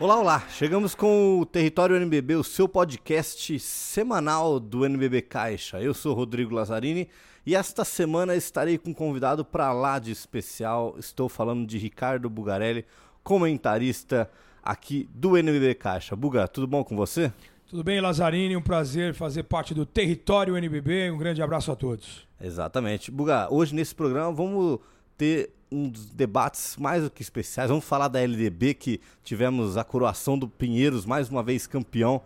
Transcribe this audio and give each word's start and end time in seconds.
Olá, 0.00 0.16
olá! 0.16 0.44
Chegamos 0.48 0.94
com 0.94 1.40
o 1.40 1.44
Território 1.44 1.96
NBB, 1.96 2.36
o 2.36 2.44
seu 2.44 2.68
podcast 2.68 3.58
semanal 3.58 4.60
do 4.60 4.86
NBB 4.86 5.22
Caixa. 5.22 5.82
Eu 5.82 5.92
sou 5.92 6.14
Rodrigo 6.14 6.54
Lazzarini 6.54 7.08
e 7.44 7.56
esta 7.56 7.84
semana 7.84 8.36
estarei 8.36 8.78
com 8.78 8.90
um 8.90 8.94
convidado 8.94 9.44
para 9.44 9.72
lá 9.72 9.98
de 9.98 10.12
especial. 10.12 10.94
Estou 11.00 11.28
falando 11.28 11.66
de 11.66 11.78
Ricardo 11.78 12.30
Bugarelli, 12.30 12.86
comentarista 13.24 14.30
aqui 14.62 15.08
do 15.12 15.36
NBB 15.36 15.74
Caixa. 15.74 16.14
Buga, 16.14 16.46
tudo 16.46 16.68
bom 16.68 16.84
com 16.84 16.94
você? 16.94 17.32
Tudo 17.66 17.82
bem, 17.82 18.00
Lazzarini? 18.00 18.56
Um 18.56 18.62
prazer 18.62 19.14
fazer 19.14 19.42
parte 19.42 19.74
do 19.74 19.84
Território 19.84 20.56
NBB. 20.56 21.10
Um 21.10 21.18
grande 21.18 21.42
abraço 21.42 21.72
a 21.72 21.76
todos. 21.76 22.24
Exatamente. 22.40 23.10
Buga, 23.10 23.48
hoje 23.50 23.74
nesse 23.74 23.96
programa 23.96 24.30
vamos 24.30 24.78
ter 25.16 25.57
um 25.70 25.88
dos 25.88 26.06
debates 26.06 26.76
mais 26.76 27.02
do 27.02 27.10
que 27.10 27.22
especiais. 27.22 27.68
Vamos 27.68 27.84
falar 27.84 28.08
da 28.08 28.20
LDB, 28.20 28.74
que 28.74 29.00
tivemos 29.22 29.76
a 29.76 29.84
coroação 29.84 30.38
do 30.38 30.48
Pinheiros, 30.48 31.04
mais 31.04 31.28
uma 31.28 31.42
vez 31.42 31.66
campeão 31.66 32.22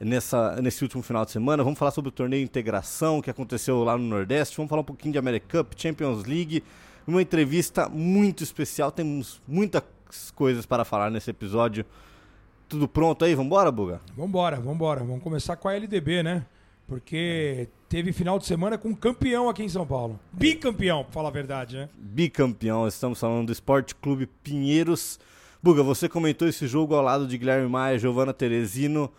nessa, 0.00 0.60
nesse 0.60 0.82
último 0.82 1.02
final 1.02 1.24
de 1.24 1.30
semana. 1.30 1.62
Vamos 1.62 1.78
falar 1.78 1.90
sobre 1.90 2.08
o 2.08 2.12
torneio 2.12 2.42
Integração 2.42 3.20
que 3.20 3.30
aconteceu 3.30 3.82
lá 3.84 3.96
no 3.96 4.04
Nordeste. 4.04 4.56
Vamos 4.56 4.70
falar 4.70 4.82
um 4.82 4.84
pouquinho 4.84 5.12
de 5.12 5.18
America 5.18 5.58
Cup, 5.58 5.72
Champions 5.76 6.24
League. 6.24 6.62
Uma 7.06 7.22
entrevista 7.22 7.88
muito 7.88 8.42
especial. 8.42 8.90
Temos 8.90 9.40
muitas 9.46 9.82
coisas 10.34 10.66
para 10.66 10.84
falar 10.84 11.10
nesse 11.10 11.30
episódio. 11.30 11.84
Tudo 12.68 12.88
pronto 12.88 13.24
aí? 13.24 13.34
Vambora, 13.34 13.70
Buga? 13.70 14.00
Vambora, 14.16 14.56
vambora. 14.60 15.00
Vamos 15.00 15.22
começar 15.22 15.56
com 15.56 15.68
a 15.68 15.74
LDB, 15.74 16.22
né? 16.22 16.46
Porque 16.86 17.68
teve 17.88 18.12
final 18.12 18.38
de 18.38 18.46
semana 18.46 18.76
com 18.76 18.94
campeão 18.94 19.48
aqui 19.48 19.62
em 19.62 19.68
São 19.68 19.86
Paulo. 19.86 20.20
Bicampeão, 20.32 21.02
pra 21.04 21.12
falar 21.12 21.28
a 21.28 21.32
verdade, 21.32 21.76
né? 21.76 21.88
Bicampeão, 21.96 22.86
estamos 22.86 23.18
falando 23.18 23.46
do 23.46 23.52
Esporte 23.52 23.94
Clube 23.94 24.26
Pinheiros. 24.42 25.18
Buga, 25.62 25.82
você 25.82 26.08
comentou 26.08 26.46
esse 26.46 26.66
jogo 26.66 26.94
ao 26.94 27.02
lado 27.02 27.26
de 27.26 27.38
Guilherme 27.38 27.68
Maia, 27.68 27.98
Giovana 27.98 28.34
Teresino. 28.34 29.10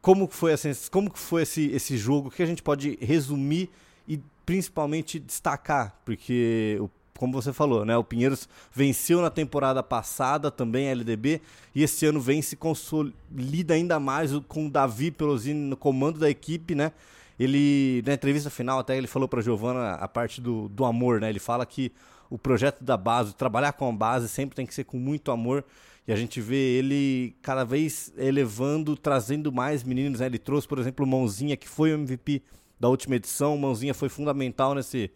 Como 0.00 0.28
foi, 0.28 0.52
assim, 0.52 0.70
como 0.90 1.10
foi 1.14 1.42
esse, 1.42 1.66
esse 1.72 1.96
jogo? 1.96 2.28
O 2.28 2.30
que 2.30 2.42
a 2.42 2.46
gente 2.46 2.62
pode 2.62 2.96
resumir 3.00 3.68
e 4.06 4.20
principalmente 4.46 5.18
destacar? 5.18 6.00
Porque 6.04 6.78
o 6.80 6.88
como 7.20 7.34
você 7.34 7.52
falou, 7.52 7.84
né? 7.84 7.94
O 7.98 8.02
Pinheiros 8.02 8.48
venceu 8.72 9.20
na 9.20 9.28
temporada 9.28 9.82
passada 9.82 10.50
também 10.50 10.88
a 10.88 10.92
LDB 10.92 11.42
e 11.74 11.82
esse 11.82 12.06
ano 12.06 12.18
vem 12.18 12.40
se 12.40 12.56
consolida 12.56 13.74
ainda 13.74 14.00
mais 14.00 14.32
com 14.48 14.66
o 14.66 14.70
Davi 14.70 15.10
Pelosini 15.10 15.60
no 15.60 15.76
comando 15.76 16.18
da 16.18 16.30
equipe, 16.30 16.74
né? 16.74 16.92
Ele, 17.38 18.02
na 18.06 18.14
entrevista 18.14 18.48
final, 18.48 18.78
até 18.78 18.96
ele 18.96 19.06
falou 19.06 19.28
para 19.28 19.42
Giovana 19.42 19.96
a 19.96 20.08
parte 20.08 20.40
do, 20.40 20.66
do 20.70 20.82
amor, 20.82 21.20
né? 21.20 21.28
Ele 21.28 21.38
fala 21.38 21.66
que 21.66 21.92
o 22.30 22.38
projeto 22.38 22.82
da 22.82 22.96
base, 22.96 23.34
trabalhar 23.34 23.72
com 23.74 23.90
a 23.90 23.92
base 23.92 24.26
sempre 24.26 24.56
tem 24.56 24.64
que 24.64 24.74
ser 24.74 24.84
com 24.84 24.96
muito 24.96 25.30
amor. 25.30 25.62
E 26.08 26.12
a 26.14 26.16
gente 26.16 26.40
vê 26.40 26.78
ele 26.78 27.36
cada 27.42 27.64
vez 27.64 28.14
elevando, 28.16 28.96
trazendo 28.96 29.52
mais 29.52 29.84
meninos. 29.84 30.20
Né? 30.20 30.26
Ele 30.26 30.38
trouxe, 30.38 30.66
por 30.66 30.78
exemplo, 30.78 31.04
o 31.04 31.08
Mãozinha, 31.08 31.54
que 31.54 31.68
foi 31.68 31.92
o 31.92 31.98
MVP 31.98 32.40
da 32.78 32.88
última 32.88 33.16
edição. 33.16 33.54
O 33.54 33.58
Mãozinha 33.58 33.92
foi 33.92 34.08
fundamental 34.08 34.74
nesse, 34.74 35.10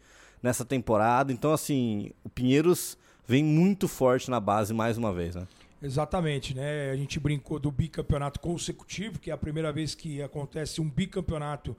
nessa 0.44 0.62
temporada. 0.62 1.32
Então, 1.32 1.54
assim, 1.54 2.10
o 2.22 2.28
Pinheiros 2.28 2.98
vem 3.26 3.42
muito 3.42 3.88
forte 3.88 4.30
na 4.30 4.38
base 4.38 4.74
mais 4.74 4.98
uma 4.98 5.10
vez, 5.10 5.34
né? 5.34 5.48
Exatamente, 5.82 6.54
né? 6.54 6.90
A 6.90 6.96
gente 6.96 7.18
brincou 7.18 7.58
do 7.58 7.70
bicampeonato 7.70 8.38
consecutivo, 8.38 9.18
que 9.18 9.30
é 9.30 9.32
a 9.32 9.38
primeira 9.38 9.72
vez 9.72 9.94
que 9.94 10.20
acontece 10.20 10.82
um 10.82 10.88
bicampeonato 10.88 11.74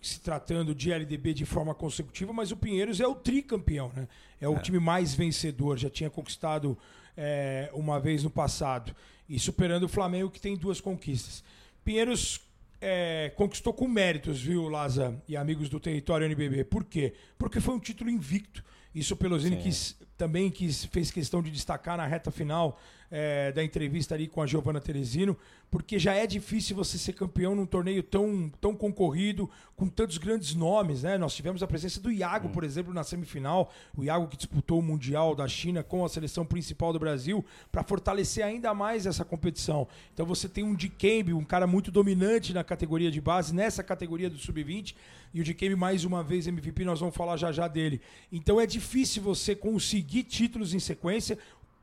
se 0.00 0.20
tratando 0.20 0.74
de 0.76 0.92
LDB 0.92 1.34
de 1.34 1.44
forma 1.44 1.74
consecutiva, 1.74 2.32
mas 2.32 2.52
o 2.52 2.56
Pinheiros 2.56 3.00
é 3.00 3.06
o 3.06 3.16
tricampeão, 3.16 3.90
né? 3.96 4.06
É 4.40 4.48
o 4.48 4.54
é. 4.54 4.60
time 4.60 4.78
mais 4.78 5.12
vencedor, 5.12 5.76
já 5.76 5.90
tinha 5.90 6.08
conquistado 6.08 6.78
é, 7.16 7.68
uma 7.74 7.98
vez 7.98 8.22
no 8.22 8.30
passado 8.30 8.94
e 9.28 9.40
superando 9.40 9.84
o 9.84 9.88
Flamengo 9.88 10.30
que 10.30 10.40
tem 10.40 10.56
duas 10.56 10.80
conquistas. 10.80 11.42
Pinheiros 11.84 12.40
é, 12.86 13.30
conquistou 13.30 13.72
com 13.72 13.88
méritos, 13.88 14.42
viu, 14.42 14.68
Laza 14.68 15.18
e 15.26 15.38
amigos 15.38 15.70
do 15.70 15.80
território 15.80 16.26
NBB. 16.26 16.64
Por 16.64 16.84
quê? 16.84 17.14
Porque 17.38 17.58
foi 17.58 17.74
um 17.74 17.80
título 17.80 18.10
invicto. 18.10 18.62
Isso 18.94 19.14
o 19.14 19.16
Pelosini 19.16 19.56
quis, 19.56 19.98
também 20.18 20.50
quis, 20.50 20.84
fez 20.84 21.10
questão 21.10 21.42
de 21.42 21.50
destacar 21.50 21.96
na 21.96 22.06
reta 22.06 22.30
final 22.30 22.78
é, 23.16 23.52
da 23.52 23.62
entrevista 23.62 24.16
ali 24.16 24.26
com 24.26 24.42
a 24.42 24.46
Giovana 24.46 24.80
Teresino, 24.80 25.38
porque 25.70 26.00
já 26.00 26.14
é 26.14 26.26
difícil 26.26 26.74
você 26.74 26.98
ser 26.98 27.12
campeão 27.12 27.54
num 27.54 27.64
torneio 27.64 28.02
tão, 28.02 28.50
tão 28.60 28.74
concorrido, 28.74 29.48
com 29.76 29.86
tantos 29.86 30.18
grandes 30.18 30.52
nomes, 30.52 31.04
né? 31.04 31.16
Nós 31.16 31.32
tivemos 31.32 31.62
a 31.62 31.66
presença 31.68 32.00
do 32.00 32.10
Iago, 32.10 32.48
por 32.48 32.64
exemplo, 32.64 32.92
na 32.92 33.04
semifinal, 33.04 33.72
o 33.96 34.02
Iago 34.02 34.26
que 34.26 34.36
disputou 34.36 34.80
o 34.80 34.82
Mundial 34.82 35.32
da 35.36 35.46
China 35.46 35.80
com 35.84 36.04
a 36.04 36.08
seleção 36.08 36.44
principal 36.44 36.92
do 36.92 36.98
Brasil, 36.98 37.44
para 37.70 37.84
fortalecer 37.84 38.44
ainda 38.44 38.74
mais 38.74 39.06
essa 39.06 39.24
competição. 39.24 39.86
Então 40.12 40.26
você 40.26 40.48
tem 40.48 40.64
um 40.64 40.74
Dikembe, 40.74 41.32
um 41.32 41.44
cara 41.44 41.68
muito 41.68 41.92
dominante 41.92 42.52
na 42.52 42.64
categoria 42.64 43.12
de 43.12 43.20
base, 43.20 43.54
nessa 43.54 43.84
categoria 43.84 44.28
do 44.28 44.38
Sub-20, 44.38 44.96
e 45.32 45.40
o 45.40 45.44
Dikembe 45.44 45.76
mais 45.76 46.04
uma 46.04 46.22
vez 46.22 46.48
MVP, 46.48 46.84
nós 46.84 46.98
vamos 46.98 47.14
falar 47.14 47.36
já 47.36 47.52
já 47.52 47.68
dele. 47.68 48.00
Então 48.30 48.60
é 48.60 48.66
difícil 48.66 49.22
você 49.22 49.54
conseguir 49.54 50.24
títulos 50.24 50.74
em 50.74 50.78
sequência, 50.80 51.38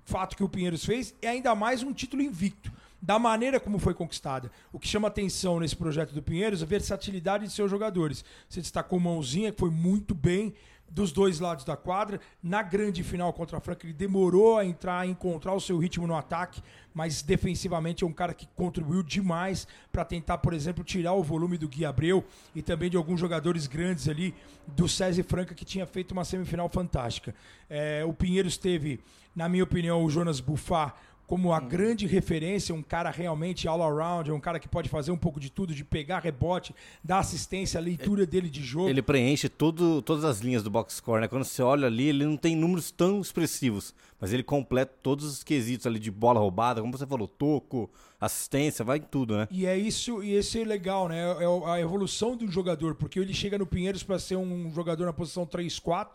fato 0.05 0.35
que 0.35 0.43
o 0.43 0.49
Pinheiros 0.49 0.85
fez, 0.85 1.13
e 1.21 1.27
ainda 1.27 1.55
mais 1.55 1.83
um 1.83 1.93
título 1.93 2.21
invicto 2.21 2.71
da 3.01 3.17
maneira 3.17 3.59
como 3.59 3.79
foi 3.79 3.93
conquistada. 3.93 4.51
O 4.71 4.79
que 4.79 4.87
chama 4.87 5.07
atenção 5.07 5.59
nesse 5.59 5.75
projeto 5.75 6.13
do 6.13 6.21
Pinheiros 6.21 6.61
é 6.61 6.63
a 6.63 6.67
versatilidade 6.67 7.45
de 7.45 7.51
seus 7.51 7.71
jogadores. 7.71 8.23
Você 8.47 8.61
destacou 8.61 8.99
Mãozinha, 8.99 9.51
que 9.51 9.59
foi 9.59 9.71
muito 9.71 10.13
bem 10.13 10.53
dos 10.87 11.11
dois 11.11 11.39
lados 11.39 11.65
da 11.65 11.75
quadra. 11.75 12.19
Na 12.43 12.61
grande 12.61 13.01
final 13.01 13.33
contra 13.33 13.57
a 13.57 13.61
Franca, 13.61 13.85
ele 13.85 13.93
demorou 13.93 14.57
a 14.57 14.65
entrar, 14.65 14.99
a 14.99 15.07
encontrar 15.07 15.53
o 15.53 15.59
seu 15.59 15.77
ritmo 15.77 16.05
no 16.05 16.15
ataque, 16.15 16.61
mas 16.93 17.21
defensivamente 17.21 18.03
é 18.03 18.07
um 18.07 18.11
cara 18.11 18.33
que 18.33 18.47
contribuiu 18.55 19.03
demais 19.03 19.67
para 19.91 20.03
tentar, 20.03 20.37
por 20.39 20.53
exemplo, 20.53 20.83
tirar 20.83 21.13
o 21.13 21.23
volume 21.23 21.57
do 21.57 21.67
Gui 21.67 21.85
Abreu 21.85 22.23
e 22.55 22.61
também 22.61 22.89
de 22.89 22.97
alguns 22.97 23.19
jogadores 23.19 23.67
grandes 23.67 24.07
ali 24.07 24.33
do 24.67 24.87
César 24.87 25.23
Franca, 25.23 25.55
que 25.55 25.65
tinha 25.65 25.85
feito 25.85 26.11
uma 26.11 26.25
semifinal 26.25 26.69
fantástica. 26.69 27.33
É, 27.69 28.03
o 28.05 28.13
Pinheiros 28.13 28.57
teve, 28.57 28.99
na 29.35 29.47
minha 29.47 29.63
opinião, 29.63 30.03
o 30.03 30.09
Jonas 30.09 30.39
Buffá 30.39 30.95
como 31.31 31.53
a 31.53 31.59
uhum. 31.59 31.67
grande 31.69 32.05
referência, 32.05 32.75
um 32.75 32.83
cara 32.83 33.09
realmente 33.09 33.65
all 33.65 33.81
around, 33.81 34.29
é 34.29 34.33
um 34.33 34.39
cara 34.41 34.59
que 34.59 34.67
pode 34.67 34.89
fazer 34.89 35.11
um 35.11 35.17
pouco 35.17 35.39
de 35.39 35.49
tudo, 35.49 35.73
de 35.73 35.81
pegar 35.81 36.19
rebote, 36.19 36.75
dar 37.01 37.19
assistência, 37.19 37.77
a 37.77 37.81
leitura 37.81 38.25
dele 38.25 38.49
de 38.49 38.61
jogo. 38.61 38.89
Ele 38.89 39.01
preenche 39.01 39.47
tudo, 39.47 40.01
todas 40.01 40.25
as 40.25 40.41
linhas 40.41 40.61
do 40.61 40.69
box 40.69 40.95
score, 40.95 41.21
né? 41.21 41.29
Quando 41.29 41.45
você 41.45 41.61
olha 41.61 41.87
ali, 41.87 42.09
ele 42.09 42.25
não 42.25 42.35
tem 42.35 42.53
números 42.53 42.91
tão 42.91 43.21
expressivos, 43.21 43.95
mas 44.19 44.33
ele 44.33 44.43
completa 44.43 44.93
todos 45.01 45.23
os 45.23 45.41
quesitos 45.41 45.87
ali 45.87 45.99
de 45.99 46.11
bola 46.11 46.37
roubada, 46.37 46.81
como 46.81 46.97
você 46.97 47.07
falou, 47.07 47.29
toco, 47.29 47.89
assistência, 48.19 48.83
vai 48.83 48.97
em 48.97 49.03
tudo, 49.03 49.37
né? 49.37 49.47
E 49.49 49.65
é 49.65 49.77
isso, 49.77 50.21
e 50.21 50.33
esse 50.33 50.59
é 50.59 50.65
legal, 50.65 51.07
né? 51.07 51.17
É 51.17 51.71
a 51.71 51.79
evolução 51.79 52.35
do 52.35 52.45
jogador, 52.51 52.93
porque 52.95 53.17
ele 53.17 53.33
chega 53.33 53.57
no 53.57 53.65
Pinheiros 53.65 54.03
para 54.03 54.19
ser 54.19 54.35
um 54.35 54.69
jogador 54.73 55.05
na 55.05 55.13
posição 55.13 55.45
3-4 55.45 56.09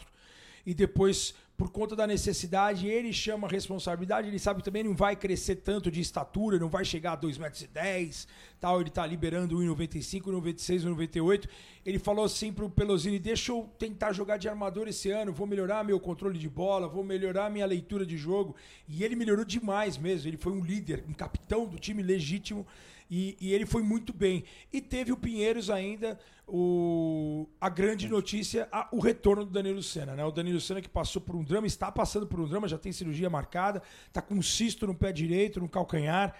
e 0.67 0.75
depois 0.75 1.33
por 1.57 1.71
conta 1.71 1.97
da 1.97 2.07
necessidade, 2.07 2.87
ele 2.87 3.13
chama 3.13 3.47
a 3.47 3.51
responsabilidade, 3.51 4.29
ele 4.29 4.39
sabe 4.39 4.63
também 4.63 4.85
não 4.85 4.95
vai 4.95 5.17
crescer 5.17 5.57
tanto 5.57 5.91
de 5.91 6.01
estatura, 6.01 6.59
não 6.59 6.69
vai 6.69 6.85
chegar 6.85 7.13
a 7.13 7.19
2,10 7.19 7.39
metros, 7.39 8.29
tal, 8.61 8.81
ele 8.81 8.89
está 8.89 9.07
liberando 9.07 9.57
1,95, 9.59 10.23
1,96, 10.25 10.85
1,98. 10.85 11.49
Ele 11.85 11.99
falou 11.99 12.25
assim 12.25 12.53
pro 12.53 12.69
Pelosini, 12.69 13.19
deixa 13.19 13.53
eu 13.53 13.71
tentar 13.79 14.13
jogar 14.13 14.37
de 14.37 14.49
armador 14.49 14.89
esse 14.89 15.11
ano, 15.11 15.33
vou 15.33 15.47
melhorar 15.47 15.85
meu 15.85 16.01
controle 16.01 16.39
de 16.39 16.49
bola, 16.49 16.89
vou 16.89 17.05
melhorar 17.05 17.51
minha 17.51 17.67
leitura 17.67 18.05
de 18.05 18.17
jogo. 18.17 18.57
E 18.89 19.05
ele 19.05 19.17
melhorou 19.17 19.45
demais 19.45 19.97
mesmo, 19.97 20.29
ele 20.29 20.37
foi 20.37 20.53
um 20.53 20.65
líder, 20.65 21.05
um 21.09 21.13
capitão 21.13 21.67
do 21.67 21.79
time 21.79 22.03
legítimo 22.03 22.67
e, 23.11 23.37
e, 23.41 23.53
ele 23.53 23.65
foi 23.65 23.83
muito 23.83 24.13
bem. 24.13 24.45
E 24.73 24.81
teve 24.81 25.13
o 25.13 25.17
Pinheiros 25.17 25.71
ainda, 25.71 26.19
o, 26.47 27.47
a 27.61 27.69
grande 27.69 28.09
notícia, 28.09 28.69
a, 28.73 28.89
o 28.91 28.99
retorno 28.99 29.45
do 29.45 29.51
Danilo 29.51 29.83
Senna. 29.83 30.17
Né? 30.17 30.25
O 30.25 30.33
Danilo 30.33 30.61
Senna 30.61 30.83
que 30.83 30.89
passou 30.89 31.23
por 31.23 31.37
um 31.37 31.45
drama, 31.45 31.67
está 31.67 31.91
passando 31.91 32.27
por 32.27 32.41
um 32.41 32.49
drama, 32.49 32.67
já 32.67 32.79
tem 32.79 32.93
cirurgia 32.93 33.31
marcada, 33.31 33.83
está 34.09 34.21
com 34.21 34.35
um 34.35 34.43
cisto 34.43 34.87
no 34.87 34.95
pé 34.95 35.13
direito, 35.13 35.61
no 35.61 35.69
calcanhar, 35.69 36.35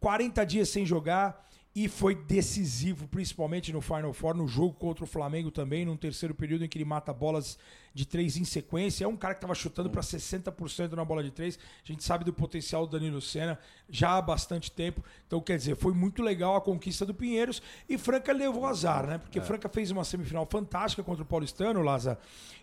40 0.00 0.44
dias 0.44 0.68
sem 0.68 0.86
jogar 0.86 1.48
e 1.74 1.88
foi 1.88 2.14
decisivo, 2.14 3.08
principalmente 3.08 3.72
no 3.72 3.80
Final 3.80 4.12
Four, 4.12 4.34
no 4.34 4.46
jogo 4.46 4.74
contra 4.74 5.04
o 5.04 5.06
Flamengo 5.06 5.50
também, 5.50 5.84
num 5.84 5.96
terceiro 5.96 6.34
período 6.34 6.64
em 6.64 6.68
que 6.68 6.76
ele 6.76 6.84
mata 6.84 7.12
bolas 7.12 7.58
de 7.94 8.06
três 8.06 8.36
em 8.36 8.44
sequência. 8.44 9.04
É 9.04 9.08
um 9.08 9.16
cara 9.16 9.34
que 9.34 9.38
estava 9.38 9.54
chutando 9.54 9.90
para 9.90 10.00
60% 10.00 10.92
na 10.92 11.04
bola 11.04 11.22
de 11.22 11.30
três. 11.30 11.58
A 11.84 11.86
gente 11.86 12.02
sabe 12.02 12.24
do 12.24 12.32
potencial 12.32 12.86
do 12.86 12.98
Danilo 12.98 13.20
Senna 13.20 13.58
já 13.88 14.16
há 14.16 14.22
bastante 14.22 14.70
tempo. 14.70 15.04
Então, 15.26 15.40
quer 15.40 15.56
dizer, 15.58 15.76
foi 15.76 15.92
muito 15.92 16.22
legal 16.22 16.56
a 16.56 16.60
conquista 16.60 17.04
do 17.04 17.12
Pinheiros 17.14 17.62
e 17.88 17.98
Franca 17.98 18.32
levou 18.32 18.66
azar, 18.66 19.06
né? 19.06 19.18
Porque 19.18 19.38
é. 19.38 19.42
Franca 19.42 19.68
fez 19.68 19.90
uma 19.90 20.04
semifinal 20.04 20.46
fantástica 20.50 21.02
contra 21.02 21.22
o 21.22 21.26
Paulistano, 21.26 21.82
Laza. 21.82 22.18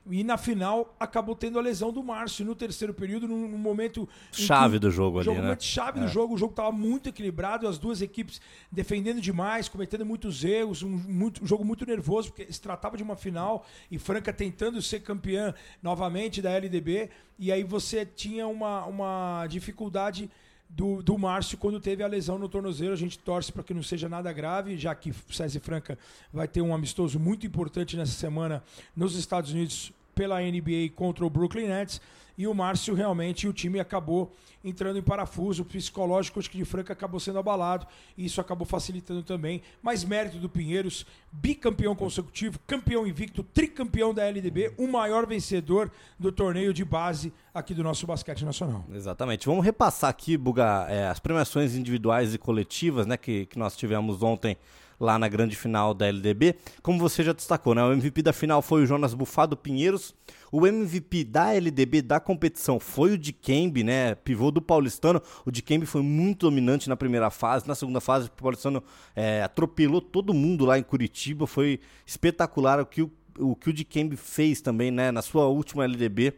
E 0.09 0.23
na 0.23 0.37
final 0.37 0.95
acabou 0.99 1.35
tendo 1.35 1.59
a 1.59 1.61
lesão 1.61 1.91
do 1.91 2.01
Márcio 2.01 2.43
no 2.43 2.55
terceiro 2.55 2.93
período, 2.93 3.27
num, 3.27 3.47
num 3.47 3.57
momento. 3.57 4.09
Chave 4.31 4.79
do 4.79 4.89
jogo 4.89 5.19
ali. 5.19 5.25
Jogo 5.25 5.41
né? 5.41 5.57
chave 5.59 5.99
é. 5.99 6.03
do 6.03 6.07
jogo. 6.07 6.33
O 6.33 6.37
jogo 6.37 6.51
estava 6.51 6.71
muito 6.71 7.09
equilibrado, 7.09 7.67
as 7.67 7.77
duas 7.77 8.01
equipes 8.01 8.41
defendendo 8.71 9.21
demais, 9.21 9.69
cometendo 9.69 10.05
muitos 10.05 10.43
erros, 10.43 10.81
um, 10.81 10.89
muito, 10.89 11.43
um 11.43 11.47
jogo 11.47 11.63
muito 11.63 11.85
nervoso, 11.85 12.29
porque 12.29 12.51
se 12.51 12.59
tratava 12.59 12.97
de 12.97 13.03
uma 13.03 13.15
final 13.15 13.65
e 13.91 13.99
Franca 13.99 14.33
tentando 14.33 14.81
ser 14.81 15.01
campeão 15.01 15.18
campeã 15.19 15.53
novamente 15.83 16.41
da 16.41 16.51
LDB, 16.51 17.09
e 17.37 17.51
aí 17.51 17.63
você 17.63 18.05
tinha 18.05 18.47
uma, 18.47 18.85
uma 18.85 19.45
dificuldade 19.47 20.29
do, 20.69 21.01
do 21.03 21.17
Márcio 21.17 21.57
quando 21.57 21.79
teve 21.79 22.03
a 22.03 22.07
lesão 22.07 22.39
no 22.39 22.47
tornozelo. 22.47 22.93
A 22.93 22.97
gente 22.97 23.19
torce 23.19 23.51
para 23.51 23.63
que 23.63 23.73
não 23.73 23.83
seja 23.83 24.07
nada 24.07 24.31
grave, 24.31 24.77
já 24.77 24.95
que 24.95 25.13
César 25.29 25.59
Franca 25.59 25.97
vai 26.31 26.47
ter 26.47 26.61
um 26.61 26.73
amistoso 26.73 27.19
muito 27.19 27.45
importante 27.45 27.97
nessa 27.97 28.13
semana 28.13 28.63
nos 28.95 29.15
Estados 29.15 29.51
Unidos 29.51 29.91
pela 30.15 30.39
NBA 30.39 30.89
contra 30.95 31.25
o 31.25 31.29
Brooklyn 31.29 31.67
Nets 31.67 32.01
e 32.39 32.47
o 32.47 32.53
Márcio 32.53 32.95
realmente 32.95 33.49
o 33.49 33.51
time 33.51 33.81
acabou 33.81 34.33
entrando 34.63 34.97
em 34.97 35.01
parafuso, 35.01 35.63
o 35.63 35.65
psicológico 35.65 36.39
acho 36.39 36.49
que 36.49 36.57
de 36.57 36.63
Franca 36.63 36.93
acabou 36.93 37.19
sendo 37.19 37.37
abalado 37.37 37.85
e 38.17 38.23
isso 38.23 38.39
acabou 38.39 38.65
facilitando 38.65 39.21
também. 39.21 39.61
Mas 39.81 40.05
mérito 40.05 40.37
do 40.37 40.47
Pinheiros, 40.47 41.05
bicampeão 41.33 41.93
consecutivo, 41.93 42.57
campeão 42.65 43.05
invicto, 43.05 43.43
tricampeão 43.43 44.13
da 44.13 44.25
LDB, 44.25 44.73
o 44.77 44.87
maior 44.87 45.27
vencedor 45.27 45.91
do 46.17 46.31
torneio 46.31 46.73
de 46.73 46.85
base 46.85 47.33
aqui 47.53 47.73
do 47.73 47.83
nosso 47.83 48.07
basquete 48.07 48.45
nacional. 48.45 48.85
Exatamente. 48.93 49.45
Vamos 49.45 49.65
repassar 49.65 50.09
aqui, 50.09 50.37
Buga, 50.37 50.87
é, 50.87 51.09
as 51.09 51.19
premiações 51.19 51.75
individuais 51.75 52.33
e 52.33 52.37
coletivas 52.37 53.05
né, 53.05 53.17
que, 53.17 53.47
que 53.47 53.59
nós 53.59 53.75
tivemos 53.75 54.23
ontem 54.23 54.55
lá 54.99 55.17
na 55.17 55.27
grande 55.27 55.55
final 55.55 55.93
da 55.93 56.07
LDB. 56.07 56.55
Como 56.81 56.99
você 56.99 57.23
já 57.23 57.33
destacou, 57.33 57.73
né? 57.73 57.83
O 57.83 57.93
MVP 57.93 58.21
da 58.21 58.33
final 58.33 58.61
foi 58.61 58.83
o 58.83 58.85
Jonas 58.85 59.13
Bufado 59.13 59.55
Pinheiros. 59.55 60.13
O 60.51 60.65
MVP 60.67 61.23
da 61.23 61.53
LDB 61.53 62.01
da 62.01 62.19
competição 62.19 62.79
foi 62.79 63.13
o 63.13 63.17
Dikembe, 63.17 63.83
né? 63.83 64.15
Pivô 64.15 64.51
do 64.51 64.61
Paulistano. 64.61 65.21
O 65.45 65.51
Dikembe 65.51 65.85
foi 65.85 66.01
muito 66.01 66.49
dominante 66.49 66.89
na 66.89 66.97
primeira 66.97 67.29
fase. 67.29 67.67
Na 67.67 67.75
segunda 67.75 68.01
fase, 68.01 68.27
o 68.27 68.31
Paulistano 68.31 68.83
é, 69.15 69.43
atropelou 69.43 70.01
todo 70.01 70.33
mundo 70.33 70.65
lá 70.65 70.77
em 70.77 70.83
Curitiba. 70.83 71.47
Foi 71.47 71.79
espetacular 72.05 72.79
o 72.79 72.85
que 72.85 73.01
o, 73.03 73.11
o, 73.37 73.55
que 73.55 73.69
o 73.69 73.73
Dikembe 73.73 74.17
fez 74.17 74.59
também, 74.59 74.91
né? 74.91 75.11
Na 75.11 75.21
sua 75.21 75.45
última 75.45 75.85
LDB. 75.85 76.33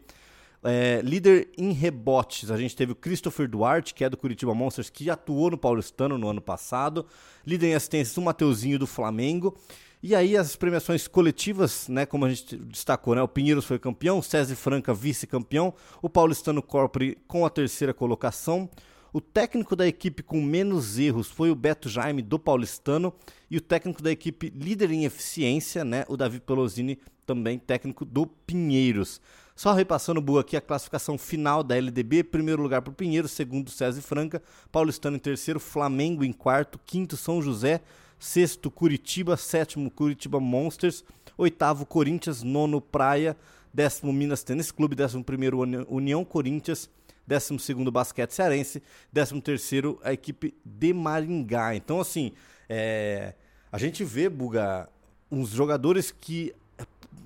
É, 0.63 1.01
líder 1.03 1.49
em 1.57 1.71
rebotes, 1.71 2.51
a 2.51 2.57
gente 2.57 2.75
teve 2.75 2.91
o 2.91 2.95
Christopher 2.95 3.47
Duarte, 3.47 3.95
que 3.95 4.03
é 4.03 4.09
do 4.09 4.15
Curitiba 4.15 4.53
Monsters, 4.53 4.91
que 4.91 5.09
atuou 5.09 5.49
no 5.49 5.57
Paulistano 5.57 6.17
no 6.17 6.27
ano 6.27 6.41
passado. 6.41 7.05
Líder 7.45 7.67
em 7.67 7.73
assistências, 7.73 8.15
o 8.17 8.21
Mateuzinho 8.21 8.77
do 8.77 8.85
Flamengo. 8.85 9.57
E 10.03 10.15
aí 10.15 10.35
as 10.35 10.55
premiações 10.55 11.07
coletivas, 11.07 11.87
né, 11.87 12.07
como 12.07 12.25
a 12.25 12.29
gente 12.29 12.57
destacou, 12.57 13.13
né, 13.13 13.21
o 13.21 13.27
Pinheiros 13.27 13.65
foi 13.65 13.77
campeão, 13.77 14.17
o 14.17 14.23
César 14.23 14.55
Franca 14.55 14.95
vice-campeão, 14.95 15.73
o 16.01 16.09
Paulistano 16.09 16.61
Corpore 16.61 17.19
com 17.27 17.45
a 17.45 17.49
terceira 17.51 17.93
colocação. 17.93 18.67
O 19.13 19.21
técnico 19.21 19.75
da 19.75 19.87
equipe 19.87 20.23
com 20.23 20.41
menos 20.41 20.97
erros 20.97 21.27
foi 21.27 21.51
o 21.51 21.55
Beto 21.55 21.87
Jaime 21.87 22.23
do 22.23 22.39
Paulistano 22.39 23.13
e 23.49 23.57
o 23.57 23.61
técnico 23.61 24.01
da 24.01 24.11
equipe 24.11 24.49
líder 24.49 24.89
em 24.89 25.05
eficiência, 25.05 25.85
né, 25.85 26.03
o 26.07 26.17
Davi 26.17 26.39
Pelosini, 26.39 26.97
também 27.23 27.59
técnico 27.59 28.03
do 28.03 28.25
Pinheiros. 28.25 29.21
Só 29.55 29.73
repassando 29.73 30.23
o 30.25 30.39
aqui 30.39 30.55
a 30.55 30.61
classificação 30.61 31.17
final 31.17 31.63
da 31.63 31.75
LDB, 31.75 32.23
primeiro 32.23 32.61
lugar 32.61 32.81
para 32.81 32.91
o 32.91 32.95
Pinheiro, 32.95 33.27
segundo 33.27 33.69
César 33.69 34.01
Franca, 34.01 34.41
Paulistano 34.71 35.17
em 35.17 35.19
terceiro, 35.19 35.59
Flamengo 35.59 36.23
em 36.23 36.31
quarto, 36.31 36.79
quinto 36.85 37.15
São 37.17 37.41
José, 37.41 37.81
sexto 38.17 38.71
Curitiba, 38.71 39.35
sétimo 39.35 39.91
Curitiba 39.91 40.39
Monsters, 40.39 41.03
oitavo 41.37 41.85
Corinthians, 41.85 42.43
nono 42.43 42.79
Praia, 42.79 43.35
décimo 43.73 44.13
Minas 44.13 44.43
Tênis 44.43 44.71
Clube, 44.71 44.95
décimo 44.95 45.23
primeiro 45.23 45.59
União 45.89 46.23
Corinthians, 46.23 46.89
décimo 47.25 47.59
segundo 47.59 47.91
Basquete 47.91 48.31
Cearense, 48.31 48.81
décimo 49.11 49.41
terceiro 49.41 49.99
a 50.03 50.13
equipe 50.13 50.53
de 50.65 50.93
Maringá. 50.93 51.75
Então 51.75 51.99
assim, 51.99 52.31
é... 52.69 53.33
a 53.71 53.77
gente 53.77 54.03
vê, 54.03 54.29
Buga, 54.29 54.89
uns 55.31 55.49
jogadores 55.49 56.11
que 56.11 56.53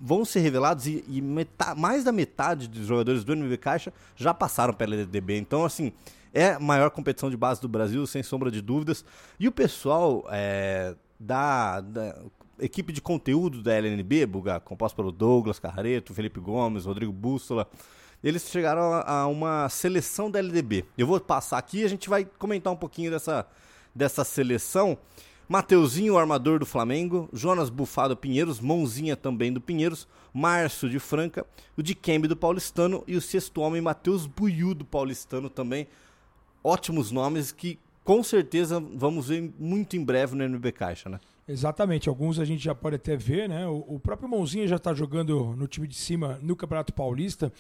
vão 0.02 0.26
ser 0.26 0.40
revelados 0.40 0.88
e, 0.88 1.04
e 1.08 1.22
metade, 1.22 1.80
mais 1.80 2.04
da 2.04 2.12
metade 2.12 2.68
dos 2.68 2.86
jogadores 2.86 3.24
do 3.24 3.34
NB 3.34 3.58
Caixa 3.58 3.94
já 4.16 4.34
passaram 4.34 4.74
pela 4.74 4.96
LDB. 4.96 5.38
Então, 5.38 5.66
assim, 5.66 5.92
é 6.34 6.54
a 6.54 6.60
maior 6.60 6.90
competição 6.92 7.30
de 7.30 7.38
base 7.38 7.62
do 7.62 7.68
Brasil, 7.68 8.06
sem 8.06 8.22
sombra 8.22 8.52
de 8.52 8.62
dúvidas. 8.62 9.06
E 9.40 9.48
o 9.48 9.52
pessoal 9.52 10.26
é, 10.30 10.96
da, 11.20 11.82
da, 11.82 12.16
equipe 12.60 12.92
de 12.92 13.02
conteúdo 13.02 13.62
da 13.62 13.74
LNB, 13.74 14.26
Buga, 14.26 14.60
composta 14.60 14.96
pelo 14.96 15.12
Douglas 15.12 15.60
Carreto, 15.60 16.14
Felipe 16.14 16.40
Gomes, 16.40 16.86
Rodrigo 16.86 17.12
Bússola, 17.12 17.68
eles 18.24 18.50
chegaram 18.50 18.94
a, 18.94 19.20
a 19.22 19.28
uma 19.28 19.70
seleção 19.70 20.32
da 20.32 20.40
LDB. 20.40 20.86
Eu 20.98 21.08
vou 21.08 21.20
passar 21.20 21.58
aqui 21.58 21.80
e 21.80 21.84
a 21.84 21.88
gente 21.88 22.10
vai 22.10 22.26
comentar 22.26 22.72
um 22.72 22.78
pouquinho 22.78 23.12
dessa, 23.12 23.46
dessa 23.94 24.24
seleção. 24.24 24.98
Mateuzinho, 25.48 26.18
armador 26.18 26.60
do 26.60 26.66
Flamengo, 26.66 27.30
Jonas 27.32 27.70
Bufado 27.70 28.18
Pinheiros, 28.18 28.60
Mãozinha 28.60 29.16
também 29.16 29.54
do 29.54 29.62
Pinheiros, 29.62 30.08
Márcio 30.34 30.90
de 30.90 30.98
Franca, 30.98 31.46
o 31.78 31.84
de 31.84 31.94
Kembe 31.94 32.28
do 32.28 32.36
Paulistano 32.36 33.04
e 33.08 33.16
o 33.16 33.22
sexto 33.22 33.62
homem, 33.62 33.82
Matheus 33.82 34.26
Buiu 34.26 34.74
do 34.74 34.84
Paulistano 34.84 35.50
também. 35.50 35.88
Ótimos 36.64 37.12
nomes 37.12 37.52
que 37.52 37.80
com 38.04 38.24
certeza 38.24 38.80
vamos 38.80 39.28
ver 39.28 39.54
muito 39.60 39.96
em 39.96 40.04
breve 40.04 40.36
no 40.36 40.44
NB 40.44 40.72
Caixa, 40.72 41.10
né? 41.10 41.20
Exatamente, 41.48 42.10
alguns 42.10 42.40
a 42.40 42.46
gente 42.46 42.64
já 42.64 42.74
pode 42.74 42.96
até 42.96 43.16
ver, 43.16 43.48
né? 43.48 43.68
O, 43.68 43.86
o 43.88 44.00
próprio 44.00 44.28
Mãozinha 44.28 44.68
já 44.68 44.78
está 44.78 44.94
jogando 44.96 45.56
no 45.56 45.68
time 45.68 45.88
de 45.88 45.96
cima 45.96 46.40
no 46.42 46.56
Campeonato 46.56 46.92
Paulista. 46.92 47.54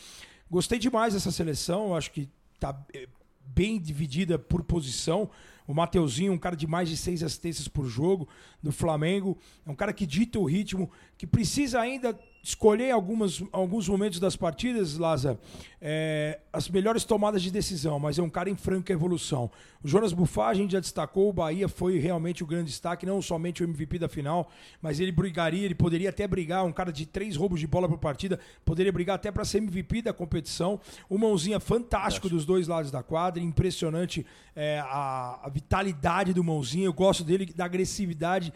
Gostei 0.49 0.79
demais 0.79 1.13
dessa 1.13 1.31
seleção, 1.31 1.95
acho 1.95 2.11
que 2.11 2.27
está 2.55 2.75
eh, 2.93 3.07
bem 3.45 3.79
dividida 3.79 4.39
por 4.39 4.63
posição. 4.63 5.29
O 5.67 5.73
Mateuzinho, 5.73 6.33
um 6.33 6.37
cara 6.37 6.55
de 6.55 6.67
mais 6.67 6.89
de 6.89 6.95
seis 6.95 7.23
assistências 7.23 7.67
por 7.67 7.85
jogo 7.85 8.27
do 8.61 8.71
Flamengo, 8.71 9.37
é 9.65 9.69
um 9.69 9.75
cara 9.75 9.93
que 9.93 10.05
dita 10.05 10.39
o 10.39 10.45
ritmo, 10.45 10.89
que 11.17 11.25
precisa 11.25 11.79
ainda 11.79 12.17
escolher 12.45 12.91
algumas, 12.91 13.43
alguns 13.51 13.89
momentos 13.89 14.19
das 14.19 14.35
partidas, 14.35 14.97
Laza, 14.97 15.39
é, 15.81 16.39
as 16.53 16.69
melhores 16.69 17.03
tomadas 17.03 17.41
de 17.41 17.49
decisão, 17.49 17.97
mas 17.97 18.19
é 18.19 18.21
um 18.21 18.29
cara 18.29 18.51
em 18.51 18.55
franca 18.55 18.93
evolução. 18.93 19.49
O 19.83 19.87
Jonas 19.87 20.13
Buffá, 20.13 20.49
a 20.49 20.53
gente 20.53 20.73
já 20.73 20.79
destacou, 20.79 21.27
o 21.27 21.33
Bahia 21.33 21.67
foi 21.67 21.97
realmente 21.97 22.43
o 22.43 22.45
grande 22.45 22.69
destaque, 22.69 23.03
não 23.03 23.19
somente 23.19 23.63
o 23.63 23.65
MVP 23.65 23.97
da 23.97 24.07
final, 24.07 24.51
mas 24.79 24.99
ele 24.99 25.11
brigaria, 25.11 25.65
ele 25.65 25.73
poderia 25.73 26.11
até 26.11 26.27
brigar, 26.27 26.63
um 26.63 26.71
cara 26.71 26.93
de 26.93 27.07
três 27.07 27.35
roubos 27.35 27.59
de 27.59 27.65
bola 27.65 27.89
por 27.89 27.97
partida, 27.97 28.39
poderia 28.63 28.91
brigar 28.91 29.15
até 29.15 29.31
para 29.31 29.43
ser 29.43 29.57
MVP 29.57 30.03
da 30.03 30.13
competição. 30.13 30.79
O 31.09 31.17
mãozinha 31.17 31.59
fantástico 31.59 32.29
dos 32.29 32.45
dois 32.45 32.67
lados 32.67 32.91
da 32.91 33.01
quadra, 33.01 33.41
impressionante 33.41 34.23
é, 34.55 34.79
a, 34.81 35.39
a 35.43 35.49
vitalidade 35.49 36.31
do 36.31 36.43
mãozinha, 36.43 36.85
eu 36.85 36.93
gosto 36.93 37.23
dele, 37.23 37.51
da 37.55 37.65
agressividade 37.65 38.53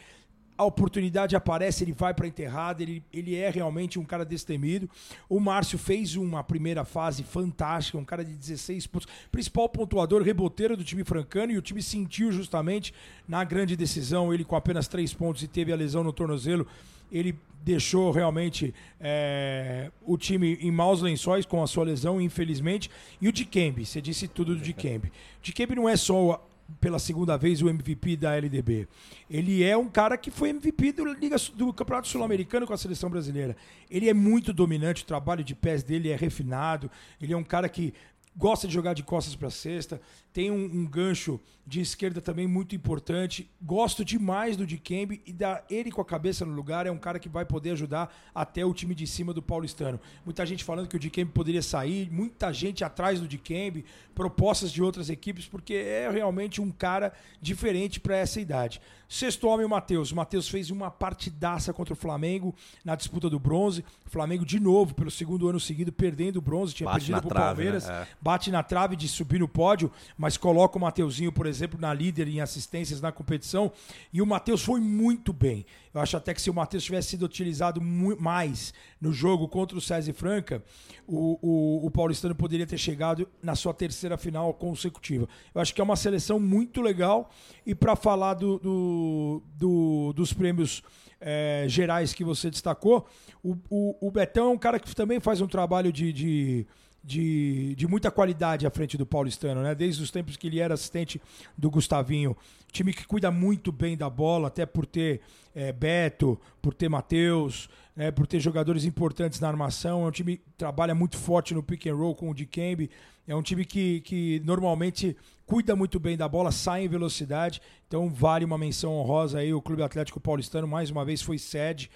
a 0.60 0.66
oportunidade 0.66 1.38
aparece, 1.38 1.86
ele 1.86 1.94
vai 1.94 2.14
para 2.14 2.26
a 2.26 2.28
enterrada, 2.28 2.84
ele, 2.84 3.02
ele 3.14 3.34
é 3.34 3.50
realmente 3.50 3.98
um 3.98 4.04
cara 4.04 4.26
destemido. 4.26 4.90
O 5.30 5.40
Márcio 5.40 5.80
fez 5.80 6.18
uma 6.18 6.44
primeira 6.44 6.84
fase 6.84 7.24
fantástica, 7.24 7.98
um 7.98 8.04
cara 8.04 8.26
de 8.26 8.34
16 8.34 8.86
pontos, 8.88 9.08
principal 9.32 9.70
pontuador, 9.70 10.22
reboteiro 10.22 10.76
do 10.76 10.84
time 10.84 11.06
francano, 11.06 11.54
e 11.54 11.58
o 11.58 11.62
time 11.62 11.82
sentiu 11.82 12.30
justamente 12.30 12.94
na 13.26 13.42
grande 13.46 13.78
decisão, 13.78 14.34
ele 14.34 14.44
com 14.44 14.58
apenas 14.58 14.90
3 14.90 15.14
pontos 15.14 15.42
e 15.44 15.48
teve 15.48 15.72
a 15.72 15.78
lesão 15.78 16.04
no 16.04 16.12
tornozelo, 16.12 16.68
ele 17.10 17.40
deixou 17.64 18.12
realmente 18.12 18.76
é, 19.00 19.90
o 20.06 20.18
time 20.18 20.56
em 20.62 20.72
maus 20.72 21.02
lençóis 21.02 21.46
com 21.46 21.64
a 21.64 21.68
sua 21.68 21.86
lesão, 21.86 22.20
infelizmente. 22.20 22.92
E 23.22 23.30
o 23.30 23.32
Dikembe, 23.32 23.86
você 23.86 24.02
disse 24.02 24.28
tudo 24.28 24.56
do 24.56 24.62
Dikembe. 24.62 25.10
Dikembe 25.42 25.76
não 25.76 25.88
é 25.88 25.96
só 25.96 26.46
pela 26.80 27.00
segunda 27.00 27.38
vez 27.38 27.62
o 27.62 27.70
MVP 27.70 28.16
da 28.16 28.36
LDB. 28.36 28.88
Ele 29.30 29.64
é 29.64 29.76
um 29.78 29.88
cara 29.88 30.18
que 30.18 30.32
foi 30.32 30.50
MVP 30.50 30.94
do, 30.94 31.06
Liga, 31.06 31.36
do 31.56 31.74
Campeonato 31.74 32.08
Sul-Americano 32.08 32.68
com 32.68 32.74
a 32.74 32.78
seleção 32.78 33.10
brasileira. 33.10 33.56
Ele 33.90 34.10
é 34.10 34.14
muito 34.14 34.54
dominante, 34.54 35.04
o 35.04 35.06
trabalho 35.06 35.44
de 35.44 35.56
pés 35.56 35.84
dele 35.84 36.10
é 36.10 36.16
refinado. 36.16 36.90
Ele 37.22 37.34
é 37.34 37.38
um 37.38 37.44
cara 37.44 37.68
que 37.68 37.94
gosta 38.36 38.68
de 38.68 38.74
jogar 38.74 38.94
de 38.94 39.04
costas 39.04 39.36
para 39.36 39.50
cesta, 39.50 40.02
tem 40.40 40.50
um, 40.50 40.64
um, 40.64 40.88
gancho 40.88 41.38
de 41.68 41.82
esquerda 41.82 42.22
também 42.22 42.48
muito 42.48 42.74
importante. 42.74 43.52
Gosto 43.62 44.06
demais 44.06 44.56
do 44.56 44.66
Dikembe 44.66 45.22
e 45.26 45.34
da 45.34 45.62
ele 45.70 45.92
com 45.92 46.00
a 46.00 46.06
cabeça 46.06 46.46
no 46.46 46.54
lugar 46.54 46.88
é 46.88 46.92
um 46.92 46.98
cara 46.98 47.20
que 47.20 47.28
vai 47.28 47.44
poder 47.44 47.72
ajudar 47.72 48.10
até 48.34 48.64
o 48.64 48.74
time 48.74 48.96
de 48.96 49.06
cima 49.06 49.34
do 49.34 49.42
Paulistano. 49.42 50.00
Muita 50.24 50.46
gente 50.46 50.64
falando 50.64 50.88
que 50.88 50.96
o 50.96 51.00
Dikembe 51.00 51.34
poderia 51.34 51.62
sair, 51.62 52.10
muita 52.10 52.54
gente 52.54 52.86
atrás 52.86 53.20
do 53.20 53.28
Dikembe, 53.28 53.84
propostas 54.16 54.72
de 54.72 54.82
outras 54.82 55.10
equipes 55.10 55.46
porque 55.46 55.74
é 55.74 56.10
realmente 56.10 56.62
um 56.62 56.72
cara 56.72 57.12
diferente 57.42 58.00
para 58.00 58.16
essa 58.16 58.40
idade. 58.40 58.80
Sexto 59.10 59.48
homem 59.48 59.66
o 59.66 59.70
Matheus. 59.70 60.12
O 60.12 60.16
Matheus 60.16 60.48
fez 60.48 60.70
uma 60.70 60.92
partidaça 60.92 61.74
contra 61.74 61.94
o 61.94 61.98
Flamengo 61.98 62.54
na 62.86 62.96
disputa 62.96 63.28
do 63.28 63.40
bronze. 63.40 63.84
O 64.06 64.10
Flamengo 64.10 64.46
de 64.46 64.60
novo 64.60 64.94
pelo 64.94 65.10
segundo 65.10 65.50
ano 65.50 65.60
seguido 65.60 65.92
perdendo 65.92 66.38
o 66.38 66.42
bronze, 66.42 66.76
tinha 66.76 66.86
bate 66.88 67.08
perdido 67.08 67.28
para 67.28 67.42
o 67.42 67.46
Palmeiras. 67.46 67.88
Né? 67.88 68.04
É. 68.04 68.08
Bate 68.22 68.52
na 68.52 68.62
trave 68.62 68.96
de 68.96 69.08
subir 69.08 69.40
no 69.40 69.48
pódio, 69.48 69.92
mas 70.16 70.29
coloca 70.38 70.78
o 70.78 70.82
Mateuzinho, 70.82 71.32
por 71.32 71.46
exemplo, 71.46 71.80
na 71.80 71.94
líder 71.94 72.28
em 72.28 72.42
assistências 72.42 73.02
na 73.02 73.12
competição. 73.12 73.72
E 74.12 74.22
o 74.22 74.26
Matheus 74.26 74.64
foi 74.64 74.80
muito 74.80 75.32
bem. 75.32 75.66
Eu 75.94 76.02
acho 76.02 76.18
até 76.18 76.34
que 76.34 76.42
se 76.42 76.50
o 76.50 76.54
Matheus 76.54 76.84
tivesse 76.84 77.10
sido 77.10 77.24
utilizado 77.24 77.82
mais 77.82 78.74
no 79.00 79.12
jogo 79.12 79.48
contra 79.48 79.78
o 79.78 79.82
César 79.82 80.14
Franca, 80.14 80.64
o, 81.08 81.40
o, 81.42 81.86
o, 81.88 81.92
Paulistano 81.92 82.36
poderia 82.36 82.68
ter 82.68 82.78
chegado 82.78 83.28
na 83.42 83.56
sua 83.56 83.74
terceira 83.74 84.18
final 84.18 84.54
consecutiva. 84.54 85.28
Eu 85.54 85.62
acho 85.62 85.74
que 85.74 85.82
é 85.82 85.84
uma 85.84 85.96
seleção 85.96 86.40
muito 86.40 86.82
legal. 86.82 87.30
E 87.66 87.74
para 87.74 87.96
falar 87.96 88.36
do, 88.36 88.60
do, 88.60 89.44
do, 89.56 90.14
dos 90.14 90.34
prêmios 90.34 90.84
é, 91.20 91.66
gerais 91.68 92.14
que 92.14 92.24
você 92.24 92.50
destacou, 92.50 93.08
o, 93.44 93.56
o, 93.70 94.08
o 94.08 94.12
Betão 94.12 94.50
é 94.50 94.54
um 94.54 94.58
cara 94.58 94.80
que 94.80 94.94
também 94.96 95.20
faz 95.20 95.42
um 95.42 95.48
trabalho 95.48 95.92
de, 95.92 96.14
de 96.14 96.68
de, 97.10 97.74
de 97.74 97.88
muita 97.88 98.12
qualidade 98.12 98.68
à 98.68 98.70
frente 98.70 98.96
do 98.96 99.04
Paulistano, 99.04 99.64
né? 99.64 99.74
Desde 99.74 100.04
os 100.04 100.12
tempos 100.12 100.38
que 100.38 100.46
ele 100.46 100.60
era 100.60 100.76
assistente 100.76 101.20
do 101.58 101.68
Gustavinho. 101.72 102.38
Time 102.72 102.94
que 102.94 103.08
cuida 103.08 103.32
muito 103.32 103.72
bem 103.72 103.98
da 103.98 104.08
bola, 104.08 104.48
até 104.48 104.64
por 104.64 104.86
ter 104.86 105.22
é, 105.56 105.74
Beto, 105.74 106.40
por 106.62 106.72
ter 106.72 106.88
Matheus, 106.88 107.68
né, 107.96 108.12
por 108.12 108.28
ter 108.28 108.40
jogadores 108.40 108.86
importantes 108.86 109.40
na 109.40 109.48
armação. 109.48 110.06
É 110.06 110.08
um 110.08 110.12
time 110.12 110.38
que 110.38 110.44
trabalha 110.56 110.94
muito 110.94 111.18
forte 111.18 111.56
no 111.56 111.64
pick 111.64 111.88
and 111.88 111.96
roll 111.96 112.14
com 112.14 112.30
o 112.30 112.34
Dikembe. 112.34 112.92
É 113.28 113.36
um 113.36 113.42
time 113.42 113.66
que, 113.66 114.02
que 114.02 114.40
normalmente 114.46 115.18
cuida 115.48 115.76
muito 115.76 116.00
bem 116.00 116.16
da 116.16 116.28
bola, 116.28 116.52
sai 116.52 116.86
em 116.86 116.88
velocidade. 116.88 117.60
Então 117.88 118.08
vale 118.08 118.46
uma 118.46 118.58
menção 118.58 118.94
honrosa 118.94 119.40
aí. 119.40 119.52
O 119.52 119.62
Clube 119.62 119.82
Atlético 119.82 120.20
Paulistano, 120.20 120.68
mais 120.68 120.92
uma 120.92 121.04
vez, 121.04 121.24
foi 121.24 121.40
sede. 121.40 121.90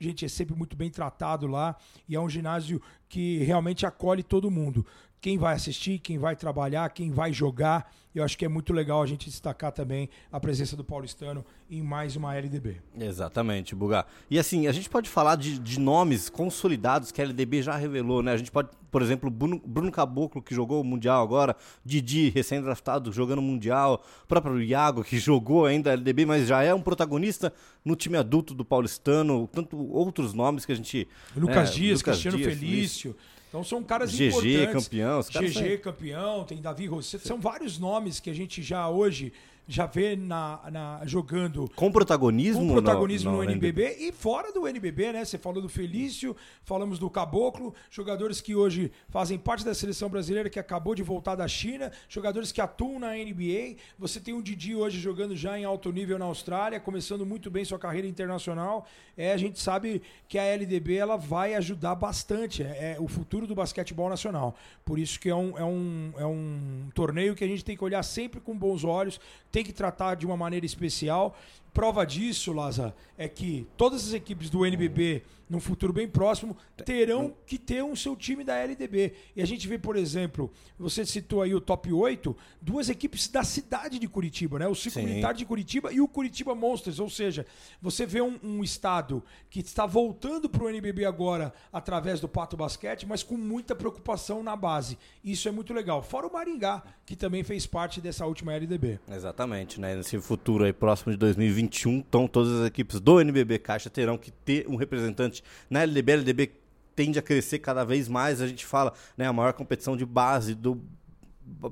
Gente 0.00 0.24
é 0.24 0.28
sempre 0.28 0.54
muito 0.54 0.76
bem 0.76 0.90
tratado 0.90 1.46
lá 1.46 1.76
e 2.08 2.14
é 2.14 2.20
um 2.20 2.28
ginásio 2.28 2.80
que 3.08 3.38
realmente 3.38 3.84
acolhe 3.84 4.22
todo 4.22 4.50
mundo. 4.50 4.86
Quem 5.20 5.36
vai 5.36 5.54
assistir, 5.54 5.98
quem 5.98 6.16
vai 6.16 6.36
trabalhar, 6.36 6.88
quem 6.90 7.10
vai 7.10 7.32
jogar. 7.32 7.90
Eu 8.14 8.24
acho 8.24 8.38
que 8.38 8.44
é 8.44 8.48
muito 8.48 8.72
legal 8.72 9.02
a 9.02 9.06
gente 9.06 9.28
destacar 9.28 9.72
também 9.72 10.08
a 10.30 10.40
presença 10.40 10.76
do 10.76 10.84
paulistano 10.84 11.44
em 11.70 11.82
mais 11.82 12.16
uma 12.16 12.34
LDB. 12.34 12.76
Exatamente, 12.98 13.74
Bugar. 13.74 14.06
E 14.30 14.38
assim, 14.38 14.66
a 14.66 14.72
gente 14.72 14.88
pode 14.88 15.08
falar 15.08 15.36
de, 15.36 15.58
de, 15.58 15.78
nomes 15.78 16.28
consolidados 16.28 17.12
que 17.12 17.20
a 17.20 17.24
LDB 17.24 17.62
já 17.62 17.76
revelou, 17.76 18.22
né? 18.22 18.32
A 18.32 18.36
gente 18.36 18.50
pode, 18.50 18.70
por 18.90 19.02
exemplo, 19.02 19.28
Bruno, 19.28 19.60
Bruno 19.64 19.90
Caboclo, 19.90 20.40
que 20.40 20.54
jogou 20.54 20.80
o 20.80 20.84
Mundial 20.84 21.22
agora, 21.22 21.56
Didi, 21.84 22.30
recém-draftado, 22.30 23.12
jogando 23.12 23.40
o 23.40 23.42
Mundial, 23.42 24.02
o 24.24 24.26
próprio 24.26 24.60
Iago, 24.62 25.04
que 25.04 25.18
jogou 25.18 25.66
ainda 25.66 25.90
a 25.90 25.92
LDB, 25.94 26.26
mas 26.26 26.46
já 26.46 26.62
é 26.62 26.72
um 26.72 26.80
protagonista 26.80 27.52
no 27.84 27.94
time 27.94 28.16
adulto 28.16 28.54
do 28.54 28.64
paulistano, 28.64 29.48
tanto 29.48 29.76
outros 29.92 30.32
nomes 30.32 30.64
que 30.64 30.72
a 30.72 30.76
gente... 30.76 31.06
Lucas 31.36 31.70
né, 31.70 31.76
Dias, 31.76 32.00
Lucas 32.00 32.20
Cristiano 32.20 32.36
Dias, 32.38 32.54
Felício... 32.54 33.16
Então 33.48 33.64
são 33.64 33.82
caras 33.82 34.12
GG 34.12 34.26
importantes. 34.26 34.88
campeão. 34.88 35.22
GG 35.50 35.78
campeão, 35.78 36.44
tem 36.44 36.60
Davi 36.60 36.86
Rosseto. 36.86 37.26
São 37.26 37.40
vários 37.40 37.78
nomes 37.78 38.20
que 38.20 38.28
a 38.28 38.34
gente 38.34 38.62
já 38.62 38.88
hoje 38.88 39.32
já 39.68 39.84
vê 39.84 40.16
na, 40.16 40.58
na, 40.72 41.00
jogando. 41.04 41.70
Com 41.76 41.92
protagonismo? 41.92 42.66
Com 42.66 42.72
protagonismo 42.72 43.30
no, 43.30 43.36
no, 43.36 43.44
no 43.44 43.50
NBB, 43.50 43.82
NBB, 43.82 44.08
e 44.08 44.12
fora 44.12 44.50
do 44.50 44.66
NBB, 44.66 45.12
né? 45.12 45.24
Você 45.26 45.36
falou 45.36 45.60
do 45.60 45.68
Felício, 45.68 46.34
falamos 46.64 46.98
do 46.98 47.10
Caboclo, 47.10 47.74
jogadores 47.90 48.40
que 48.40 48.54
hoje 48.54 48.90
fazem 49.10 49.36
parte 49.36 49.66
da 49.66 49.74
seleção 49.74 50.08
brasileira 50.08 50.48
que 50.48 50.58
acabou 50.58 50.94
de 50.94 51.02
voltar 51.02 51.34
da 51.34 51.46
China, 51.46 51.92
jogadores 52.08 52.50
que 52.50 52.62
atuam 52.62 52.98
na 52.98 53.12
NBA. 53.12 53.76
Você 53.98 54.18
tem 54.18 54.32
o 54.32 54.42
Didi 54.42 54.74
hoje 54.74 54.98
jogando 54.98 55.36
já 55.36 55.58
em 55.58 55.64
alto 55.64 55.92
nível 55.92 56.18
na 56.18 56.24
Austrália, 56.24 56.80
começando 56.80 57.26
muito 57.26 57.50
bem 57.50 57.62
sua 57.62 57.78
carreira 57.78 58.08
internacional. 58.08 58.86
É, 59.18 59.32
a 59.32 59.36
gente 59.36 59.60
sabe 59.60 60.00
que 60.26 60.38
a 60.38 60.44
LDB 60.44 60.96
ela 60.96 61.16
vai 61.16 61.54
ajudar 61.54 61.94
bastante. 61.94 62.62
É, 62.62 62.94
é 62.94 62.96
o 62.98 63.06
futuro 63.06 63.46
do 63.46 63.54
basquetebol 63.54 64.08
nacional. 64.08 64.56
Por 64.82 64.98
isso 64.98 65.20
que 65.20 65.28
é 65.28 65.34
um, 65.34 65.58
é, 65.58 65.64
um, 65.64 66.12
é 66.16 66.26
um 66.26 66.88
torneio 66.94 67.34
que 67.34 67.44
a 67.44 67.48
gente 67.48 67.62
tem 67.62 67.76
que 67.76 67.84
olhar 67.84 68.02
sempre 68.02 68.40
com 68.40 68.56
bons 68.56 68.82
olhos 68.82 69.20
tem 69.57 69.57
que 69.64 69.72
tratar 69.72 70.14
de 70.14 70.26
uma 70.26 70.36
maneira 70.36 70.66
especial. 70.66 71.36
Prova 71.72 72.04
disso, 72.04 72.52
Laza, 72.52 72.94
é 73.16 73.28
que 73.28 73.66
todas 73.76 74.06
as 74.06 74.12
equipes 74.12 74.50
do 74.50 74.64
NBB, 74.66 75.22
num 75.48 75.60
futuro 75.60 75.92
bem 75.92 76.06
próximo, 76.06 76.56
terão 76.84 77.34
que 77.46 77.58
ter 77.58 77.82
um 77.82 77.96
seu 77.96 78.14
time 78.14 78.44
da 78.44 78.56
LDB. 78.56 79.14
E 79.34 79.42
a 79.42 79.46
gente 79.46 79.66
vê, 79.66 79.78
por 79.78 79.96
exemplo, 79.96 80.52
você 80.78 81.04
citou 81.06 81.42
aí 81.42 81.54
o 81.54 81.60
top 81.60 81.92
8, 81.92 82.36
duas 82.60 82.88
equipes 82.88 83.28
da 83.28 83.42
cidade 83.42 83.98
de 83.98 84.06
Curitiba, 84.08 84.58
né? 84.58 84.68
O 84.68 84.74
Ciclo 84.74 85.02
Militar 85.02 85.34
de 85.34 85.44
Curitiba 85.44 85.92
e 85.92 86.00
o 86.00 86.08
Curitiba 86.08 86.54
Monsters. 86.54 86.98
Ou 86.98 87.08
seja, 87.08 87.46
você 87.80 88.04
vê 88.04 88.20
um, 88.20 88.38
um 88.42 88.62
estado 88.62 89.22
que 89.48 89.60
está 89.60 89.86
voltando 89.86 90.48
para 90.48 90.64
o 90.64 90.68
NBB 90.68 91.04
agora 91.04 91.52
através 91.72 92.20
do 92.20 92.28
Pato 92.28 92.56
Basquete, 92.56 93.06
mas 93.06 93.22
com 93.22 93.36
muita 93.36 93.74
preocupação 93.74 94.42
na 94.42 94.54
base. 94.54 94.98
Isso 95.24 95.48
é 95.48 95.50
muito 95.50 95.72
legal. 95.72 96.02
Fora 96.02 96.26
o 96.26 96.32
Maringá, 96.32 96.82
que 97.06 97.16
também 97.16 97.42
fez 97.42 97.66
parte 97.66 98.00
dessa 98.00 98.26
última 98.26 98.52
LDB. 98.52 98.98
Exatamente, 99.10 99.80
né? 99.80 99.96
Nesse 99.96 100.18
futuro 100.20 100.64
aí 100.64 100.72
próximo 100.72 101.12
de 101.12 101.18
2021, 101.18 101.92
então 101.92 102.28
todas 102.28 102.52
as 102.52 102.66
equipes 102.66 103.00
do 103.00 103.20
NBB 103.20 103.58
Caixa 103.58 103.88
terão 103.88 104.18
que 104.18 104.30
ter 104.30 104.68
um 104.68 104.76
representante 104.76 105.37
na 105.68 105.82
LDB. 105.82 106.12
A 106.12 106.14
LDB 106.16 106.52
tende 106.94 107.18
a 107.18 107.22
crescer 107.22 107.58
cada 107.58 107.84
vez 107.84 108.08
mais. 108.08 108.40
A 108.40 108.46
gente 108.46 108.66
fala, 108.66 108.92
né, 109.16 109.26
a 109.26 109.32
maior 109.32 109.52
competição 109.52 109.96
de 109.96 110.04
base 110.04 110.54
do, 110.54 110.80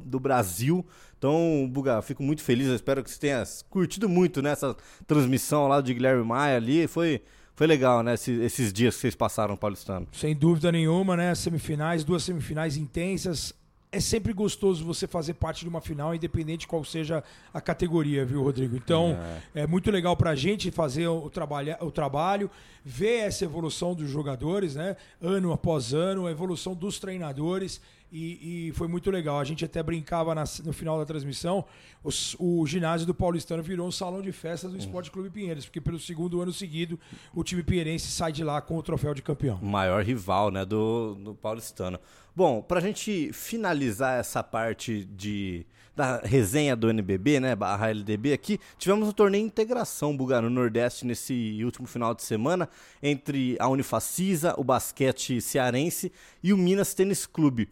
do 0.05 0.21
Brasil. 0.21 0.87
Então, 1.19 1.69
Buga, 1.71 2.03
fico 2.03 2.23
muito 2.23 2.43
feliz. 2.43 2.69
Eu 2.69 2.77
espero 2.77 3.03
que 3.03 3.11
você 3.11 3.19
tenha 3.19 3.43
curtido 3.69 4.09
muito 4.09 4.43
nessa 4.43 4.69
né, 4.69 4.75
transmissão 5.07 5.69
lá 5.69 5.81
de 5.81 5.95
Guilherme 5.95 6.25
Maia 6.25 6.57
ali. 6.57 6.87
Foi 6.87 7.23
foi 7.57 7.67
legal, 7.67 8.03
né? 8.03 8.13
Esses, 8.13 8.39
esses, 8.39 8.71
dias 8.71 8.95
que 8.95 9.01
vocês 9.01 9.15
passaram, 9.15 9.57
Paulistano. 9.57 10.07
Sem 10.13 10.37
dúvida 10.37 10.71
nenhuma, 10.71 11.17
né? 11.17 11.35
Semifinais, 11.35 12.05
duas 12.05 12.23
semifinais 12.23 12.77
intensas 12.77 13.55
é 13.97 14.01
sempre 14.01 14.33
gostoso 14.35 14.85
você 14.85 15.07
fazer 15.07 15.35
parte 15.35 15.61
de 15.61 15.69
uma 15.69 15.81
final, 15.81 16.15
independente 16.15 16.67
qual 16.67 16.85
seja 16.85 17.25
a 17.53 17.61
categoria, 17.63 18.27
viu, 18.27 18.43
Rodrigo? 18.43 18.77
Então, 18.77 19.19
é, 19.55 19.63
é 19.63 19.67
muito 19.67 19.91
legal 19.91 20.15
para 20.15 20.31
a 20.31 20.35
gente 20.35 20.71
fazer 20.71 21.09
o, 21.09 21.31
trabalha, 21.31 21.79
o 21.81 21.91
trabalho, 21.91 22.51
ver 22.85 23.21
essa 23.21 23.45
evolução 23.45 23.95
dos 23.95 24.11
jogadores, 24.11 24.75
né? 24.75 24.97
Ano 25.21 25.51
após 25.51 25.95
ano, 25.95 26.27
a 26.27 26.31
evolução 26.31 26.75
dos 26.75 26.99
treinadores. 26.99 27.81
E, 28.11 28.69
e 28.69 28.73
foi 28.73 28.89
muito 28.89 29.11
legal. 29.11 29.39
A 29.41 29.45
gente 29.45 29.65
até 29.65 29.83
brincava 29.83 30.35
na, 30.35 30.45
no 30.65 30.73
final 30.73 30.99
da 30.99 31.05
transmissão. 31.05 31.65
Os, 32.03 32.37
o 32.39 32.65
ginásio 32.67 33.07
do 33.07 33.15
Paulistano 33.15 33.63
virou 33.63 33.87
um 33.87 33.93
salão 33.93 34.23
de 34.23 34.33
festas 34.33 34.71
do 34.71 34.79
Esporte 34.79 35.11
Clube 35.11 35.31
Pinheiros, 35.31 35.67
porque 35.67 35.81
pelo 35.81 35.99
segundo 35.99 36.41
ano 36.41 36.53
seguido 36.53 36.99
o 37.35 37.43
time 37.43 37.63
pinheirense 37.63 38.07
sai 38.09 38.33
de 38.33 38.45
lá 38.45 38.61
com 38.61 38.77
o 38.77 38.83
troféu 38.83 39.13
de 39.13 39.23
campeão. 39.23 39.59
O 39.61 39.67
maior 39.67 40.03
rival 40.05 40.51
né, 40.51 40.65
do, 40.65 41.15
do 41.15 41.35
Paulistano. 41.35 41.99
Bom, 42.35 42.63
para 42.63 42.79
a 42.79 42.83
gente 42.83 43.33
finalizar 43.33 44.21
essa 44.21 44.43
parte 44.43 45.05
de, 45.05 45.67
da 45.97 46.19
resenha 46.19 46.77
do 46.77 46.91
NBB, 46.91 47.41
né, 47.41 47.57
barra 47.57 47.89
LDB 47.89 48.35
aqui, 48.35 48.61
tivemos 48.77 49.09
um 49.09 49.13
torneio 49.13 49.47
integração, 49.47 50.15
Bugar, 50.15 50.43
no 50.43 50.51
Nordeste 50.51 51.07
nesse 51.07 51.59
último 51.65 51.87
final 51.87 52.15
de 52.15 52.23
semana, 52.23 52.69
entre 53.03 53.57
a 53.59 53.67
Unifacisa, 53.67 54.55
o 54.59 54.63
basquete 54.63 55.41
cearense 55.41 56.13
e 56.43 56.53
o 56.53 56.57
Minas 56.59 56.93
Tênis 56.93 57.25
Clube. 57.25 57.71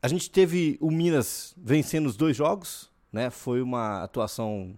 A 0.00 0.08
gente 0.08 0.30
teve 0.30 0.78
o 0.80 0.90
Minas 0.90 1.54
vencendo 1.56 2.06
os 2.06 2.16
dois 2.16 2.34
jogos, 2.34 2.90
né, 3.12 3.28
foi 3.28 3.60
uma 3.60 4.02
atuação 4.02 4.74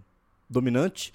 dominante. 0.49 1.13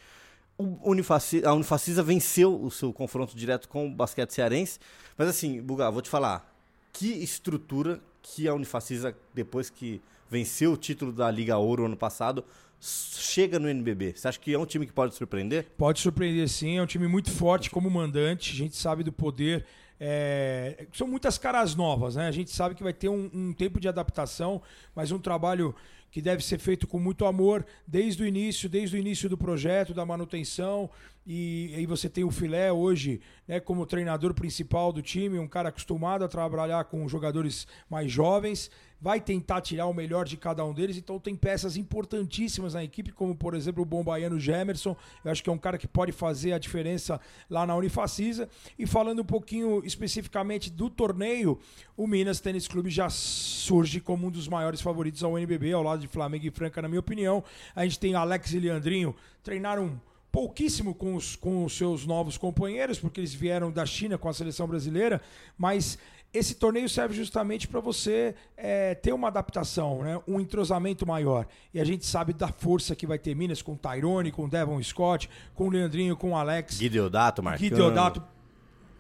Unifacisa, 0.59 1.49
a 1.49 1.53
Unifacisa 1.53 2.03
venceu 2.03 2.59
o 2.59 2.71
seu 2.71 2.91
confronto 2.91 3.37
direto 3.37 3.69
com 3.69 3.87
o 3.87 3.91
basquete 3.91 4.33
cearense, 4.33 4.79
mas 5.17 5.29
assim, 5.29 5.61
Bugar, 5.61 5.93
vou 5.93 6.01
te 6.01 6.09
falar, 6.09 6.55
que 6.91 7.23
estrutura 7.23 8.01
que 8.23 8.49
a 8.49 8.55
Unifacisa, 8.55 9.15
depois 9.35 9.69
que 9.69 10.01
venceu 10.31 10.73
o 10.73 10.77
título 10.77 11.13
da 11.13 11.31
Liga 11.31 11.59
Ouro 11.59 11.85
ano 11.85 11.97
passado, 11.97 12.45
chega 12.81 13.59
no 13.59 13.69
NBB? 13.69 14.15
Você 14.17 14.29
acha 14.29 14.39
que 14.39 14.55
é 14.55 14.59
um 14.59 14.65
time 14.65 14.87
que 14.87 14.93
pode 14.93 15.15
surpreender? 15.15 15.67
Pode 15.77 16.01
surpreender 16.01 16.49
sim, 16.49 16.79
é 16.79 16.83
um 16.83 16.87
time 16.87 17.09
muito 17.09 17.31
forte 17.31 17.69
como 17.69 17.91
mandante, 17.91 18.53
a 18.53 18.57
gente 18.57 18.77
sabe 18.77 19.03
do 19.03 19.13
poder. 19.13 19.67
É... 19.99 20.87
São 20.93 21.07
muitas 21.07 21.37
caras 21.37 21.75
novas, 21.75 22.15
né? 22.15 22.29
A 22.29 22.33
gente 22.33 22.51
sabe 22.51 22.75
que 22.75 22.83
vai 22.83 22.93
ter 22.93 23.09
um, 23.09 23.29
um 23.35 23.53
tempo 23.53 23.81
de 23.81 23.89
adaptação, 23.89 24.63
mas 24.95 25.11
um 25.11 25.19
trabalho 25.19 25.75
que 26.11 26.21
deve 26.21 26.43
ser 26.43 26.59
feito 26.59 26.87
com 26.87 26.99
muito 26.99 27.25
amor 27.25 27.65
desde 27.87 28.23
o 28.23 28.27
início, 28.27 28.69
desde 28.69 28.97
o 28.97 28.99
início 28.99 29.29
do 29.29 29.39
projeto, 29.39 29.95
da 29.95 30.05
manutenção. 30.05 30.91
E 31.27 31.73
aí 31.77 31.87
você 31.87 32.09
tem 32.09 32.25
o 32.25 32.31
Filé 32.31 32.73
hoje 32.73 33.21
né, 33.47 33.61
como 33.61 33.87
treinador 33.87 34.35
principal 34.35 34.93
do 34.93 35.03
time, 35.03 35.39
um 35.39 35.47
cara 35.47 35.69
acostumado 35.69 36.25
a 36.25 36.29
trabalhar 36.29 36.85
com 36.85 37.07
jogadores 37.09 37.67
mais 37.89 38.11
jovens 38.11 38.71
vai 39.01 39.21
tentar 39.21 39.61
tirar 39.61 39.87
o 39.87 39.95
melhor 39.95 40.27
de 40.27 40.37
cada 40.37 40.65
um 40.65 40.75
deles. 40.75 40.97
Então 40.97 41.19
tem 41.19 41.35
peças 41.35 41.77
importantíssimas 41.77 42.75
na 42.75 42.85
equipe, 42.85 43.11
como 43.13 43.35
por 43.35 43.55
exemplo 43.55 43.83
o 43.83 43.87
bombaiano 43.87 44.39
Gemerson. 44.39 44.97
Eu 45.25 45.31
acho 45.31 45.43
que 45.43 45.49
é 45.49 45.53
um 45.53 45.59
cara 45.59 45.79
que 45.79 45.89
pode 45.89 46.13
fazer 46.13 46.53
a 46.53 46.59
diferença 46.59 47.21
lá 47.49 47.67
na 47.67 47.75
Unifacisa. 47.75 48.49
E 48.79 48.87
falando 48.87 49.23
um 49.23 49.25
pouquinho 49.25 49.83
especificamente 49.85 50.71
do 50.71 50.91
torneio, 50.91 51.59
o 51.97 52.07
Minas 52.07 52.41
Tênis 52.41 52.69
Clube 52.69 52.91
já 52.91 53.09
surge 53.09 54.01
como 54.01 54.27
um 54.27 54.31
dos 54.31 54.49
maiores 54.49 54.81
favoritos 54.81 55.25
ao 55.25 55.39
NBB, 55.39 55.73
ao 55.73 55.83
lado 55.83 56.01
de 56.01 56.09
Flamengo 56.09 56.47
e 56.47 56.51
Franca, 56.51 56.83
na 56.83 56.89
minha 56.89 57.01
opinião. 57.01 57.43
A 57.75 57.85
gente 57.85 57.99
tem 57.99 58.15
Alex 58.15 58.53
e 58.53 58.61
Leandrinho, 58.61 59.15
treinaram 59.43 60.01
pouquíssimo 60.31 60.95
com 60.95 61.17
os, 61.17 61.35
com 61.35 61.65
os 61.65 61.77
seus 61.77 62.07
novos 62.07 62.39
companheiros, 62.39 62.99
porque 62.99 63.21
eles 63.21 63.35
vieram 63.35 63.71
da 63.71 63.85
China 63.85 64.17
com 64.17 64.29
a 64.29 64.33
seleção 64.33 64.67
brasileira, 64.67 65.21
mas 65.59 65.99
esse 66.33 66.55
torneio 66.55 66.89
serve 66.89 67.15
justamente 67.15 67.67
para 67.67 67.81
você 67.81 68.35
é, 68.57 68.95
ter 68.95 69.13
uma 69.13 69.29
adaptação, 69.29 70.03
né? 70.03 70.21
um 70.29 70.41
entrosamento 70.41 71.07
maior. 71.07 71.47
E 71.75 71.81
a 71.81 71.85
gente 71.85 72.07
sabe 72.07 72.33
da 72.33 72.49
força 72.49 72.95
que 72.95 73.07
vai 73.07 73.19
ter 73.19 73.35
Minas 73.35 73.61
com 73.61 73.77
Tyrone, 73.77 74.31
com 74.31 74.49
Devon 74.49 74.81
Scott, 74.83 75.29
com 75.55 75.67
o 75.67 75.71
Leandrinho, 75.71 76.17
com 76.17 76.31
o 76.31 76.37
Alex. 76.37 76.79
Guideodato, 76.79 77.43
Marcão. 77.43 77.69
Guideodato, 77.69 78.23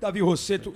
Davi 0.00 0.20
Rosseto. 0.20 0.74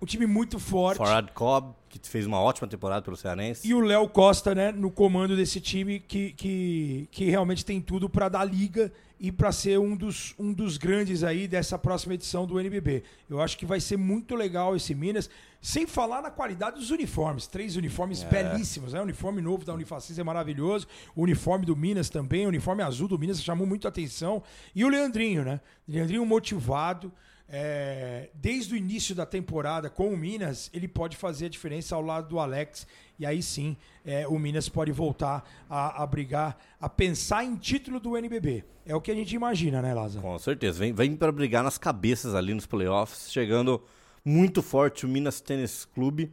um 0.00 0.06
time 0.06 0.24
muito 0.24 0.60
forte. 0.60 0.98
Farad 0.98 1.30
Cobb, 1.32 1.74
que 1.88 1.98
fez 2.08 2.26
uma 2.26 2.40
ótima 2.40 2.68
temporada 2.68 3.02
pelo 3.02 3.16
Cearense. 3.16 3.66
E 3.66 3.74
o 3.74 3.80
Léo 3.80 4.08
Costa, 4.08 4.54
né, 4.54 4.70
no 4.70 4.90
comando 4.90 5.36
desse 5.36 5.60
time 5.60 5.98
que, 5.98 6.32
que, 6.32 7.08
que 7.10 7.24
realmente 7.28 7.64
tem 7.64 7.80
tudo 7.80 8.08
para 8.08 8.28
dar 8.28 8.44
liga 8.44 8.92
e 9.18 9.30
para 9.30 9.52
ser 9.52 9.78
um 9.78 9.96
dos, 9.96 10.34
um 10.36 10.52
dos 10.52 10.76
grandes 10.76 11.22
aí 11.22 11.46
dessa 11.46 11.78
próxima 11.78 12.14
edição 12.14 12.44
do 12.44 12.58
NBB. 12.58 13.04
Eu 13.30 13.40
acho 13.40 13.56
que 13.56 13.64
vai 13.64 13.78
ser 13.78 13.96
muito 13.96 14.34
legal 14.34 14.74
esse 14.74 14.94
Minas, 14.96 15.30
sem 15.62 15.86
falar 15.86 16.20
na 16.20 16.30
qualidade 16.30 16.80
dos 16.80 16.90
uniformes. 16.90 17.46
Três 17.46 17.76
uniformes 17.76 18.24
é. 18.24 18.28
belíssimos, 18.28 18.92
né? 18.92 18.98
O 18.98 19.04
uniforme 19.04 19.40
novo 19.40 19.64
da 19.64 19.72
Unifacis 19.72 20.18
é 20.18 20.24
maravilhoso, 20.24 20.88
o 21.14 21.22
uniforme 21.22 21.64
do 21.64 21.76
Minas 21.76 22.10
também, 22.10 22.44
o 22.44 22.48
uniforme 22.48 22.82
azul 22.82 23.06
do 23.06 23.16
Minas 23.16 23.40
chamou 23.40 23.64
muito 23.64 23.86
a 23.86 23.90
atenção. 23.90 24.42
E 24.74 24.84
o 24.84 24.88
Leandrinho, 24.88 25.44
né? 25.44 25.60
Leandrinho 25.88 26.26
motivado. 26.26 27.12
É, 27.54 28.30
desde 28.34 28.72
o 28.72 28.76
início 28.76 29.14
da 29.14 29.26
temporada 29.26 29.90
com 29.90 30.08
o 30.08 30.16
Minas, 30.16 30.70
ele 30.72 30.88
pode 30.88 31.18
fazer 31.18 31.46
a 31.46 31.48
diferença 31.50 31.94
ao 31.94 32.00
lado 32.00 32.28
do 32.28 32.40
Alex. 32.40 32.86
E 33.18 33.26
aí 33.26 33.42
sim, 33.42 33.76
é, 34.06 34.26
o 34.26 34.38
Minas 34.38 34.70
pode 34.70 34.90
voltar 34.90 35.48
a, 35.68 36.02
a, 36.02 36.06
brigar, 36.06 36.58
a 36.80 36.88
pensar 36.88 37.44
em 37.44 37.54
título 37.56 38.00
do 38.00 38.16
NBB. 38.16 38.64
É 38.86 38.96
o 38.96 39.00
que 39.02 39.10
a 39.10 39.14
gente 39.14 39.36
imagina, 39.36 39.82
né, 39.82 39.92
Lázaro? 39.92 40.22
Com 40.22 40.38
certeza. 40.38 40.78
Vem, 40.78 40.94
vem 40.94 41.14
para 41.14 41.30
brigar 41.30 41.62
nas 41.62 41.76
cabeças 41.76 42.34
ali 42.34 42.54
nos 42.54 42.64
playoffs, 42.64 43.30
chegando 43.30 43.82
muito 44.24 44.62
forte 44.62 45.04
o 45.06 45.08
Minas 45.08 45.40
Tênis 45.40 45.84
Clube. 45.84 46.32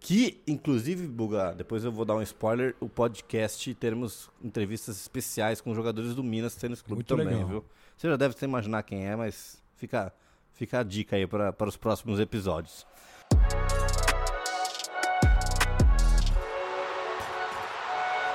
Que, 0.00 0.40
inclusive, 0.46 1.08
Buga, 1.08 1.52
depois 1.52 1.84
eu 1.84 1.90
vou 1.90 2.04
dar 2.04 2.14
um 2.14 2.22
spoiler, 2.22 2.76
o 2.78 2.88
podcast 2.88 3.74
teremos 3.74 4.30
entrevistas 4.42 4.96
especiais 5.00 5.60
com 5.60 5.74
jogadores 5.74 6.14
do 6.14 6.22
Minas 6.22 6.54
Tênis 6.54 6.80
Clube 6.80 6.98
Muito 6.98 7.08
também, 7.08 7.26
legal. 7.26 7.48
viu? 7.48 7.64
Você 7.96 8.08
já 8.08 8.16
deve 8.16 8.36
imaginar 8.44 8.84
quem 8.84 9.08
é, 9.08 9.16
mas 9.16 9.60
fica 9.74 10.12
Fica 10.58 10.80
a 10.80 10.82
dica 10.82 11.14
aí 11.14 11.24
para 11.24 11.68
os 11.68 11.76
próximos 11.76 12.18
episódios. 12.18 12.84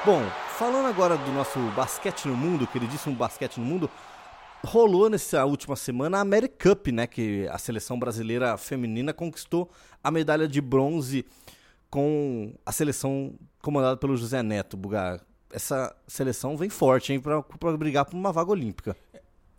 Bom, 0.05 0.21
falando 0.57 0.87
agora 0.87 1.17
do 1.17 1.31
nosso 1.33 1.59
basquete 1.75 2.29
no 2.29 2.37
mundo, 2.37 2.65
queridíssimo 2.65 3.13
basquete 3.13 3.57
no 3.57 3.65
mundo, 3.65 3.91
rolou 4.65 5.09
nessa 5.09 5.45
última 5.45 5.75
semana 5.75 6.17
a 6.17 6.21
America 6.21 6.69
Cup, 6.69 6.87
né, 6.87 7.05
que 7.05 7.47
a 7.49 7.57
seleção 7.57 7.99
brasileira 7.99 8.57
feminina 8.57 9.13
conquistou 9.13 9.69
a 10.03 10.09
medalha 10.09 10.47
de 10.47 10.61
bronze 10.61 11.25
com 11.89 12.53
a 12.65 12.71
seleção 12.71 13.33
comandada 13.61 13.97
pelo 13.97 14.17
José 14.17 14.41
Neto, 14.41 14.75
Bugar. 14.75 15.21
Essa 15.51 15.95
seleção 16.07 16.57
vem 16.57 16.69
forte, 16.69 17.13
hein, 17.13 17.19
para 17.19 17.77
brigar 17.77 18.05
por 18.05 18.15
uma 18.15 18.31
vaga 18.31 18.49
olímpica. 18.49 18.95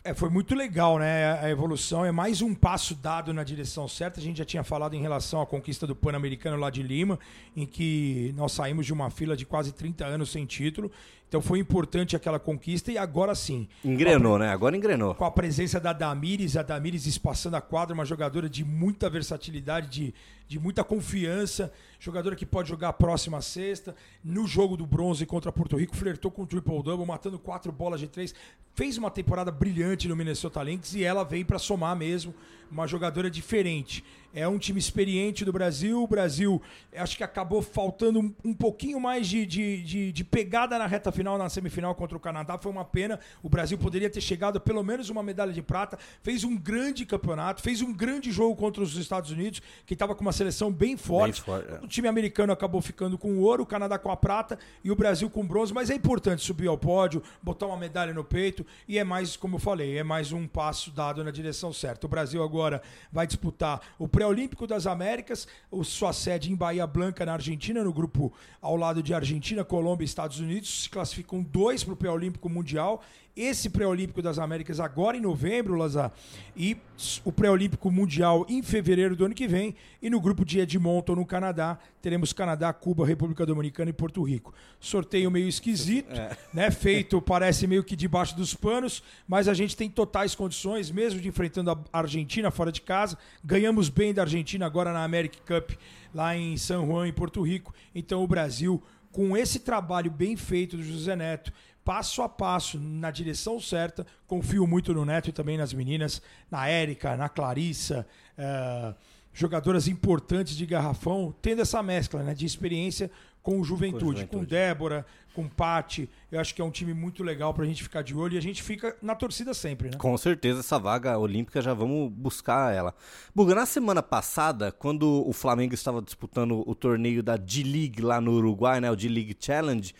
É, 0.06 0.12
foi 0.12 0.28
muito 0.28 0.54
legal, 0.54 0.98
né? 0.98 1.32
A 1.40 1.48
evolução 1.48 2.04
é 2.04 2.12
mais 2.12 2.42
um 2.42 2.54
passo 2.54 2.94
dado 2.94 3.32
na 3.32 3.42
direção 3.42 3.88
certa. 3.88 4.20
A 4.20 4.22
gente 4.22 4.36
já 4.36 4.44
tinha 4.44 4.62
falado 4.62 4.92
em 4.92 5.00
relação 5.00 5.40
à 5.40 5.46
conquista 5.46 5.86
do 5.86 5.96
Pan-Americano 5.96 6.58
lá 6.58 6.68
de 6.68 6.82
Lima, 6.82 7.18
em 7.56 7.64
que 7.64 8.34
nós 8.36 8.52
saímos 8.52 8.84
de 8.84 8.92
uma 8.92 9.08
fila 9.08 9.34
de 9.34 9.46
quase 9.46 9.72
30 9.72 10.04
anos 10.04 10.30
sem 10.30 10.44
título. 10.44 10.92
Então 11.34 11.42
foi 11.42 11.58
importante 11.58 12.14
aquela 12.14 12.38
conquista 12.38 12.92
e 12.92 12.96
agora 12.96 13.34
sim. 13.34 13.66
Engrenou, 13.84 14.38
né? 14.38 14.50
Agora 14.50 14.76
engrenou. 14.76 15.16
Com 15.16 15.24
a 15.24 15.32
presença 15.32 15.80
da 15.80 15.92
Damires, 15.92 16.56
a 16.56 16.62
Damires 16.62 17.06
espaçando 17.06 17.56
a 17.56 17.60
quadra, 17.60 17.92
uma 17.92 18.04
jogadora 18.04 18.48
de 18.48 18.64
muita 18.64 19.10
versatilidade, 19.10 19.88
de, 19.88 20.14
de 20.46 20.60
muita 20.60 20.84
confiança, 20.84 21.72
jogadora 21.98 22.36
que 22.36 22.46
pode 22.46 22.68
jogar 22.68 22.90
a 22.90 22.92
próxima 22.92 23.42
sexta. 23.42 23.96
No 24.22 24.46
jogo 24.46 24.76
do 24.76 24.86
bronze 24.86 25.26
contra 25.26 25.50
Porto 25.50 25.76
Rico, 25.76 25.96
flertou 25.96 26.30
com 26.30 26.42
o 26.42 26.46
triple-double, 26.46 27.04
matando 27.04 27.36
quatro 27.36 27.72
bolas 27.72 27.98
de 27.98 28.06
três. 28.06 28.32
Fez 28.72 28.96
uma 28.96 29.10
temporada 29.10 29.50
brilhante 29.50 30.06
no 30.06 30.14
Minnesota 30.14 30.62
Lynx 30.62 30.94
e 30.94 31.02
ela 31.02 31.24
veio 31.24 31.44
para 31.44 31.58
somar 31.58 31.96
mesmo, 31.96 32.32
uma 32.70 32.86
jogadora 32.86 33.28
diferente. 33.28 34.04
É 34.34 34.48
um 34.48 34.58
time 34.58 34.80
experiente 34.80 35.44
do 35.44 35.52
Brasil. 35.52 36.02
O 36.02 36.08
Brasil, 36.08 36.60
acho 36.96 37.16
que 37.16 37.22
acabou 37.22 37.62
faltando 37.62 38.18
um, 38.18 38.34
um 38.44 38.52
pouquinho 38.52 38.98
mais 38.98 39.28
de, 39.28 39.46
de, 39.46 39.82
de, 39.84 40.12
de, 40.12 40.24
pegada 40.24 40.76
na 40.76 40.88
reta 40.88 41.12
final, 41.12 41.38
na 41.38 41.48
semifinal 41.48 41.94
contra 41.94 42.16
o 42.16 42.20
Canadá. 42.20 42.58
Foi 42.58 42.72
uma 42.72 42.84
pena. 42.84 43.20
O 43.44 43.48
Brasil 43.48 43.78
poderia 43.78 44.10
ter 44.10 44.20
chegado 44.20 44.60
pelo 44.60 44.82
menos 44.82 45.08
uma 45.08 45.22
medalha 45.22 45.52
de 45.52 45.62
prata. 45.62 45.96
Fez 46.20 46.42
um 46.42 46.56
grande 46.56 47.06
campeonato, 47.06 47.62
fez 47.62 47.80
um 47.80 47.92
grande 47.92 48.32
jogo 48.32 48.56
contra 48.56 48.82
os 48.82 48.96
Estados 48.96 49.30
Unidos, 49.30 49.62
que 49.86 49.94
estava 49.94 50.16
com 50.16 50.22
uma 50.22 50.32
seleção 50.32 50.72
bem 50.72 50.96
forte. 50.96 51.40
Bem 51.40 51.44
forte 51.44 51.72
é. 51.72 51.84
O 51.84 51.86
time 51.86 52.08
americano 52.08 52.52
acabou 52.52 52.82
ficando 52.82 53.16
com 53.16 53.34
o 53.34 53.40
ouro, 53.40 53.62
o 53.62 53.66
Canadá 53.66 53.98
com 53.98 54.10
a 54.10 54.16
prata 54.16 54.58
e 54.82 54.90
o 54.90 54.96
Brasil 54.96 55.30
com 55.30 55.42
o 55.42 55.44
bronze. 55.44 55.72
Mas 55.72 55.90
é 55.90 55.94
importante 55.94 56.42
subir 56.42 56.66
ao 56.66 56.76
pódio, 56.76 57.22
botar 57.40 57.66
uma 57.66 57.76
medalha 57.76 58.12
no 58.12 58.24
peito. 58.24 58.66
E 58.88 58.98
é 58.98 59.04
mais, 59.04 59.36
como 59.36 59.56
eu 59.56 59.60
falei, 59.60 59.96
é 59.96 60.02
mais 60.02 60.32
um 60.32 60.48
passo 60.48 60.90
dado 60.90 61.22
na 61.22 61.30
direção 61.30 61.72
certa. 61.72 62.04
O 62.06 62.10
Brasil 62.10 62.42
agora 62.42 62.82
vai 63.12 63.28
disputar 63.28 63.80
o 63.96 64.08
pré 64.08 64.23
Pré-Olímpico 64.24 64.66
das 64.66 64.86
Américas, 64.86 65.46
sua 65.82 66.10
sede 66.14 66.50
em 66.50 66.56
Bahia 66.56 66.86
Blanca, 66.86 67.26
na 67.26 67.34
Argentina, 67.34 67.84
no 67.84 67.92
grupo 67.92 68.32
ao 68.62 68.74
lado 68.74 69.02
de 69.02 69.12
Argentina, 69.12 69.62
Colômbia 69.62 70.02
e 70.02 70.06
Estados 70.06 70.40
Unidos. 70.40 70.84
Se 70.84 70.88
classificam 70.88 71.42
dois 71.42 71.84
para 71.84 71.92
o 71.92 71.96
Pré-Olímpico 71.96 72.48
Mundial 72.48 73.02
esse 73.36 73.68
pré-olímpico 73.68 74.22
das 74.22 74.38
Américas 74.38 74.78
agora 74.78 75.16
em 75.16 75.20
novembro, 75.20 75.74
Lazar, 75.74 76.12
e 76.56 76.76
o 77.24 77.32
pré-olímpico 77.32 77.90
mundial 77.90 78.46
em 78.48 78.62
fevereiro 78.62 79.16
do 79.16 79.24
ano 79.24 79.34
que 79.34 79.48
vem, 79.48 79.74
e 80.00 80.08
no 80.08 80.20
grupo 80.20 80.44
de 80.44 80.60
Edmonton, 80.60 81.16
no 81.16 81.26
Canadá, 81.26 81.78
teremos 82.00 82.32
Canadá, 82.32 82.72
Cuba, 82.72 83.04
República 83.04 83.44
Dominicana 83.44 83.90
e 83.90 83.92
Porto 83.92 84.22
Rico. 84.22 84.54
Sorteio 84.78 85.30
meio 85.30 85.48
esquisito, 85.48 86.12
é. 86.12 86.36
né? 86.52 86.70
Feito, 86.70 87.20
parece 87.20 87.66
meio 87.66 87.82
que 87.82 87.96
debaixo 87.96 88.36
dos 88.36 88.54
panos, 88.54 89.02
mas 89.26 89.48
a 89.48 89.54
gente 89.54 89.76
tem 89.76 89.90
totais 89.90 90.34
condições, 90.34 90.90
mesmo 90.90 91.20
de 91.20 91.28
enfrentando 91.28 91.70
a 91.70 91.78
Argentina 91.92 92.50
fora 92.50 92.70
de 92.70 92.80
casa. 92.80 93.18
Ganhamos 93.44 93.88
bem 93.88 94.14
da 94.14 94.22
Argentina 94.22 94.66
agora 94.66 94.92
na 94.92 95.02
America 95.02 95.38
Cup, 95.44 95.72
lá 96.14 96.36
em 96.36 96.56
San 96.56 96.86
Juan, 96.86 97.08
em 97.08 97.12
Porto 97.12 97.42
Rico. 97.42 97.74
Então 97.94 98.22
o 98.22 98.28
Brasil, 98.28 98.80
com 99.10 99.36
esse 99.36 99.58
trabalho 99.60 100.10
bem 100.10 100.36
feito 100.36 100.76
do 100.76 100.82
José 100.82 101.16
Neto, 101.16 101.52
passo 101.84 102.22
a 102.22 102.28
passo, 102.28 102.78
na 102.78 103.10
direção 103.10 103.60
certa. 103.60 104.06
Confio 104.26 104.66
muito 104.66 104.94
no 104.94 105.04
Neto 105.04 105.28
e 105.28 105.32
também 105.32 105.58
nas 105.58 105.72
meninas, 105.72 106.22
na 106.50 106.66
Érica, 106.66 107.16
na 107.16 107.28
Clarissa, 107.28 108.06
é, 108.38 108.94
jogadoras 109.32 109.86
importantes 109.86 110.56
de 110.56 110.64
garrafão, 110.64 111.34
tendo 111.42 111.62
essa 111.62 111.82
mescla 111.82 112.22
né, 112.22 112.34
de 112.34 112.46
experiência 112.46 113.10
com 113.42 113.60
o 113.60 113.64
Juventude, 113.64 113.98
com, 113.98 114.10
juventude. 114.12 114.36
com 114.38 114.44
Débora, 114.44 115.06
com 115.34 115.46
Pati. 115.46 116.08
Eu 116.32 116.40
acho 116.40 116.54
que 116.54 116.62
é 116.62 116.64
um 116.64 116.70
time 116.70 116.94
muito 116.94 117.22
legal 117.22 117.52
para 117.52 117.64
a 117.64 117.66
gente 117.66 117.82
ficar 117.82 118.00
de 118.00 118.14
olho 118.16 118.34
e 118.34 118.38
a 118.38 118.40
gente 118.40 118.62
fica 118.62 118.96
na 119.02 119.14
torcida 119.14 119.52
sempre, 119.52 119.90
né? 119.90 119.98
Com 119.98 120.16
certeza, 120.16 120.60
essa 120.60 120.78
vaga 120.78 121.18
olímpica 121.18 121.60
já 121.60 121.74
vamos 121.74 122.10
buscar 122.10 122.72
ela. 122.72 122.94
Buga, 123.34 123.54
na 123.54 123.66
semana 123.66 124.02
passada, 124.02 124.72
quando 124.72 125.28
o 125.28 125.32
Flamengo 125.34 125.74
estava 125.74 126.00
disputando 126.00 126.62
o 126.66 126.74
torneio 126.74 127.22
da 127.22 127.36
D-League 127.36 128.00
lá 128.00 128.18
no 128.18 128.32
Uruguai, 128.32 128.80
né, 128.80 128.90
o 128.90 128.96
D-League 128.96 129.36
Challenge, 129.38 129.94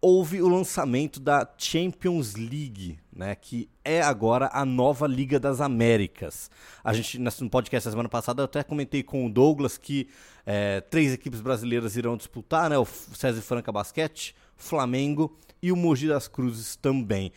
houve 0.00 0.40
o 0.40 0.48
lançamento 0.48 1.18
da 1.18 1.48
Champions 1.58 2.34
League, 2.34 2.98
né, 3.12 3.34
que 3.34 3.68
é 3.84 4.00
agora 4.00 4.48
a 4.52 4.64
nova 4.64 5.06
Liga 5.06 5.40
das 5.40 5.60
Américas. 5.60 6.50
A 6.84 6.92
gente, 6.92 7.18
no 7.18 7.50
podcast 7.50 7.86
da 7.86 7.90
semana 7.90 8.08
passada, 8.08 8.42
eu 8.42 8.44
até 8.44 8.62
comentei 8.62 9.02
com 9.02 9.26
o 9.26 9.30
Douglas 9.30 9.76
que 9.76 10.08
é, 10.46 10.80
três 10.80 11.12
equipes 11.12 11.40
brasileiras 11.40 11.96
irão 11.96 12.16
disputar, 12.16 12.70
né, 12.70 12.78
o 12.78 12.84
César 12.84 13.42
Franca 13.42 13.72
Basquete, 13.72 14.34
Flamengo 14.56 15.36
e 15.60 15.72
o 15.72 15.76
Mogi 15.76 16.06
das 16.06 16.28
Cruzes 16.28 16.76
também. 16.76 17.32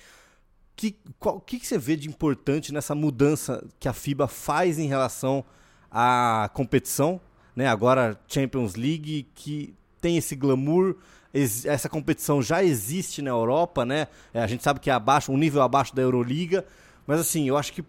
O 1.19 1.41
que, 1.41 1.59
que 1.59 1.67
você 1.67 1.77
vê 1.77 1.95
de 1.95 2.07
importante 2.07 2.73
nessa 2.73 2.95
mudança 2.95 3.63
que 3.79 3.87
a 3.87 3.93
FIBA 3.93 4.27
faz 4.27 4.79
em 4.79 4.87
relação 4.87 5.43
à 5.91 6.49
competição? 6.53 7.19
Né, 7.55 7.67
agora 7.67 8.19
Champions 8.27 8.75
League, 8.75 9.27
que 9.35 9.75
tem 9.99 10.17
esse 10.17 10.35
glamour, 10.35 10.95
essa 11.33 11.87
competição 11.87 12.41
já 12.41 12.63
existe 12.63 13.21
na 13.21 13.29
Europa, 13.29 13.85
né? 13.85 14.07
É, 14.33 14.41
a 14.41 14.47
gente 14.47 14.63
sabe 14.63 14.79
que 14.79 14.89
é 14.89 14.93
abaixo, 14.93 15.31
um 15.31 15.37
nível 15.37 15.61
abaixo 15.61 15.95
da 15.95 16.01
Euroliga, 16.01 16.65
mas 17.07 17.19
assim, 17.19 17.47
eu 17.47 17.57
acho 17.57 17.71
que 17.73 17.83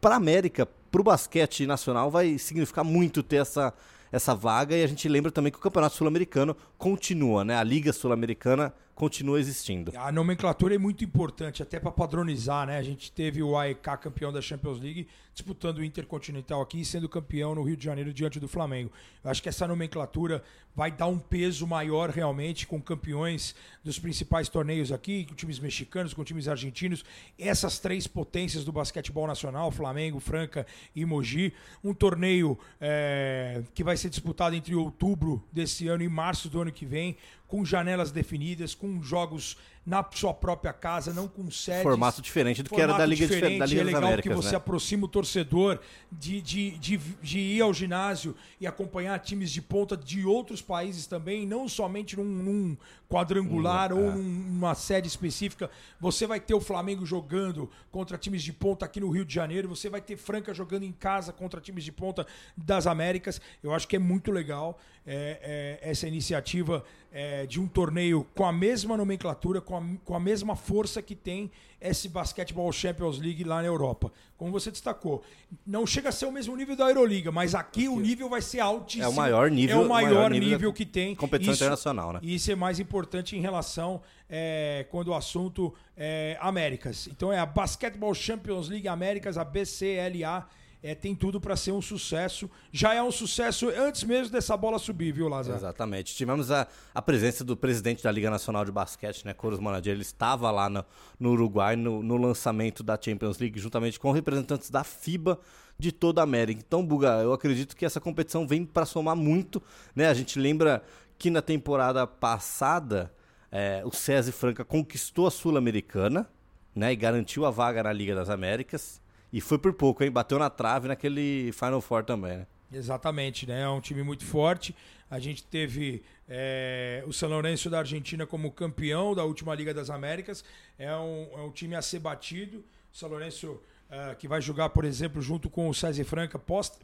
para 0.00 0.14
a 0.14 0.16
América, 0.16 0.66
para 0.90 1.00
o 1.00 1.04
basquete 1.04 1.66
nacional, 1.66 2.10
vai 2.10 2.38
significar 2.38 2.84
muito 2.84 3.22
ter 3.22 3.36
essa, 3.36 3.72
essa 4.12 4.34
vaga 4.34 4.76
e 4.76 4.82
a 4.82 4.86
gente 4.86 5.08
lembra 5.08 5.30
também 5.30 5.52
que 5.52 5.58
o 5.58 5.62
Campeonato 5.62 5.96
Sul-Americano 5.96 6.56
continua, 6.76 7.44
né? 7.44 7.56
A 7.56 7.62
Liga 7.62 7.92
Sul-Americana 7.92 8.72
continua 9.00 9.40
existindo. 9.40 9.92
A 9.96 10.12
nomenclatura 10.12 10.74
é 10.74 10.78
muito 10.78 11.02
importante, 11.02 11.62
até 11.62 11.80
para 11.80 11.90
padronizar, 11.90 12.66
né? 12.66 12.76
A 12.76 12.82
gente 12.82 13.10
teve 13.10 13.42
o 13.42 13.56
AEK 13.56 13.96
campeão 13.98 14.30
da 14.30 14.42
Champions 14.42 14.78
League 14.78 15.08
disputando 15.32 15.78
o 15.78 15.84
Intercontinental 15.84 16.60
aqui 16.60 16.82
e 16.82 16.84
sendo 16.84 17.08
campeão 17.08 17.54
no 17.54 17.62
Rio 17.62 17.78
de 17.78 17.84
Janeiro 17.84 18.12
diante 18.12 18.38
do 18.38 18.46
Flamengo. 18.46 18.92
Eu 19.24 19.30
acho 19.30 19.42
que 19.42 19.48
essa 19.48 19.66
nomenclatura 19.66 20.42
vai 20.74 20.90
dar 20.90 21.06
um 21.06 21.18
peso 21.18 21.66
maior 21.66 22.10
realmente 22.10 22.66
com 22.66 22.80
campeões 22.80 23.54
dos 23.82 23.98
principais 23.98 24.48
torneios 24.48 24.92
aqui, 24.92 25.24
com 25.24 25.34
times 25.34 25.58
mexicanos, 25.58 26.14
com 26.14 26.22
times 26.22 26.46
argentinos, 26.46 27.04
essas 27.38 27.78
três 27.78 28.06
potências 28.06 28.64
do 28.64 28.72
basquetebol 28.72 29.26
nacional, 29.26 29.70
Flamengo, 29.70 30.20
Franca 30.20 30.66
e 30.94 31.04
Mogi. 31.04 31.52
Um 31.82 31.94
torneio 31.94 32.58
é, 32.80 33.62
que 33.74 33.82
vai 33.82 33.96
ser 33.96 34.10
disputado 34.10 34.54
entre 34.54 34.74
outubro 34.74 35.42
desse 35.50 35.88
ano 35.88 36.02
e 36.02 36.08
março 36.08 36.48
do 36.48 36.60
ano 36.60 36.70
que 36.70 36.84
vem, 36.84 37.16
com 37.50 37.64
janelas 37.64 38.12
definidas, 38.12 38.74
com 38.74 39.02
jogos 39.02 39.56
na 39.84 40.06
sua 40.12 40.32
própria 40.32 40.72
casa, 40.72 41.12
não 41.12 41.26
com 41.26 41.50
sedes. 41.50 41.82
Formato 41.82 42.20
diferente 42.22 42.62
do 42.62 42.70
que 42.70 42.80
era 42.80 42.96
da 42.96 43.04
Liga, 43.04 43.26
diferente, 43.26 43.58
da 43.58 43.66
Liga 43.66 43.80
é 43.80 43.84
legal 43.84 44.00
das 44.00 44.08
Américas, 44.08 44.30
que 44.30 44.36
você 44.36 44.50
né? 44.50 44.56
aproxima 44.56 45.06
o 45.06 45.08
torcedor 45.08 45.80
de, 46.12 46.40
de, 46.40 46.70
de, 46.78 46.96
de, 46.98 47.38
ir 47.38 47.60
ao 47.62 47.72
ginásio 47.72 48.36
e 48.60 48.66
acompanhar 48.66 49.18
times 49.18 49.50
de 49.50 49.60
ponta 49.60 49.96
de 49.96 50.24
outros 50.24 50.60
países 50.60 51.06
também, 51.06 51.46
não 51.46 51.68
somente 51.68 52.16
num, 52.16 52.24
num 52.24 52.76
quadrangular 53.08 53.92
hum, 53.92 53.98
ou 53.98 54.10
é. 54.10 54.14
numa 54.14 54.74
sede 54.74 55.08
específica. 55.08 55.70
Você 55.98 56.26
vai 56.26 56.38
ter 56.38 56.54
o 56.54 56.60
Flamengo 56.60 57.04
jogando 57.04 57.68
contra 57.90 58.16
times 58.16 58.42
de 58.42 58.52
ponta 58.52 58.84
aqui 58.84 59.00
no 59.00 59.10
Rio 59.10 59.24
de 59.24 59.34
Janeiro, 59.34 59.68
você 59.68 59.88
vai 59.88 60.00
ter 60.00 60.16
Franca 60.16 60.52
jogando 60.54 60.84
em 60.84 60.92
casa 60.92 61.32
contra 61.32 61.60
times 61.60 61.82
de 61.82 61.90
ponta 61.90 62.26
das 62.56 62.86
Américas. 62.86 63.40
Eu 63.62 63.74
acho 63.74 63.88
que 63.88 63.96
é 63.96 63.98
muito 63.98 64.30
legal 64.30 64.78
é, 65.06 65.78
é, 65.82 65.90
essa 65.90 66.06
iniciativa 66.06 66.84
é, 67.12 67.46
de 67.46 67.60
um 67.60 67.66
torneio 67.66 68.26
com 68.34 68.44
a 68.44 68.52
mesma 68.52 68.96
nomenclatura, 68.96 69.60
com 69.60 69.76
a, 69.76 69.82
com 70.04 70.14
a 70.14 70.20
mesma 70.20 70.54
força 70.54 71.02
que 71.02 71.14
tem 71.14 71.50
esse 71.80 72.08
Basketball 72.08 72.70
Champions 72.72 73.18
League 73.18 73.42
lá 73.42 73.62
na 73.62 73.66
Europa. 73.66 74.12
Como 74.36 74.52
você 74.52 74.70
destacou, 74.70 75.22
não 75.66 75.86
chega 75.86 76.10
a 76.10 76.12
ser 76.12 76.26
o 76.26 76.32
mesmo 76.32 76.54
nível 76.56 76.76
da 76.76 76.88
Euroliga, 76.88 77.32
mas 77.32 77.54
aqui 77.54 77.88
o 77.88 77.98
nível 77.98 78.28
vai 78.28 78.42
ser 78.42 78.60
altíssimo. 78.60 79.04
É 79.04 79.08
o 79.08 79.14
maior 79.14 79.50
nível, 79.50 79.76
é 79.76 79.84
o 79.84 79.88
maior, 79.88 80.14
maior 80.14 80.30
nível, 80.30 80.48
nível 80.50 80.72
que 80.72 80.84
tem. 80.84 81.14
Competição 81.14 81.54
isso, 81.54 81.62
internacional, 81.62 82.12
né? 82.12 82.20
E 82.22 82.34
isso 82.34 82.50
é 82.50 82.54
mais 82.54 82.78
importante 82.78 83.36
em 83.36 83.40
relação 83.40 84.02
é, 84.28 84.86
quando 84.90 85.08
o 85.08 85.14
assunto 85.14 85.74
é 85.96 86.36
Américas. 86.40 87.08
Então 87.08 87.32
é 87.32 87.38
a 87.38 87.46
Basketball 87.46 88.14
Champions 88.14 88.68
League 88.68 88.86
Américas, 88.86 89.36
a 89.38 89.44
BCLA 89.44 90.46
é, 90.82 90.94
tem 90.94 91.14
tudo 91.14 91.40
para 91.40 91.56
ser 91.56 91.72
um 91.72 91.82
sucesso. 91.82 92.50
Já 92.72 92.94
é 92.94 93.02
um 93.02 93.12
sucesso 93.12 93.68
antes 93.68 94.02
mesmo 94.04 94.32
dessa 94.32 94.56
bola 94.56 94.78
subir, 94.78 95.12
viu, 95.12 95.28
Lázaro? 95.28 95.58
Exatamente. 95.58 96.14
Tivemos 96.14 96.50
a, 96.50 96.66
a 96.94 97.02
presença 97.02 97.44
do 97.44 97.56
presidente 97.56 98.02
da 98.02 98.10
Liga 98.10 98.30
Nacional 98.30 98.64
de 98.64 98.72
Basquete, 98.72 99.24
né, 99.24 99.34
Coros 99.34 99.58
Manager. 99.58 99.92
Ele 99.92 100.02
estava 100.02 100.50
lá 100.50 100.70
no, 100.70 100.84
no 101.18 101.32
Uruguai 101.32 101.76
no, 101.76 102.02
no, 102.02 102.16
lançamento 102.16 102.82
da 102.82 102.98
Champions 103.00 103.38
League, 103.38 103.60
juntamente 103.60 104.00
com 104.00 104.10
representantes 104.10 104.70
da 104.70 104.82
FIBA 104.82 105.38
de 105.78 105.92
toda 105.92 106.22
a 106.22 106.24
América. 106.24 106.62
Então, 106.66 106.84
Buga, 106.84 107.20
eu 107.22 107.32
acredito 107.32 107.76
que 107.76 107.84
essa 107.84 108.00
competição 108.00 108.46
vem 108.46 108.64
para 108.64 108.86
somar 108.86 109.16
muito. 109.16 109.62
Né? 109.94 110.08
A 110.08 110.14
gente 110.14 110.38
lembra 110.38 110.82
que 111.18 111.28
na 111.28 111.42
temporada 111.42 112.06
passada 112.06 113.12
é, 113.52 113.82
o 113.84 113.92
César 113.92 114.32
Franca 114.32 114.64
conquistou 114.64 115.26
a 115.26 115.30
Sul-Americana 115.30 116.26
né, 116.74 116.92
e 116.92 116.96
garantiu 116.96 117.44
a 117.44 117.50
vaga 117.50 117.82
na 117.82 117.92
Liga 117.92 118.14
das 118.14 118.30
Américas. 118.30 119.00
E 119.32 119.40
foi 119.40 119.58
por 119.58 119.72
pouco, 119.72 120.02
hein? 120.02 120.10
Bateu 120.10 120.38
na 120.38 120.50
trave 120.50 120.88
naquele 120.88 121.52
Final 121.52 121.80
Four 121.80 122.04
também, 122.04 122.38
né? 122.38 122.46
Exatamente, 122.72 123.46
né? 123.46 123.62
É 123.62 123.68
um 123.68 123.80
time 123.80 124.02
muito 124.02 124.24
forte. 124.24 124.74
A 125.10 125.18
gente 125.18 125.42
teve 125.42 126.02
é, 126.28 127.02
o 127.06 127.12
São 127.12 127.28
Lourenço 127.28 127.68
da 127.68 127.78
Argentina 127.80 128.26
como 128.26 128.50
campeão 128.52 129.14
da 129.14 129.24
última 129.24 129.54
Liga 129.54 129.74
das 129.74 129.90
Américas. 129.90 130.44
É 130.78 130.94
um, 130.94 131.28
é 131.32 131.42
um 131.42 131.50
time 131.50 131.74
a 131.74 131.82
ser 131.82 131.98
batido. 131.98 132.58
O 132.92 132.96
São 132.96 133.08
Lourenço 133.08 133.60
Uh, 133.90 134.14
que 134.16 134.28
vai 134.28 134.40
jogar, 134.40 134.70
por 134.70 134.84
exemplo, 134.84 135.20
junto 135.20 135.50
com 135.50 135.68
o 135.68 135.74
César 135.74 136.04
Franca, 136.04 136.40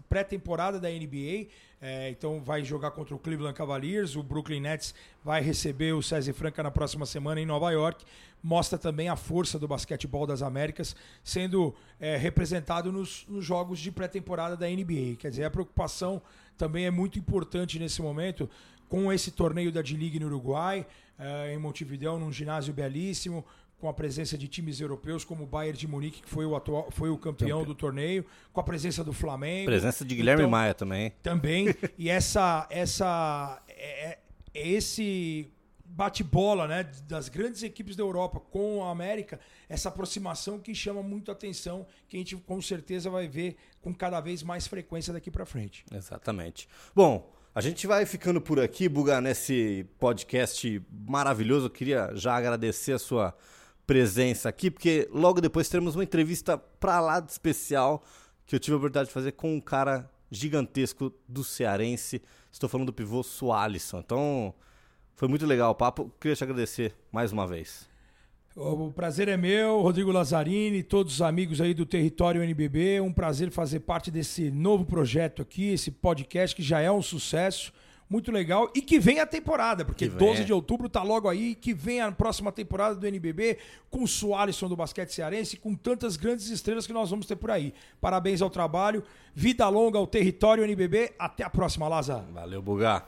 pré-temporada 0.08 0.80
da 0.80 0.88
NBA. 0.88 1.46
É, 1.80 2.10
então 2.10 2.42
vai 2.42 2.64
jogar 2.64 2.90
contra 2.90 3.14
o 3.14 3.18
Cleveland 3.18 3.54
Cavaliers. 3.54 4.16
O 4.16 4.22
Brooklyn 4.22 4.60
Nets 4.60 4.94
vai 5.22 5.40
receber 5.40 5.92
o 5.92 6.02
César 6.02 6.32
Franca 6.32 6.62
na 6.62 6.70
próxima 6.70 7.06
semana 7.06 7.40
em 7.40 7.46
Nova 7.46 7.70
York. 7.70 8.04
Mostra 8.42 8.78
também 8.78 9.08
a 9.08 9.16
força 9.16 9.58
do 9.58 9.68
basquetebol 9.68 10.26
das 10.26 10.42
Américas 10.42 10.96
sendo 11.22 11.74
é, 12.00 12.16
representado 12.16 12.90
nos, 12.90 13.24
nos 13.28 13.44
jogos 13.44 13.78
de 13.78 13.92
pré-temporada 13.92 14.56
da 14.56 14.66
NBA. 14.68 15.16
Quer 15.18 15.30
dizer, 15.30 15.44
a 15.44 15.50
preocupação 15.50 16.20
também 16.56 16.86
é 16.86 16.90
muito 16.90 17.18
importante 17.18 17.78
nesse 17.78 18.00
momento 18.00 18.48
com 18.88 19.12
esse 19.12 19.30
torneio 19.30 19.72
da 19.72 19.82
D-League 19.82 20.18
no 20.18 20.26
Uruguai, 20.26 20.86
é, 21.18 21.54
em 21.54 21.58
Montevideo, 21.58 22.18
num 22.18 22.32
ginásio 22.32 22.72
belíssimo, 22.72 23.44
com 23.78 23.88
a 23.88 23.94
presença 23.94 24.38
de 24.38 24.48
times 24.48 24.80
europeus 24.80 25.24
como 25.24 25.44
o 25.44 25.46
Bayern 25.46 25.78
de 25.78 25.86
Munique, 25.86 26.22
que 26.22 26.28
foi 26.28 26.46
o, 26.46 26.56
atual, 26.56 26.88
foi 26.90 27.10
o 27.10 27.18
campeão 27.18 27.64
do 27.64 27.74
torneio, 27.74 28.24
com 28.52 28.60
a 28.60 28.64
presença 28.64 29.04
do 29.04 29.12
Flamengo. 29.12 29.66
Presença 29.66 30.04
de 30.04 30.14
Guilherme 30.14 30.42
então, 30.42 30.50
Maia 30.50 30.74
também. 30.74 31.12
Também. 31.22 31.74
e 31.98 32.08
essa, 32.08 32.66
essa, 32.70 33.62
é, 33.68 34.10
é, 34.10 34.18
é 34.54 34.68
esse 34.68 35.50
bate-bola 35.84 36.66
né, 36.66 36.84
das 37.06 37.28
grandes 37.28 37.62
equipes 37.62 37.96
da 37.96 38.02
Europa 38.02 38.40
com 38.40 38.84
a 38.84 38.90
América, 38.90 39.40
essa 39.68 39.88
aproximação 39.88 40.58
que 40.58 40.74
chama 40.74 41.02
muito 41.02 41.30
atenção, 41.30 41.86
que 42.08 42.16
a 42.16 42.18
gente 42.18 42.36
com 42.36 42.60
certeza 42.60 43.08
vai 43.08 43.28
ver 43.28 43.56
com 43.80 43.94
cada 43.94 44.20
vez 44.20 44.42
mais 44.42 44.66
frequência 44.66 45.12
daqui 45.12 45.30
para 45.30 45.46
frente. 45.46 45.84
Exatamente. 45.92 46.68
Bom, 46.94 47.32
a 47.54 47.60
gente 47.62 47.86
vai 47.86 48.04
ficando 48.04 48.40
por 48.40 48.60
aqui, 48.60 48.88
Buga, 48.88 49.20
nesse 49.20 49.86
podcast 49.98 50.82
maravilhoso. 51.08 51.66
Eu 51.66 51.70
queria 51.70 52.10
já 52.14 52.34
agradecer 52.36 52.92
a 52.92 52.98
sua 52.98 53.34
presença 53.86 54.48
aqui, 54.48 54.70
porque 54.70 55.08
logo 55.12 55.40
depois 55.40 55.68
teremos 55.68 55.94
uma 55.94 56.04
entrevista 56.04 56.58
para 56.58 57.00
lá 57.00 57.20
de 57.20 57.30
especial 57.30 58.02
que 58.44 58.54
eu 58.54 58.60
tive 58.60 58.74
a 58.74 58.76
oportunidade 58.78 59.08
de 59.08 59.14
fazer 59.14 59.32
com 59.32 59.54
um 59.54 59.60
cara 59.60 60.10
gigantesco 60.30 61.12
do 61.28 61.44
Cearense. 61.44 62.22
Estou 62.50 62.68
falando 62.68 62.86
do 62.86 62.92
pivô 62.92 63.22
Sualisson. 63.22 64.00
Então, 64.00 64.54
foi 65.14 65.28
muito 65.28 65.46
legal 65.46 65.70
o 65.70 65.74
papo. 65.74 66.12
Queria 66.20 66.36
te 66.36 66.44
agradecer 66.44 66.94
mais 67.12 67.32
uma 67.32 67.46
vez. 67.46 67.88
O 68.54 68.90
prazer 68.90 69.28
é 69.28 69.36
meu, 69.36 69.82
Rodrigo 69.82 70.10
Lazzarini, 70.10 70.82
todos 70.82 71.14
os 71.14 71.22
amigos 71.22 71.60
aí 71.60 71.74
do 71.74 71.84
Território 71.84 72.42
NBB. 72.42 73.00
Um 73.02 73.12
prazer 73.12 73.50
fazer 73.50 73.80
parte 73.80 74.10
desse 74.10 74.50
novo 74.50 74.84
projeto 74.84 75.42
aqui, 75.42 75.72
esse 75.72 75.90
podcast 75.90 76.56
que 76.56 76.62
já 76.62 76.80
é 76.80 76.90
um 76.90 77.02
sucesso 77.02 77.72
muito 78.08 78.30
legal. 78.30 78.70
E 78.74 78.80
que 78.80 78.98
vem 78.98 79.20
a 79.20 79.26
temporada, 79.26 79.84
porque 79.84 80.08
12 80.08 80.44
de 80.44 80.52
outubro 80.52 80.88
tá 80.88 81.02
logo 81.02 81.28
aí. 81.28 81.54
Que 81.54 81.74
vem 81.74 82.00
a 82.00 82.10
próxima 82.12 82.52
temporada 82.52 82.94
do 82.94 83.06
NBB 83.06 83.58
com 83.90 84.04
o 84.04 84.08
Sualisson 84.08 84.68
do 84.68 84.76
basquete 84.76 85.10
cearense, 85.10 85.56
com 85.56 85.74
tantas 85.74 86.16
grandes 86.16 86.48
estrelas 86.48 86.86
que 86.86 86.92
nós 86.92 87.10
vamos 87.10 87.26
ter 87.26 87.36
por 87.36 87.50
aí. 87.50 87.74
Parabéns 88.00 88.40
ao 88.42 88.50
trabalho, 88.50 89.02
vida 89.34 89.68
longa 89.68 89.98
ao 89.98 90.06
território 90.06 90.64
NBB. 90.64 91.12
Até 91.18 91.44
a 91.44 91.50
próxima, 91.50 91.88
Laza. 91.88 92.24
Valeu, 92.32 92.62
Bugar. 92.62 93.06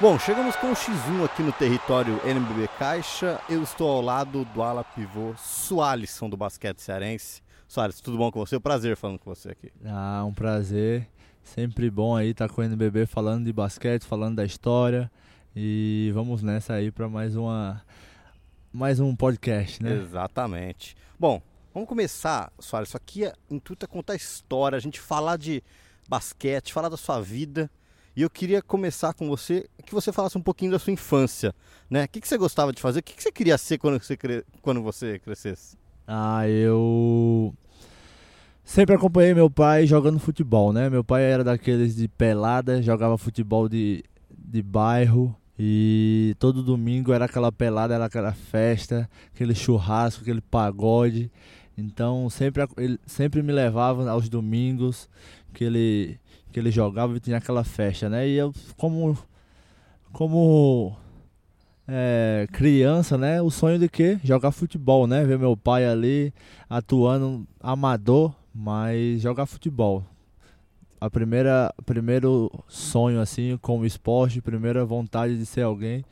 Bom, 0.00 0.18
chegamos 0.18 0.56
com 0.56 0.72
o 0.72 0.74
X1 0.74 1.24
aqui 1.24 1.42
no 1.42 1.52
território 1.52 2.20
NBB 2.26 2.68
Caixa. 2.78 3.40
Eu 3.48 3.62
estou 3.62 3.88
ao 3.88 4.02
lado 4.02 4.44
do 4.46 4.60
ala 4.60 4.82
pivô 4.82 5.34
Sualisson 5.36 6.28
do 6.28 6.36
basquete 6.36 6.80
cearense. 6.80 7.43
Soares, 7.66 8.00
tudo 8.00 8.16
bom 8.16 8.30
com 8.30 8.40
você? 8.40 8.54
É 8.54 8.58
um 8.58 8.60
prazer 8.60 8.96
falando 8.96 9.18
com 9.18 9.34
você 9.34 9.50
aqui. 9.50 9.72
Ah, 9.84 10.24
um 10.26 10.32
prazer. 10.32 11.08
Sempre 11.42 11.90
bom 11.90 12.16
aí 12.16 12.30
estar 12.30 12.48
com 12.48 12.60
o 12.60 12.64
NBB 12.64 13.06
falando 13.06 13.44
de 13.44 13.52
basquete, 13.52 14.04
falando 14.04 14.36
da 14.36 14.44
história. 14.44 15.10
E 15.56 16.10
vamos 16.14 16.42
nessa 16.42 16.74
aí 16.74 16.90
para 16.90 17.08
mais 17.08 17.36
uma 17.36 17.82
mais 18.72 18.98
um 18.98 19.14
podcast, 19.14 19.82
né? 19.82 19.94
Exatamente. 19.94 20.96
Bom, 21.18 21.40
vamos 21.72 21.88
começar, 21.88 22.52
Soares. 22.58 22.88
Isso 22.88 22.96
aqui 22.96 23.24
é 23.24 23.32
intuito 23.50 23.84
é 23.84 23.88
contar 23.88 24.14
história, 24.14 24.76
a 24.76 24.80
gente 24.80 25.00
falar 25.00 25.36
de 25.36 25.62
basquete, 26.08 26.72
falar 26.72 26.88
da 26.88 26.96
sua 26.96 27.20
vida. 27.20 27.70
E 28.16 28.22
eu 28.22 28.30
queria 28.30 28.62
começar 28.62 29.12
com 29.14 29.28
você, 29.28 29.68
que 29.84 29.92
você 29.92 30.12
falasse 30.12 30.38
um 30.38 30.42
pouquinho 30.42 30.70
da 30.70 30.78
sua 30.78 30.92
infância, 30.92 31.52
né? 31.90 32.04
O 32.04 32.08
que, 32.08 32.20
que 32.20 32.28
você 32.28 32.38
gostava 32.38 32.72
de 32.72 32.80
fazer? 32.80 33.00
O 33.00 33.02
que, 33.02 33.14
que 33.14 33.22
você 33.22 33.32
queria 33.32 33.58
ser 33.58 33.78
quando 33.78 34.00
você, 34.00 34.16
cre... 34.16 34.44
quando 34.62 34.82
você 34.82 35.18
crescesse? 35.18 35.76
Ah, 36.06 36.48
eu 36.48 37.54
sempre 38.64 38.94
acompanhei 38.94 39.32
meu 39.34 39.48
pai 39.48 39.86
jogando 39.86 40.18
futebol, 40.18 40.72
né? 40.72 40.90
Meu 40.90 41.02
pai 41.02 41.22
era 41.22 41.42
daqueles 41.42 41.96
de 41.96 42.08
pelada, 42.08 42.82
jogava 42.82 43.16
futebol 43.16 43.68
de, 43.68 44.04
de 44.30 44.62
bairro 44.62 45.34
e 45.58 46.34
todo 46.38 46.62
domingo 46.62 47.12
era 47.12 47.24
aquela 47.24 47.52
pelada, 47.52 47.94
era 47.94 48.04
aquela 48.06 48.32
festa, 48.32 49.08
aquele 49.32 49.54
churrasco, 49.54 50.22
aquele 50.22 50.40
pagode. 50.40 51.30
Então 51.76 52.28
sempre 52.28 52.64
ele 52.76 52.98
sempre 53.06 53.42
me 53.42 53.52
levava 53.52 54.08
aos 54.10 54.28
domingos 54.28 55.08
que 55.52 55.64
ele 55.64 56.18
que 56.52 56.60
ele 56.60 56.70
jogava 56.70 57.16
e 57.16 57.20
tinha 57.20 57.38
aquela 57.38 57.64
festa, 57.64 58.08
né? 58.08 58.28
E 58.28 58.34
eu 58.36 58.52
como 58.76 59.16
como 60.12 60.96
é, 61.86 62.46
criança, 62.52 63.18
né? 63.18 63.40
O 63.42 63.50
sonho 63.50 63.78
de 63.78 63.88
que 63.88 64.18
jogar 64.24 64.50
futebol, 64.52 65.06
né? 65.06 65.24
Ver 65.24 65.38
meu 65.38 65.56
pai 65.56 65.86
ali 65.86 66.32
atuando 66.68 67.46
amador, 67.60 68.34
mas 68.54 69.20
jogar 69.20 69.46
futebol. 69.46 70.04
A 71.00 71.10
primeira, 71.10 71.74
primeiro 71.84 72.50
sonho 72.66 73.20
assim 73.20 73.58
com 73.60 73.80
o 73.80 73.86
esporte, 73.86 74.40
primeira 74.40 74.84
vontade 74.84 75.36
de 75.36 75.44
ser 75.44 75.62
alguém 75.62 76.04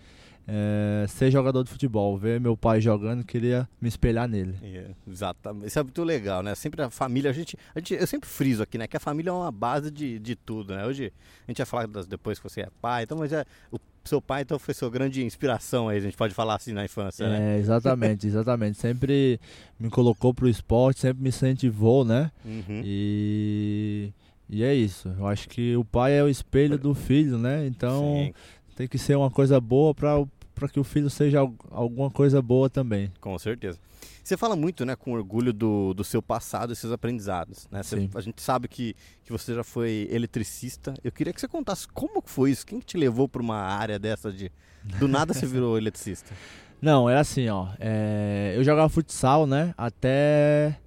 é, 0.46 1.06
ser 1.08 1.30
jogador 1.30 1.62
de 1.62 1.70
futebol, 1.70 2.16
ver 2.18 2.40
meu 2.40 2.56
pai 2.56 2.80
jogando, 2.80 3.24
queria 3.24 3.68
me 3.80 3.88
espelhar 3.88 4.28
nele. 4.28 4.58
Yeah, 4.62 4.94
exatamente. 5.06 5.68
Isso 5.68 5.78
é 5.78 5.82
muito 5.82 6.02
legal, 6.02 6.42
né? 6.42 6.54
Sempre 6.54 6.82
a 6.82 6.90
família, 6.90 7.30
a 7.30 7.34
gente, 7.34 7.56
a 7.74 7.78
gente, 7.78 7.94
eu 7.94 8.06
sempre 8.06 8.28
friso 8.28 8.62
aqui, 8.62 8.76
né? 8.76 8.86
Que 8.86 8.96
a 8.96 9.00
família 9.00 9.30
é 9.30 9.32
uma 9.32 9.52
base 9.52 9.90
de, 9.90 10.18
de 10.18 10.34
tudo, 10.34 10.74
né? 10.74 10.84
Hoje 10.84 11.12
a 11.46 11.50
gente 11.50 11.58
vai 11.58 11.66
falar 11.66 11.86
das, 11.86 12.06
depois 12.06 12.38
que 12.38 12.48
você 12.48 12.62
é 12.62 12.68
pai, 12.80 13.04
então, 13.04 13.18
mas 13.18 13.32
é, 13.32 13.44
o 13.70 13.78
seu 14.08 14.20
pai 14.20 14.42
então 14.42 14.58
foi 14.58 14.74
sua 14.74 14.90
grande 14.90 15.24
inspiração 15.24 15.88
aí, 15.88 15.98
a 15.98 16.00
gente 16.00 16.16
pode 16.16 16.34
falar 16.34 16.56
assim 16.56 16.72
na 16.72 16.84
infância, 16.84 17.28
né? 17.28 17.56
É, 17.56 17.58
exatamente, 17.58 18.26
exatamente. 18.28 18.78
Sempre 18.78 19.40
me 19.78 19.90
colocou 19.90 20.32
pro 20.32 20.48
esporte, 20.48 21.00
sempre 21.00 21.22
me 21.22 21.28
incentivou, 21.28 22.04
né? 22.04 22.30
Uhum. 22.44 22.82
E 22.84 24.12
e 24.48 24.62
é 24.62 24.74
isso. 24.74 25.08
Eu 25.18 25.26
acho 25.26 25.48
que 25.48 25.74
o 25.76 25.84
pai 25.84 26.12
é 26.18 26.22
o 26.22 26.28
espelho 26.28 26.76
do 26.76 26.94
filho, 26.94 27.38
né? 27.38 27.66
Então 27.66 28.26
Sim 28.26 28.34
tem 28.74 28.88
que 28.88 28.98
ser 28.98 29.16
uma 29.16 29.30
coisa 29.30 29.60
boa 29.60 29.94
para 29.94 30.24
para 30.54 30.68
que 30.68 30.78
o 30.78 30.84
filho 30.84 31.10
seja 31.10 31.40
alguma 31.70 32.10
coisa 32.10 32.40
boa 32.40 32.68
também. 32.70 33.10
Com 33.20 33.36
certeza. 33.38 33.78
Você 34.22 34.36
fala 34.36 34.54
muito, 34.54 34.84
né, 34.84 34.94
com 34.94 35.12
orgulho 35.12 35.52
do, 35.52 35.92
do 35.94 36.04
seu 36.04 36.22
passado 36.22 36.72
e 36.72 36.76
seus 36.76 36.92
aprendizados, 36.92 37.66
né? 37.70 37.82
Você, 37.82 38.08
a 38.14 38.20
gente 38.20 38.40
sabe 38.40 38.68
que, 38.68 38.94
que 39.24 39.32
você 39.32 39.54
já 39.54 39.64
foi 39.64 40.06
eletricista. 40.10 40.94
Eu 41.02 41.10
queria 41.10 41.32
que 41.32 41.40
você 41.40 41.48
contasse 41.48 41.88
como 41.88 42.22
foi 42.24 42.52
isso, 42.52 42.64
quem 42.64 42.78
que 42.78 42.86
te 42.86 42.96
levou 42.96 43.28
para 43.28 43.42
uma 43.42 43.56
área 43.56 43.98
dessa 43.98 44.32
de 44.32 44.50
do 44.98 45.08
nada 45.08 45.34
você 45.34 45.46
virou 45.46 45.76
eletricista? 45.78 46.32
Não, 46.80 47.08
era 47.08 47.20
assim, 47.20 47.48
ó. 47.48 47.68
É, 47.78 48.54
eu 48.56 48.64
jogava 48.64 48.88
futsal, 48.88 49.46
né? 49.46 49.74
Até 49.76 50.78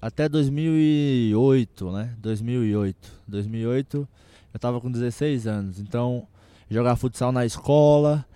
até 0.00 0.28
2008, 0.28 1.92
né? 1.92 2.14
2008. 2.18 3.22
2008 3.28 4.08
eu 4.52 4.60
tava 4.60 4.80
com 4.80 4.90
16 4.90 5.46
anos. 5.46 5.78
Então, 5.78 6.26
jogava 6.68 6.96
futsal 6.96 7.32
na 7.32 7.46
escola. 7.46 8.26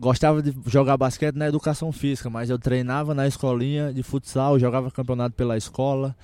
Gostava 0.00 0.42
de 0.42 0.54
jogar 0.66 0.96
basquete 0.96 1.36
na 1.36 1.46
educação 1.46 1.92
física, 1.92 2.30
mas 2.30 2.48
eu 2.48 2.58
treinava 2.58 3.14
na 3.14 3.28
escolinha 3.28 3.92
de 3.92 4.02
futsal, 4.02 4.58
jogava 4.58 4.90
campeonato 4.90 5.36
pela 5.36 5.58
escola, 5.58 6.16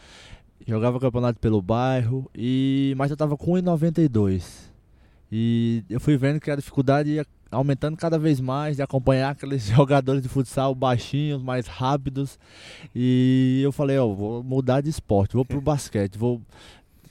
jogava 0.67 0.99
campeonato 0.99 1.39
pelo 1.39 1.61
bairro, 1.61 2.31
e 2.35 2.95
mas 2.97 3.11
eu 3.11 3.17
tava 3.19 3.37
com 3.37 3.53
1,92. 3.53 4.43
E 5.31 5.85
eu 5.91 6.01
fui 6.01 6.17
vendo 6.17 6.41
que 6.41 6.51
a 6.51 6.57
dificuldade 6.57 7.11
ia 7.11 7.27
aumentando 7.51 7.99
cada 7.99 8.19
vez 8.19 8.41
mais, 8.41 8.77
de 8.77 8.83
acompanhar 8.83 9.33
aqueles 9.33 9.67
jogadores 9.69 10.23
de 10.23 10.29
futsal 10.29 10.75
baixinhos, 10.75 11.43
mais 11.43 11.67
rápidos. 11.67 12.39
E 12.95 13.61
eu 13.63 13.73
falei, 13.73 13.99
ó, 13.99 14.09
vou 14.09 14.43
mudar 14.43 14.81
de 14.81 14.89
esporte, 14.89 15.35
vou 15.35 15.45
pro 15.45 15.61
basquete, 15.61 16.17
vou 16.17 16.41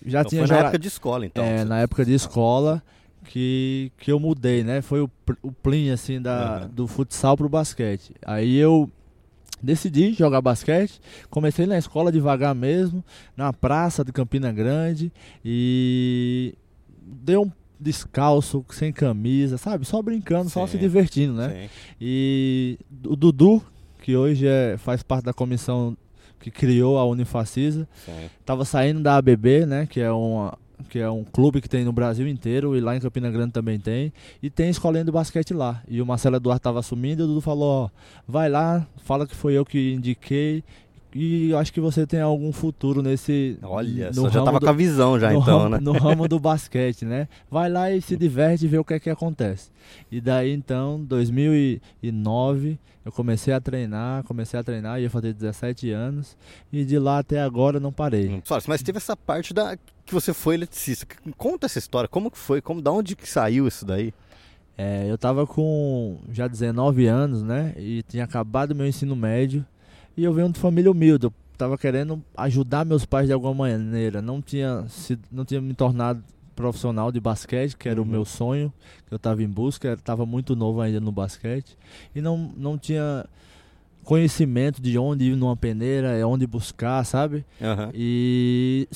já 0.03 0.21
então 0.21 0.29
tinha 0.29 0.47
na 0.47 0.57
época 0.57 0.79
de 0.79 0.87
escola, 0.87 1.25
então. 1.25 1.43
É, 1.43 1.63
na 1.63 1.79
época 1.79 2.05
de 2.05 2.13
escola 2.13 2.81
que, 3.25 3.91
que 3.97 4.11
eu 4.11 4.19
mudei, 4.19 4.63
né? 4.63 4.81
Foi 4.81 5.01
o, 5.01 5.09
o 5.41 5.51
plin, 5.51 5.89
assim, 5.89 6.21
da, 6.21 6.61
uhum. 6.61 6.69
do 6.69 6.87
futsal 6.87 7.35
pro 7.35 7.49
basquete. 7.49 8.13
Aí 8.25 8.55
eu 8.55 8.89
decidi 9.61 10.13
jogar 10.13 10.41
basquete, 10.41 11.01
comecei 11.29 11.65
na 11.65 11.77
escola 11.77 12.11
devagar 12.11 12.53
mesmo, 12.53 13.03
na 13.35 13.51
praça 13.51 14.03
de 14.03 14.11
Campina 14.11 14.51
Grande 14.51 15.11
e 15.43 16.53
deu 17.01 17.43
um 17.43 17.51
descalço, 17.79 18.63
sem 18.69 18.93
camisa, 18.93 19.57
sabe? 19.57 19.85
Só 19.85 20.01
brincando, 20.01 20.45
sim, 20.45 20.53
só 20.53 20.67
se 20.67 20.77
divertindo, 20.77 21.33
né? 21.33 21.49
Sim. 21.49 21.69
E 21.99 22.79
o 23.05 23.15
Dudu, 23.15 23.61
que 24.01 24.15
hoje 24.15 24.47
é, 24.47 24.77
faz 24.77 25.03
parte 25.03 25.25
da 25.25 25.33
comissão 25.33 25.97
que 26.39 26.51
criou 26.51 26.97
a 26.97 27.05
Unifacisa, 27.05 27.87
estava 28.39 28.63
saindo 28.65 29.01
da 29.01 29.17
ABB, 29.17 29.65
né? 29.65 29.87
Que 29.87 29.99
é 29.99 30.11
uma 30.11 30.57
que 30.89 30.99
é 30.99 31.09
um 31.09 31.23
clube 31.23 31.61
que 31.61 31.69
tem 31.69 31.83
no 31.83 31.91
Brasil 31.91 32.27
inteiro 32.27 32.75
e 32.75 32.81
lá 32.81 32.95
em 32.95 32.99
Campina 32.99 33.29
Grande 33.29 33.51
também 33.51 33.79
tem. 33.79 34.11
E 34.41 34.49
tem 34.49 34.69
escolinha 34.69 35.03
de 35.03 35.11
basquete 35.11 35.53
lá. 35.53 35.81
E 35.87 36.01
o 36.01 36.05
Marcelo 36.05 36.35
Eduardo 36.35 36.59
estava 36.59 36.79
assumindo 36.79 37.21
e 37.21 37.25
o 37.25 37.27
Dudu 37.27 37.41
falou: 37.41 37.85
ó, 37.85 37.89
vai 38.27 38.49
lá, 38.49 38.85
fala 38.97 39.27
que 39.27 39.35
foi 39.35 39.53
eu 39.53 39.65
que 39.65 39.93
indiquei 39.93 40.63
e 41.17 41.53
acho 41.55 41.71
que 41.71 41.79
você 41.79 42.05
tem 42.05 42.19
algum 42.19 42.51
futuro 42.51 43.01
nesse. 43.01 43.57
Olha, 43.63 44.11
no 44.11 44.29
já 44.29 44.43
tava 44.43 44.59
do, 44.59 44.65
com 44.65 44.69
a 44.69 44.73
visão 44.73 45.17
já 45.17 45.31
então, 45.33 45.59
ramo, 45.59 45.69
né? 45.69 45.79
No 45.81 45.93
ramo 45.93 46.27
do 46.27 46.37
basquete, 46.37 47.05
né? 47.05 47.29
Vai 47.49 47.69
lá 47.69 47.89
e 47.89 48.01
se 48.01 48.17
diverte 48.17 48.65
e 48.65 48.67
vê 48.67 48.77
o 48.77 48.83
que 48.83 48.95
é 48.95 48.99
que 48.99 49.09
acontece. 49.09 49.69
E 50.11 50.19
daí 50.19 50.51
então, 50.51 51.01
2009, 51.05 52.77
eu 53.05 53.13
comecei 53.13 53.53
a 53.53 53.61
treinar, 53.61 54.25
comecei 54.25 54.59
a 54.59 54.63
treinar, 54.63 54.99
ia 54.99 55.09
fazer 55.09 55.31
17 55.31 55.89
anos 55.89 56.35
e 56.69 56.83
de 56.83 56.99
lá 56.99 57.19
até 57.19 57.39
agora 57.39 57.79
não 57.79 57.93
parei. 57.93 58.27
Hum, 58.27 58.41
mas 58.67 58.83
teve 58.83 58.97
essa 58.97 59.15
parte 59.15 59.53
da 59.53 59.77
que 60.05 60.13
você 60.13 60.33
foi 60.33 60.55
eletricista. 60.55 61.05
Conta 61.37 61.65
essa 61.65 61.79
história, 61.79 62.07
como 62.07 62.29
que 62.29 62.37
foi? 62.37 62.61
Como 62.61 62.81
da 62.81 62.91
onde 62.91 63.15
que 63.15 63.27
saiu 63.27 63.67
isso 63.67 63.85
daí? 63.85 64.13
É, 64.77 65.09
eu 65.09 65.17
tava 65.17 65.47
com 65.47 66.19
já 66.31 66.47
19 66.47 67.07
anos, 67.07 67.41
né? 67.41 67.73
E 67.77 68.03
tinha 68.03 68.23
acabado 68.23 68.75
meu 68.75 68.85
ensino 68.85 69.15
médio 69.15 69.65
e 70.17 70.23
eu 70.23 70.33
venho 70.33 70.51
de 70.51 70.59
família 70.59 70.91
humilde. 70.91 71.25
Eu 71.25 71.33
tava 71.57 71.77
querendo 71.77 72.21
ajudar 72.35 72.85
meus 72.85 73.05
pais 73.05 73.27
de 73.27 73.33
alguma 73.33 73.53
maneira. 73.53 74.21
Não 74.21 74.41
tinha, 74.41 74.85
sido, 74.89 75.23
não 75.31 75.45
tinha 75.45 75.61
me 75.61 75.73
tornado 75.73 76.21
profissional 76.55 77.11
de 77.11 77.19
basquete, 77.19 77.75
que 77.75 77.87
era 77.87 78.01
uhum. 78.01 78.07
o 78.07 78.09
meu 78.09 78.25
sonho, 78.25 78.71
que 79.07 79.13
eu 79.13 79.17
estava 79.17 79.41
em 79.41 79.47
busca. 79.47 79.93
Estava 79.93 80.25
muito 80.25 80.55
novo 80.55 80.81
ainda 80.81 80.99
no 80.99 81.11
basquete. 81.11 81.77
E 82.13 82.21
não, 82.21 82.53
não 82.57 82.77
tinha 82.77 83.25
conhecimento 84.03 84.81
de 84.81 84.97
onde 84.97 85.31
ir 85.31 85.35
numa 85.35 85.55
peneira, 85.55 86.25
onde 86.27 86.45
buscar, 86.45 87.03
sabe? 87.05 87.45
Uhum. 87.61 87.91
E 87.93 88.87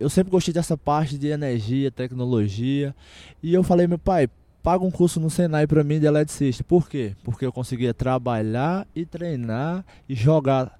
eu 0.00 0.08
sempre 0.08 0.30
gostei 0.30 0.54
dessa 0.54 0.78
parte 0.78 1.18
de 1.18 1.28
energia, 1.28 1.90
tecnologia. 1.90 2.96
E 3.42 3.52
eu 3.52 3.62
falei, 3.62 3.86
meu 3.86 3.98
pai, 3.98 4.30
paga 4.62 4.82
um 4.82 4.90
curso 4.90 5.20
no 5.20 5.28
Senai 5.28 5.66
para 5.66 5.84
mim 5.84 6.00
de 6.00 6.06
eletricista. 6.06 6.64
Por 6.64 6.88
quê? 6.88 7.14
Porque 7.22 7.44
eu 7.44 7.52
conseguia 7.52 7.92
trabalhar 7.92 8.88
e 8.96 9.04
treinar 9.04 9.84
e 10.08 10.14
jogar. 10.14 10.74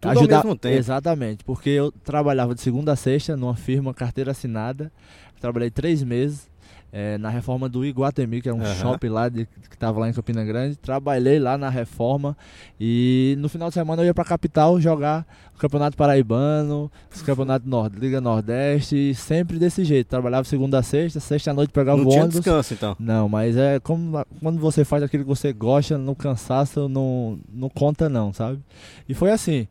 Tudo 0.00 0.12
ajudar... 0.12 0.36
ao 0.36 0.44
mesmo 0.44 0.56
tempo. 0.56 0.76
Exatamente, 0.76 1.44
porque 1.44 1.70
eu 1.70 1.90
trabalhava 1.90 2.54
de 2.54 2.60
segunda 2.60 2.92
a 2.92 2.96
sexta 2.96 3.36
numa 3.36 3.56
firma 3.56 3.92
carteira 3.92 4.30
assinada. 4.30 4.92
Trabalhei 5.40 5.70
três 5.70 6.04
meses 6.04 6.48
é, 6.92 7.16
na 7.16 7.30
reforma 7.30 7.70
do 7.70 7.86
Iguatemi, 7.86 8.42
que 8.42 8.48
é 8.50 8.52
um 8.52 8.58
uhum. 8.58 8.74
shopping 8.74 9.08
lá 9.08 9.28
de, 9.30 9.46
que 9.46 9.74
estava 9.74 9.98
lá 9.98 10.10
em 10.10 10.12
Campina 10.12 10.44
Grande. 10.44 10.76
Trabalhei 10.76 11.38
lá 11.38 11.56
na 11.56 11.70
reforma 11.70 12.36
e 12.78 13.34
no 13.38 13.48
final 13.48 13.68
de 13.68 13.74
semana 13.74 14.02
eu 14.02 14.06
ia 14.06 14.14
para 14.14 14.24
a 14.24 14.26
capital 14.26 14.78
jogar 14.78 15.26
o 15.56 15.58
Campeonato 15.58 15.96
Paraibano, 15.96 16.90
o 17.18 17.24
Campeonato 17.24 17.66
Nord, 17.66 17.98
Liga 17.98 18.20
Nordeste, 18.20 19.14
sempre 19.14 19.58
desse 19.58 19.84
jeito. 19.84 20.08
Trabalhava 20.08 20.44
segunda 20.44 20.80
a 20.80 20.82
sexta, 20.82 21.18
sexta 21.18 21.50
à 21.50 21.54
noite 21.54 21.72
pegava 21.72 21.96
não 21.96 22.06
o 22.06 22.10
tinha 22.10 22.24
ônibus. 22.24 22.40
descanso 22.40 22.74
então? 22.74 22.94
Não, 22.98 23.26
mas 23.26 23.56
é 23.56 23.80
como 23.80 24.22
quando 24.40 24.60
você 24.60 24.84
faz 24.84 25.02
aquilo 25.02 25.24
que 25.24 25.28
você 25.28 25.50
gosta, 25.50 25.96
no 25.96 26.14
cansaço 26.14 26.90
não, 26.90 27.38
não 27.50 27.70
conta 27.70 28.10
não, 28.10 28.34
sabe? 28.34 28.60
E 29.08 29.14
foi 29.14 29.30
assim. 29.30 29.66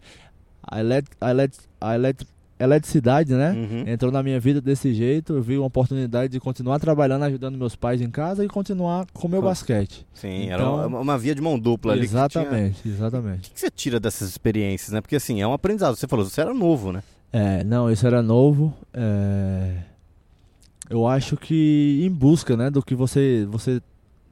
A, 0.64 0.80
elet, 0.80 1.08
a, 1.20 1.32
elet, 1.32 1.58
a 1.80 1.96
elet, 1.96 2.26
eletricidade, 2.62 3.34
né? 3.34 3.52
Uhum. 3.52 3.84
Entrou 3.88 4.12
na 4.12 4.22
minha 4.22 4.40
vida 4.40 4.62
desse 4.62 4.94
jeito. 4.94 5.34
Eu 5.34 5.42
vi 5.42 5.58
uma 5.58 5.68
oportunidade 5.68 6.32
de 6.32 6.40
continuar 6.40 6.80
trabalhando, 6.80 7.24
ajudando 7.24 7.58
meus 7.58 7.76
pais 7.76 8.02
em 8.02 8.10
casa 8.10 8.46
e 8.46 8.48
continuar 8.48 9.08
com 9.14 9.28
o 9.28 9.32
meu 9.32 9.42
basquete. 9.42 10.06
Sim, 10.14 10.46
então, 10.46 10.80
era 10.80 10.88
uma, 10.88 11.00
uma, 11.00 11.18
via 11.18 11.34
de 11.34 11.42
mão 11.42 11.58
dupla 11.58 11.94
ali. 11.94 12.04
Exatamente, 12.04 12.82
tinha... 12.82 12.94
exatamente. 12.94 13.50
O 13.50 13.54
que 13.54 13.60
você 13.60 13.70
tira 13.70 14.00
dessas 14.00 14.30
experiências, 14.30 14.92
né? 14.92 15.02
Porque 15.02 15.16
assim, 15.16 15.42
é 15.42 15.48
um 15.48 15.54
aprendizado. 15.54 15.96
Você 15.96 16.08
falou, 16.08 16.26
você 16.26 16.42
era 16.42 16.54
novo, 16.54 16.92
né? 16.92 17.04
É, 17.34 17.64
não, 17.64 17.90
isso 17.90 18.06
era 18.06 18.22
novo. 18.22 18.74
É... 18.94 19.78
Eu 20.90 21.08
acho 21.08 21.38
que 21.38 22.02
em 22.04 22.12
busca, 22.12 22.58
né, 22.58 22.70
do 22.70 22.84
que 22.84 22.94
você 22.94 23.48
você 23.50 23.82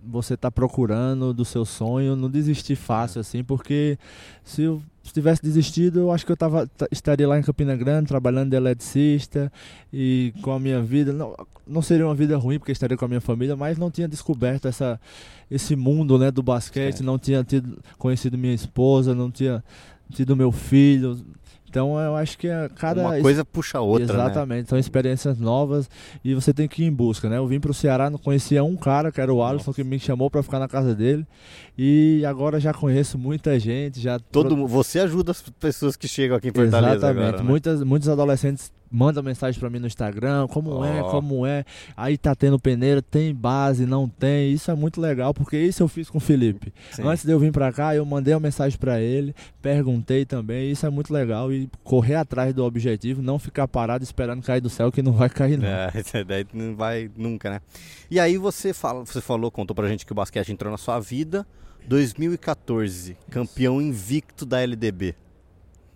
você 0.09 0.33
está 0.33 0.49
procurando, 0.49 1.33
do 1.33 1.45
seu 1.45 1.65
sonho, 1.65 2.15
não 2.15 2.29
desistir 2.29 2.75
fácil 2.75 3.21
assim, 3.21 3.43
porque 3.43 3.97
se 4.43 4.63
eu 4.63 4.81
se 5.09 5.13
tivesse 5.13 5.41
desistido, 5.41 5.99
eu 5.99 6.11
acho 6.11 6.23
que 6.25 6.31
eu 6.31 6.37
tava, 6.37 6.69
estaria 6.91 7.27
lá 7.27 7.39
em 7.39 7.41
Campina 7.41 7.75
Grande, 7.75 8.07
trabalhando 8.07 8.51
de 8.51 8.55
eletricista 8.55 9.51
e 9.91 10.33
com 10.43 10.51
a 10.51 10.59
minha 10.59 10.81
vida. 10.81 11.11
Não, 11.11 11.35
não 11.65 11.81
seria 11.81 12.05
uma 12.05 12.13
vida 12.13 12.37
ruim, 12.37 12.59
porque 12.59 12.71
estaria 12.71 12.95
com 12.95 13.05
a 13.05 13.07
minha 13.07 13.21
família, 13.21 13.55
mas 13.55 13.77
não 13.77 13.89
tinha 13.89 14.07
descoberto 14.07 14.67
essa, 14.67 14.99
esse 15.49 15.75
mundo 15.75 16.19
né, 16.19 16.29
do 16.29 16.43
basquete, 16.43 17.01
é. 17.01 17.03
não 17.03 17.17
tinha 17.17 17.43
tido, 17.43 17.79
conhecido 17.97 18.37
minha 18.37 18.53
esposa, 18.53 19.15
não 19.15 19.31
tinha 19.31 19.63
tido 20.13 20.35
meu 20.35 20.51
filho, 20.51 21.19
então 21.69 21.99
eu 21.99 22.15
acho 22.15 22.37
que 22.37 22.47
é 22.47 22.69
cada. 22.75 23.01
Uma 23.01 23.21
coisa 23.21 23.45
puxa 23.45 23.77
a 23.77 23.81
outra. 23.81 24.07
Né? 24.07 24.23
Exatamente, 24.23 24.61
né? 24.61 24.65
são 24.67 24.79
experiências 24.79 25.39
novas 25.39 25.89
e 26.23 26.33
você 26.33 26.53
tem 26.53 26.67
que 26.67 26.83
ir 26.83 26.87
em 26.87 26.91
busca, 26.91 27.29
né? 27.29 27.37
Eu 27.37 27.47
vim 27.47 27.59
para 27.59 27.71
o 27.71 27.73
Ceará, 27.73 28.09
não 28.09 28.17
conhecia 28.17 28.63
um 28.63 28.75
cara, 28.75 29.11
que 29.11 29.21
era 29.21 29.33
o 29.33 29.43
Alisson, 29.43 29.71
que 29.71 29.83
me 29.83 29.99
chamou 29.99 30.29
para 30.29 30.41
ficar 30.41 30.59
na 30.59 30.67
casa 30.67 30.95
dele. 30.95 31.25
E 31.77 32.23
agora 32.25 32.59
já 32.59 32.73
conheço 32.73 33.17
muita 33.17 33.59
gente. 33.59 33.99
já 33.99 34.19
Todo 34.19 34.67
Você 34.67 34.99
ajuda 34.99 35.31
as 35.31 35.41
pessoas 35.41 35.95
que 35.95 36.07
chegam 36.07 36.35
aqui 36.35 36.49
em 36.49 36.51
Fortaleza. 36.51 36.95
Exatamente. 36.95 37.27
Agora, 37.27 37.43
né? 37.43 37.49
Muitas, 37.49 37.83
muitos 37.83 38.09
adolescentes 38.09 38.71
manda 38.91 39.21
mensagem 39.21 39.59
para 39.59 39.69
mim 39.69 39.79
no 39.79 39.87
Instagram, 39.87 40.47
como 40.47 40.79
oh. 40.79 40.85
é, 40.85 41.01
como 41.03 41.45
é. 41.45 41.63
Aí 41.95 42.17
tá 42.17 42.35
tendo 42.35 42.59
peneira, 42.59 43.01
tem 43.01 43.33
base, 43.33 43.85
não 43.85 44.07
tem. 44.07 44.51
Isso 44.51 44.71
é 44.71 44.75
muito 44.75 44.99
legal, 44.99 45.33
porque 45.33 45.57
isso 45.57 45.83
eu 45.83 45.87
fiz 45.87 46.09
com 46.09 46.17
o 46.17 46.21
Felipe. 46.21 46.73
Sim. 46.91 47.03
Antes 47.03 47.23
de 47.23 47.31
eu 47.31 47.39
vir 47.39 47.51
para 47.51 47.71
cá, 47.71 47.95
eu 47.95 48.05
mandei 48.05 48.33
uma 48.33 48.39
mensagem 48.39 48.77
para 48.77 48.99
ele, 48.99 49.35
perguntei 49.61 50.25
também. 50.25 50.71
Isso 50.71 50.85
é 50.85 50.89
muito 50.89 51.13
legal 51.13 51.51
e 51.51 51.69
correr 51.83 52.15
atrás 52.15 52.53
do 52.53 52.63
objetivo, 52.63 53.21
não 53.21 53.37
ficar 53.37 53.67
parado 53.67 54.03
esperando 54.03 54.41
cair 54.41 54.61
do 54.61 54.69
céu 54.69 54.91
que 54.91 55.01
não 55.01 55.13
vai 55.13 55.29
cair 55.29 55.57
não. 55.57 55.67
É, 55.67 55.91
daí 56.25 56.45
não 56.53 56.75
vai 56.75 57.09
nunca, 57.15 57.49
né? 57.49 57.61
E 58.09 58.19
aí 58.19 58.37
você 58.37 58.73
fala, 58.73 59.05
você 59.05 59.21
falou, 59.21 59.51
contou 59.51 59.75
pra 59.75 59.87
gente 59.87 60.05
que 60.05 60.11
o 60.11 60.15
basquete 60.15 60.51
entrou 60.51 60.71
na 60.71 60.77
sua 60.77 60.99
vida 60.99 61.45
2014, 61.87 63.17
campeão 63.29 63.81
invicto 63.81 64.45
da 64.45 64.61
LDB. 64.61 65.15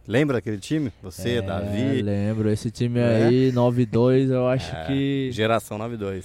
Lembra 0.08 0.40
aquele 0.40 0.58
time? 0.58 0.92
Você, 1.02 1.36
é, 1.36 1.42
Davi? 1.42 2.02
Lembro, 2.02 2.50
esse 2.50 2.70
time 2.70 3.00
é. 3.00 3.26
aí, 3.26 3.52
9-2, 3.54 4.30
eu 4.30 4.48
acho 4.48 4.76
é, 4.76 4.86
que. 4.86 5.30
Geração 5.32 5.78
9-2. 5.80 6.24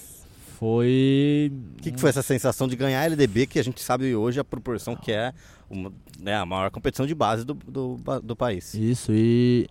Foi. 0.59 1.53
O 1.79 1.83
que, 1.83 1.93
que, 1.93 2.01
foi 2.01 2.11
essa 2.11 2.23
sensação 2.23 2.67
de 2.67 2.75
ganhar 2.75 3.01
a 3.01 3.05
LDB, 3.05 3.47
que 3.47 3.61
a 3.61 3.63
gente 3.63 3.81
sabe 3.81 4.15
hoje 4.17 4.41
a 4.41 4.45
proporção 4.45 4.97
que 4.97 5.13
é 5.13 5.33
uma, 5.71 5.93
né, 6.19 6.35
a 6.35 6.45
maior 6.45 6.69
competição 6.71 7.07
de 7.07 7.15
base 7.15 7.45
do, 7.45 7.55
do, 7.55 7.97
do 8.23 8.35
país? 8.35 8.75
Isso, 8.75 9.13
e. 9.13 9.69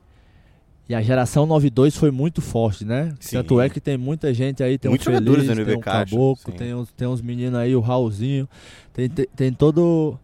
E 0.90 0.96
a 0.96 1.02
geração 1.02 1.46
92 1.46 1.98
foi 1.98 2.12
muito 2.12 2.42
forte, 2.42 2.86
né? 2.86 3.14
Sim. 3.20 3.36
Tanto 3.36 3.60
é 3.60 3.70
que 3.70 3.82
tem 3.82 3.98
muita 3.98 4.34
gente 4.34 4.64
aí, 4.64 4.78
tem 4.78 4.88
Muitos 4.88 5.06
um 5.06 5.12
Feliz, 5.12 5.46
tem 5.46 5.52
NB 5.52 5.76
um 5.76 5.80
Caixa, 5.82 6.16
Caboclo, 6.16 6.52
sim. 6.54 6.58
tem 6.58 6.74
uns, 6.74 6.92
tem 6.94 7.08
uns 7.10 7.22
meninos 7.22 7.60
aí, 7.60 7.76
o 7.76 7.82
Raulzinho. 7.82 8.48
Tem, 8.94 9.10
tem, 9.10 9.28
tem 9.36 9.52
todo 9.52 10.18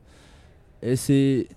esse 0.81 1.49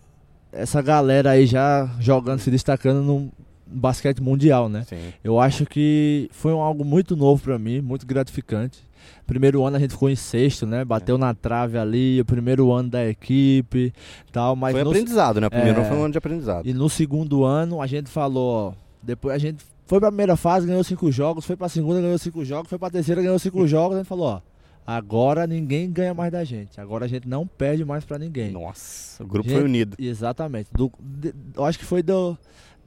essa 0.57 0.81
galera 0.83 1.31
aí 1.31 1.47
já 1.47 1.89
jogando, 2.01 2.39
se 2.41 2.51
destacando 2.51 3.03
no 3.03 3.31
basquete 3.67 4.21
mundial, 4.23 4.69
né? 4.69 4.85
Sim. 4.89 5.13
Eu 5.25 5.41
acho 5.41 5.67
que 5.67 6.29
foi 6.33 6.53
um 6.53 6.61
algo 6.61 6.85
muito 6.85 7.17
novo 7.17 7.43
pra 7.43 7.59
mim, 7.59 7.81
muito 7.81 8.07
gratificante. 8.07 8.79
Primeiro 9.27 9.65
ano 9.65 9.77
a 9.77 9.81
gente 9.81 9.91
ficou 9.93 10.09
em 10.09 10.17
sexto, 10.17 10.67
né? 10.67 10.85
Bateu 10.85 11.19
na 11.19 11.35
trave 11.35 11.77
ali, 11.79 12.21
o 12.21 12.25
primeiro 12.25 12.73
ano 12.73 12.89
da 12.91 13.07
equipe, 13.09 13.93
tal, 14.33 14.55
mas 14.57 14.73
foi 14.73 14.85
no- 14.85 14.91
aprendizado, 14.91 15.41
né? 15.41 15.47
O 15.47 15.51
primeiro 15.51 15.79
É. 15.79 15.81
ano 15.81 15.89
foi 15.89 15.99
um 15.99 16.03
ano 16.05 16.13
de 16.13 16.19
aprendizado. 16.19 16.67
e 16.67 16.73
no 16.73 16.89
segundo 16.89 17.45
ano 17.45 17.81
a 17.83 17.87
gente 17.87 18.09
falou, 18.09 18.69
ó, 18.69 18.73
depois 19.03 19.35
a 19.35 19.39
gente 19.39 19.65
foi 19.87 20.01
pra 20.01 20.09
primeira 20.11 20.37
fase, 20.37 20.67
ganhou 20.67 20.83
cinco 20.83 21.11
jogos, 21.13 21.45
foi 21.45 21.57
pra 21.57 21.69
segunda, 21.69 22.01
ganhou 22.01 22.19
cinco 22.19 22.45
jogos, 22.45 22.69
foi 22.69 22.79
pra 22.79 22.91
terceira, 22.91 23.21
ganhou 23.23 23.39
cinco 23.39 23.67
jogos, 23.67 23.97
a 23.97 24.01
gente 24.01 24.09
falou, 24.09 24.27
ó, 24.27 24.41
agora 24.87 25.47
ninguém 25.47 25.91
ganha 25.91 26.15
mais 26.15 26.31
da 26.31 26.45
gente, 26.45 26.81
agora 26.81 27.05
a 27.05 27.09
gente 27.09 27.27
não 27.29 27.47
perde 27.47 27.85
mais 27.85 28.05
pra 28.05 28.19
ninguém. 28.19 28.51
Nossa, 28.51 29.23
o 29.23 29.27
grupo 29.27 29.49
Gente, 29.49 29.59
foi 29.59 29.65
unido. 29.69 29.97
Exatamente. 29.99 30.69
Do, 30.73 30.93
de- 31.01 31.35
eu 31.55 31.65
acho 31.65 31.79
que 31.79 31.85
foi 31.85 32.03
do 32.03 32.37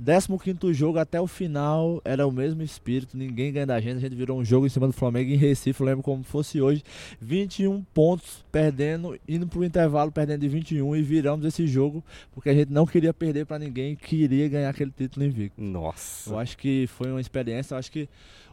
15 0.02 0.74
jogo 0.74 0.98
até 0.98 1.20
o 1.20 1.28
final, 1.28 2.02
era 2.06 2.26
o 2.26 2.32
mesmo 2.32 2.62
espírito, 2.64 3.18
ninguém 3.18 3.52
ganha 3.52 3.66
da 3.68 3.82
gente. 3.82 3.98
A 3.98 4.00
gente 4.00 4.16
virou 4.16 4.40
um 4.40 4.46
jogo 4.46 4.66
em 4.66 4.70
cima 4.70 4.88
do 4.88 4.94
Flamengo 4.94 5.30
em 5.30 5.36
Recife, 5.36 5.82
eu 5.82 5.86
lembro 5.86 6.02
como 6.02 6.24
fosse 6.24 6.62
hoje. 6.62 6.82
21 7.20 7.84
pontos 7.94 8.46
perdendo, 8.50 9.20
indo 9.28 9.46
pro 9.46 9.64
intervalo 9.64 10.10
perdendo 10.12 10.40
de 10.40 10.48
21 10.48 10.96
e 10.96 11.02
viramos 11.02 11.46
esse 11.46 11.68
jogo 11.68 12.02
porque 12.32 12.50
a 12.50 12.54
gente 12.54 12.72
não 12.72 12.86
queria 12.86 13.14
perder 13.14 13.46
pra 13.46 13.60
ninguém, 13.60 13.94
queria 13.96 14.48
ganhar 14.48 14.70
aquele 14.70 14.92
título 14.92 15.26
invicto. 15.26 15.62
Nossa. 15.62 16.30
Eu 16.30 16.40
acho 16.40 16.58
que 16.58 16.88
foi 16.88 17.12
uma 17.12 17.20
experiência, 17.22 17.74
eu 17.74 17.78
acho 17.80 17.92
que 17.92 18.08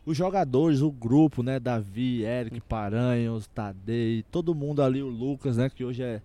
os 0.06 0.16
jogadores, 0.16 0.80
o 0.80 0.90
grupo, 0.90 1.42
né, 1.42 1.58
Davi, 1.58 2.22
Eric, 2.22 2.60
Paranhos, 2.62 3.46
Tadei, 3.48 4.24
todo 4.30 4.54
mundo 4.54 4.80
ali, 4.82 5.02
o 5.02 5.08
Lucas, 5.08 5.56
né, 5.56 5.68
que 5.68 5.84
hoje 5.84 6.02
é 6.02 6.22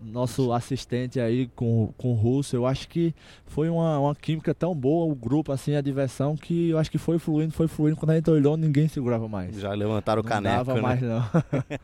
nosso 0.00 0.52
assistente 0.52 1.18
aí 1.18 1.48
com, 1.56 1.92
com 1.98 2.12
o 2.12 2.14
Russo, 2.14 2.54
eu 2.54 2.64
acho 2.64 2.88
que 2.88 3.12
foi 3.46 3.68
uma, 3.68 3.98
uma 3.98 4.14
química 4.14 4.54
tão 4.54 4.72
boa, 4.74 5.12
o 5.12 5.14
grupo, 5.14 5.50
assim, 5.50 5.74
a 5.74 5.80
diversão, 5.80 6.36
que 6.36 6.70
eu 6.70 6.78
acho 6.78 6.88
que 6.90 6.98
foi 6.98 7.18
fluindo, 7.18 7.52
foi 7.52 7.66
fluindo, 7.66 7.96
quando 7.96 8.10
a 8.10 8.14
gente 8.14 8.30
olhou, 8.30 8.56
ninguém 8.56 8.86
segurava 8.86 9.28
mais. 9.28 9.56
Já 9.58 9.72
levantaram 9.74 10.20
o 10.20 10.24
não 10.24 10.28
caneco, 10.30 10.56
dava 10.56 10.74
né? 10.74 10.80
mais 10.80 11.02
não. 11.02 11.22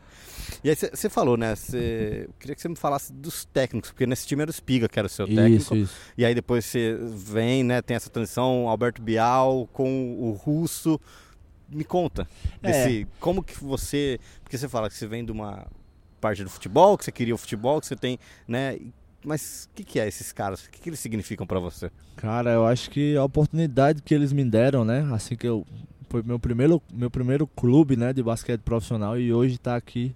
E 0.63 0.69
aí 0.69 0.75
você 0.75 1.09
falou, 1.09 1.37
né? 1.37 1.55
cê- 1.55 2.25
eu 2.27 2.33
queria 2.39 2.55
que 2.55 2.61
você 2.61 2.69
me 2.69 2.75
falasse 2.75 3.11
dos 3.11 3.45
técnicos, 3.45 3.91
porque 3.91 4.05
nesse 4.05 4.25
time 4.27 4.41
era 4.43 4.49
o 4.49 4.53
Spiga 4.53 4.87
que 4.87 4.97
era 4.97 5.05
o 5.07 5.09
seu 5.09 5.27
técnico. 5.27 5.55
Isso, 5.61 5.75
isso. 5.75 5.95
E 6.17 6.23
aí 6.23 6.33
depois 6.33 6.65
você 6.65 6.97
vem, 7.01 7.63
né? 7.63 7.81
Tem 7.81 7.95
essa 7.95 8.09
transição, 8.09 8.67
Alberto 8.69 9.01
Bial 9.01 9.67
com 9.73 10.15
o 10.19 10.31
Russo. 10.31 10.99
Me 11.69 11.83
conta. 11.83 12.27
É. 12.61 12.71
Desse, 12.71 13.07
Como 13.19 13.43
que 13.43 13.61
você. 13.63 14.19
Porque 14.43 14.57
você 14.57 14.69
fala 14.69 14.89
que 14.89 14.95
você 14.95 15.07
vem 15.07 15.25
de 15.25 15.31
uma 15.31 15.67
parte 16.21 16.43
do 16.43 16.49
futebol, 16.49 16.97
que 16.97 17.05
você 17.05 17.11
queria 17.11 17.35
o 17.35 17.37
futebol, 17.37 17.79
que 17.79 17.87
você 17.87 17.95
tem, 17.95 18.19
né? 18.47 18.77
Mas 19.23 19.67
o 19.71 19.75
que, 19.75 19.83
que 19.83 19.99
é 19.99 20.07
esses 20.07 20.31
caras? 20.31 20.65
O 20.65 20.69
que, 20.69 20.79
que 20.79 20.89
eles 20.89 20.99
significam 20.99 21.47
pra 21.47 21.59
você? 21.59 21.91
Cara, 22.15 22.51
eu 22.51 22.65
acho 22.65 22.89
que 22.91 23.17
a 23.17 23.23
oportunidade 23.23 24.01
que 24.01 24.13
eles 24.13 24.31
me 24.31 24.43
deram, 24.43 24.85
né? 24.85 25.07
Assim 25.11 25.35
que 25.35 25.47
eu 25.47 25.65
foi 26.09 26.21
meu 26.21 26.39
primeiro 26.39 26.81
meu 26.93 27.09
primeiro 27.09 27.47
clube, 27.47 27.97
né, 27.97 28.13
de 28.13 28.21
basquete 28.21 28.61
profissional 28.61 29.19
e 29.19 29.33
hoje 29.33 29.57
tá 29.57 29.75
aqui 29.75 30.15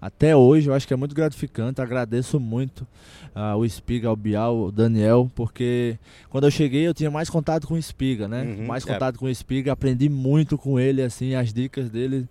até 0.00 0.34
hoje, 0.36 0.68
eu 0.68 0.74
acho 0.74 0.86
que 0.86 0.94
é 0.94 0.96
muito 0.96 1.14
gratificante. 1.14 1.80
Agradeço 1.80 2.38
muito 2.38 2.86
ah, 3.34 3.56
o 3.56 3.64
Espiga, 3.64 4.10
o 4.10 4.16
Bial, 4.16 4.56
o 4.58 4.72
Daniel, 4.72 5.30
porque 5.34 5.98
quando 6.30 6.44
eu 6.44 6.50
cheguei 6.50 6.86
eu 6.86 6.94
tinha 6.94 7.10
mais 7.10 7.28
contato 7.28 7.66
com 7.66 7.74
o 7.74 7.78
Espiga, 7.78 8.28
né? 8.28 8.42
Uhum, 8.42 8.66
mais 8.66 8.86
é. 8.86 8.92
contato 8.92 9.18
com 9.18 9.26
o 9.26 9.30
Espiga, 9.30 9.72
aprendi 9.72 10.08
muito 10.08 10.56
com 10.56 10.78
ele, 10.78 11.02
assim, 11.02 11.34
as 11.34 11.52
dicas 11.52 11.90
dele. 11.90 12.28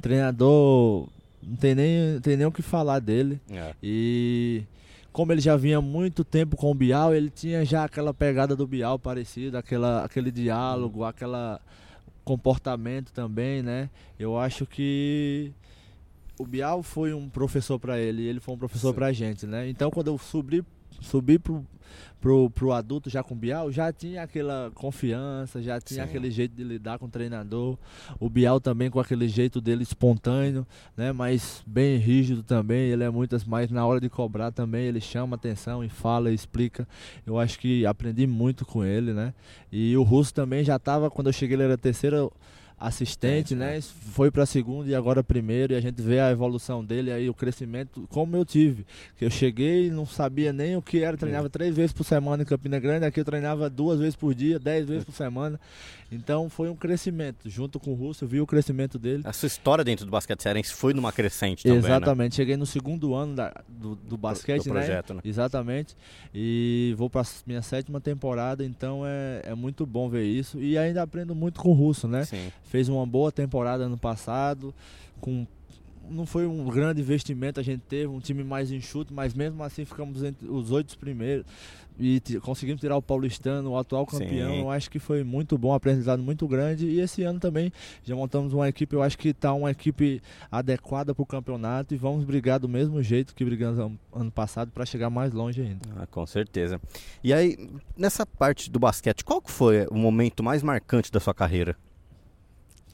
Treinador, 0.00 1.08
não 1.42 1.56
tem 1.56 1.74
nem, 1.74 2.20
tem 2.20 2.36
nem 2.36 2.46
o 2.46 2.52
que 2.52 2.62
falar 2.62 3.00
dele. 3.00 3.40
É. 3.50 3.72
E 3.82 4.62
como 5.12 5.32
ele 5.32 5.40
já 5.40 5.56
vinha 5.56 5.80
muito 5.80 6.22
tempo 6.22 6.56
com 6.56 6.70
o 6.70 6.74
Bial, 6.74 7.14
ele 7.14 7.30
tinha 7.30 7.64
já 7.64 7.84
aquela 7.84 8.12
pegada 8.12 8.54
do 8.54 8.66
Bial 8.66 8.98
parecida, 8.98 9.58
aquela, 9.58 10.04
aquele 10.04 10.30
diálogo, 10.30 11.04
aquela 11.04 11.60
comportamento 12.26 13.12
também, 13.12 13.62
né? 13.62 13.88
Eu 14.18 14.36
acho 14.36 14.66
que 14.66 15.52
o 16.38 16.44
Bial 16.44 16.82
foi 16.82 17.14
um 17.14 17.28
professor 17.28 17.78
para 17.78 17.98
ele, 17.98 18.22
ele 18.22 18.40
foi 18.40 18.54
um 18.54 18.58
professor 18.58 18.90
Sim. 18.90 18.94
pra 18.94 19.12
gente, 19.12 19.46
né? 19.46 19.68
Então 19.68 19.90
quando 19.90 20.08
eu 20.08 20.18
subi 20.18 20.64
subi 21.00 21.38
pro, 21.38 21.64
pro, 22.20 22.50
pro 22.50 22.72
adulto 22.72 23.10
já 23.10 23.22
com 23.22 23.34
o 23.34 23.36
Bial, 23.36 23.70
já 23.70 23.92
tinha 23.92 24.22
aquela 24.22 24.70
confiança, 24.74 25.62
já 25.62 25.80
tinha 25.80 26.02
Sim. 26.02 26.08
aquele 26.08 26.30
jeito 26.30 26.54
de 26.54 26.64
lidar 26.64 26.98
com 26.98 27.06
o 27.06 27.08
treinador. 27.08 27.76
O 28.18 28.28
Bial 28.28 28.60
também 28.60 28.90
com 28.90 28.98
aquele 28.98 29.28
jeito 29.28 29.60
dele 29.60 29.82
espontâneo, 29.82 30.66
né? 30.96 31.12
Mas 31.12 31.62
bem 31.66 31.98
rígido 31.98 32.42
também. 32.42 32.90
Ele 32.90 33.04
é 33.04 33.10
muitas, 33.10 33.44
mas 33.44 33.70
na 33.70 33.86
hora 33.86 34.00
de 34.00 34.08
cobrar 34.08 34.50
também 34.50 34.86
ele 34.86 35.00
chama 35.00 35.36
atenção 35.36 35.84
e 35.84 35.88
fala, 35.88 36.30
e 36.30 36.34
explica. 36.34 36.86
Eu 37.24 37.38
acho 37.38 37.58
que 37.58 37.86
aprendi 37.86 38.26
muito 38.26 38.64
com 38.64 38.84
ele, 38.84 39.12
né? 39.12 39.34
E 39.70 39.96
o 39.96 40.02
Russo 40.02 40.32
também 40.32 40.64
já 40.64 40.76
estava 40.76 41.10
quando 41.10 41.28
eu 41.28 41.32
cheguei 41.32 41.56
ele 41.56 41.64
era 41.64 41.78
terceiro 41.78 42.32
assistente, 42.78 43.54
Assistente, 43.54 43.54
né? 43.54 43.80
Foi 44.12 44.30
para 44.30 44.44
segundo 44.44 44.88
e 44.88 44.94
agora 44.94 45.24
primeiro 45.24 45.72
e 45.72 45.76
a 45.76 45.80
gente 45.80 46.02
vê 46.02 46.20
a 46.20 46.30
evolução 46.30 46.84
dele 46.84 47.10
aí 47.10 47.28
o 47.28 47.34
crescimento 47.34 48.06
como 48.10 48.36
eu 48.36 48.44
tive, 48.44 48.86
que 49.16 49.24
eu 49.24 49.30
cheguei 49.30 49.86
e 49.86 49.90
não 49.90 50.04
sabia 50.04 50.52
nem 50.52 50.76
o 50.76 50.82
que 50.82 51.02
era, 51.02 51.16
treinava 51.16 51.48
três 51.48 51.74
vezes 51.74 51.92
por 51.92 52.04
semana 52.04 52.42
em 52.42 52.46
Campina 52.46 52.78
Grande, 52.78 53.06
aqui 53.06 53.20
eu 53.20 53.24
treinava 53.24 53.70
duas 53.70 53.98
vezes 53.98 54.14
por 54.14 54.34
dia, 54.34 54.58
dez 54.58 54.86
vezes 54.86 55.04
por 55.04 55.14
semana. 55.14 55.58
Então 56.10 56.48
foi 56.48 56.68
um 56.68 56.76
crescimento. 56.76 57.48
Junto 57.50 57.80
com 57.80 57.90
o 57.90 57.94
Russo, 57.94 58.24
eu 58.24 58.28
vi 58.28 58.40
o 58.40 58.46
crescimento 58.46 58.98
dele. 58.98 59.22
A 59.24 59.32
sua 59.32 59.46
história 59.46 59.84
dentro 59.84 60.04
do 60.04 60.10
basquete 60.10 60.42
cearense 60.42 60.72
foi 60.72 60.94
numa 60.94 61.12
crescente 61.12 61.62
também, 61.64 61.80
né? 61.80 61.88
Exatamente. 61.88 62.36
Cheguei 62.36 62.56
no 62.56 62.66
segundo 62.66 63.14
ano 63.14 63.34
da- 63.34 63.52
do, 63.68 63.96
do 63.96 64.16
basquete, 64.16 64.64
do 64.64 64.74
né? 64.74 64.80
projeto, 64.80 65.14
né? 65.14 65.20
Exatamente. 65.24 65.96
E 66.34 66.94
vou 66.96 67.10
para 67.10 67.22
minha 67.46 67.62
sétima 67.62 68.00
temporada, 68.00 68.64
então 68.64 69.02
é, 69.04 69.42
é 69.44 69.54
muito 69.54 69.84
bom 69.84 70.08
ver 70.08 70.24
isso. 70.24 70.60
E 70.60 70.78
ainda 70.78 71.02
aprendo 71.02 71.34
muito 71.34 71.60
com 71.60 71.70
o 71.70 71.74
Russo, 71.74 72.06
né? 72.06 72.24
Sim. 72.24 72.52
Fez 72.64 72.88
uma 72.88 73.06
boa 73.06 73.32
temporada 73.32 73.84
ano 73.84 73.98
passado, 73.98 74.74
com 75.20 75.46
não 76.08 76.24
foi 76.24 76.46
um 76.46 76.64
grande 76.66 77.00
investimento, 77.00 77.58
a 77.58 77.62
gente 77.64 77.80
teve 77.80 78.06
um 78.06 78.20
time 78.20 78.44
mais 78.44 78.70
enxuto, 78.70 79.12
mas 79.12 79.34
mesmo 79.34 79.60
assim 79.64 79.84
ficamos 79.84 80.22
entre 80.22 80.46
os 80.48 80.70
oito 80.70 80.96
primeiros 80.98 81.44
e 81.98 82.20
conseguimos 82.42 82.80
tirar 82.80 82.96
o 82.96 83.02
Paulistano, 83.02 83.70
o 83.70 83.78
atual 83.78 84.04
campeão. 84.06 84.50
Sim. 84.52 84.60
Eu 84.60 84.70
acho 84.70 84.90
que 84.90 84.98
foi 84.98 85.24
muito 85.24 85.56
bom, 85.56 85.72
aprendizado 85.72 86.22
muito 86.22 86.46
grande. 86.46 86.86
E 86.86 87.00
esse 87.00 87.22
ano 87.22 87.40
também 87.40 87.72
já 88.04 88.14
montamos 88.14 88.52
uma 88.52 88.68
equipe, 88.68 88.94
eu 88.94 89.02
acho 89.02 89.16
que 89.16 89.28
está 89.28 89.52
uma 89.54 89.70
equipe 89.70 90.20
adequada 90.50 91.14
para 91.14 91.22
o 91.22 91.26
campeonato 91.26 91.94
e 91.94 91.96
vamos 91.96 92.24
brigar 92.24 92.58
do 92.60 92.68
mesmo 92.68 93.02
jeito 93.02 93.34
que 93.34 93.44
brigamos 93.44 93.78
ano- 93.78 93.98
ano 94.12 94.30
passado 94.30 94.70
para 94.70 94.84
chegar 94.84 95.08
mais 95.10 95.32
longe 95.32 95.60
ainda. 95.62 95.80
Ah, 95.96 96.06
com 96.06 96.26
certeza. 96.26 96.80
E 97.24 97.32
aí, 97.32 97.56
nessa 97.96 98.26
parte 98.26 98.70
do 98.70 98.78
basquete, 98.78 99.24
qual 99.24 99.40
que 99.40 99.50
foi 99.50 99.86
o 99.90 99.94
momento 99.96 100.42
mais 100.42 100.62
marcante 100.62 101.10
da 101.10 101.18
sua 101.20 101.32
carreira? 101.34 101.76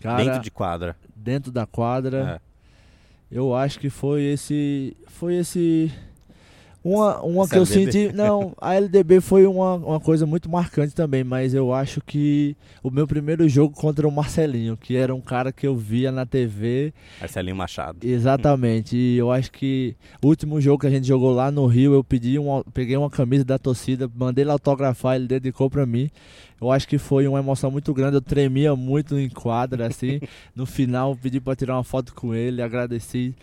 Cara, 0.00 0.24
dentro 0.24 0.40
de 0.40 0.50
quadra. 0.50 0.96
dentro 1.14 1.52
da 1.52 1.64
quadra. 1.66 2.40
É. 3.30 3.36
Eu 3.36 3.54
acho 3.54 3.78
que 3.78 3.88
foi 3.88 4.22
esse. 4.24 4.96
Foi 5.06 5.36
esse. 5.36 5.90
Uma, 6.84 7.20
uma 7.22 7.44
Essa 7.44 7.52
que 7.52 7.58
eu 7.58 7.62
LDB. 7.62 7.92
senti. 7.92 8.16
Não, 8.16 8.54
a 8.60 8.74
LDB 8.74 9.20
foi 9.20 9.46
uma, 9.46 9.76
uma 9.76 10.00
coisa 10.00 10.26
muito 10.26 10.50
marcante 10.50 10.94
também, 10.94 11.22
mas 11.22 11.54
eu 11.54 11.72
acho 11.72 12.00
que 12.00 12.56
o 12.82 12.90
meu 12.90 13.06
primeiro 13.06 13.48
jogo 13.48 13.74
contra 13.74 14.06
o 14.06 14.10
Marcelinho, 14.10 14.76
que 14.76 14.96
era 14.96 15.14
um 15.14 15.20
cara 15.20 15.52
que 15.52 15.66
eu 15.66 15.76
via 15.76 16.10
na 16.10 16.26
TV. 16.26 16.92
Marcelinho 17.20 17.56
Machado. 17.56 17.98
Exatamente. 18.02 18.96
E 18.96 19.16
eu 19.16 19.30
acho 19.30 19.52
que 19.52 19.94
o 20.22 20.26
último 20.26 20.60
jogo 20.60 20.80
que 20.80 20.86
a 20.86 20.90
gente 20.90 21.06
jogou 21.06 21.32
lá 21.32 21.50
no 21.50 21.66
Rio, 21.66 21.94
eu 21.94 22.02
pedi 22.02 22.38
uma, 22.38 22.64
peguei 22.74 22.96
uma 22.96 23.10
camisa 23.10 23.44
da 23.44 23.58
torcida, 23.58 24.10
mandei 24.14 24.42
ele 24.42 24.50
autografar, 24.50 25.16
ele 25.16 25.26
dedicou 25.28 25.70
pra 25.70 25.86
mim. 25.86 26.10
Eu 26.60 26.70
acho 26.70 26.86
que 26.86 26.96
foi 26.96 27.26
uma 27.26 27.40
emoção 27.40 27.72
muito 27.72 27.92
grande, 27.92 28.16
eu 28.16 28.22
tremia 28.22 28.76
muito 28.76 29.18
em 29.18 29.28
quadra, 29.28 29.88
assim. 29.88 30.20
no 30.54 30.64
final, 30.64 31.16
pedi 31.16 31.40
pra 31.40 31.56
tirar 31.56 31.74
uma 31.74 31.84
foto 31.84 32.14
com 32.14 32.32
ele, 32.32 32.62
agradeci. 32.62 33.34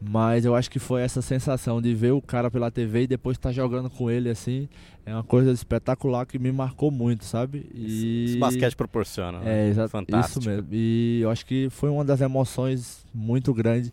Mas 0.00 0.44
eu 0.44 0.54
acho 0.54 0.70
que 0.70 0.78
foi 0.78 1.02
essa 1.02 1.20
sensação 1.20 1.82
de 1.82 1.92
ver 1.92 2.12
o 2.12 2.22
cara 2.22 2.50
pela 2.50 2.70
TV 2.70 3.02
e 3.02 3.06
depois 3.08 3.36
estar 3.36 3.50
jogando 3.50 3.90
com 3.90 4.08
ele, 4.08 4.28
assim. 4.30 4.68
É 5.04 5.12
uma 5.12 5.24
coisa 5.24 5.50
espetacular 5.50 6.24
que 6.24 6.38
me 6.38 6.52
marcou 6.52 6.90
muito, 6.90 7.24
sabe? 7.24 7.68
E... 7.74 8.24
Esse 8.26 8.38
basquete 8.38 8.76
proporciona. 8.76 9.40
né? 9.40 9.66
É, 9.66 9.68
exato. 9.68 9.88
Fantástico. 9.88 10.40
Isso 10.40 10.48
mesmo. 10.48 10.68
E 10.70 11.20
eu 11.22 11.30
acho 11.30 11.44
que 11.44 11.68
foi 11.70 11.90
uma 11.90 12.04
das 12.04 12.20
emoções 12.20 13.04
muito 13.12 13.52
grandes. 13.52 13.90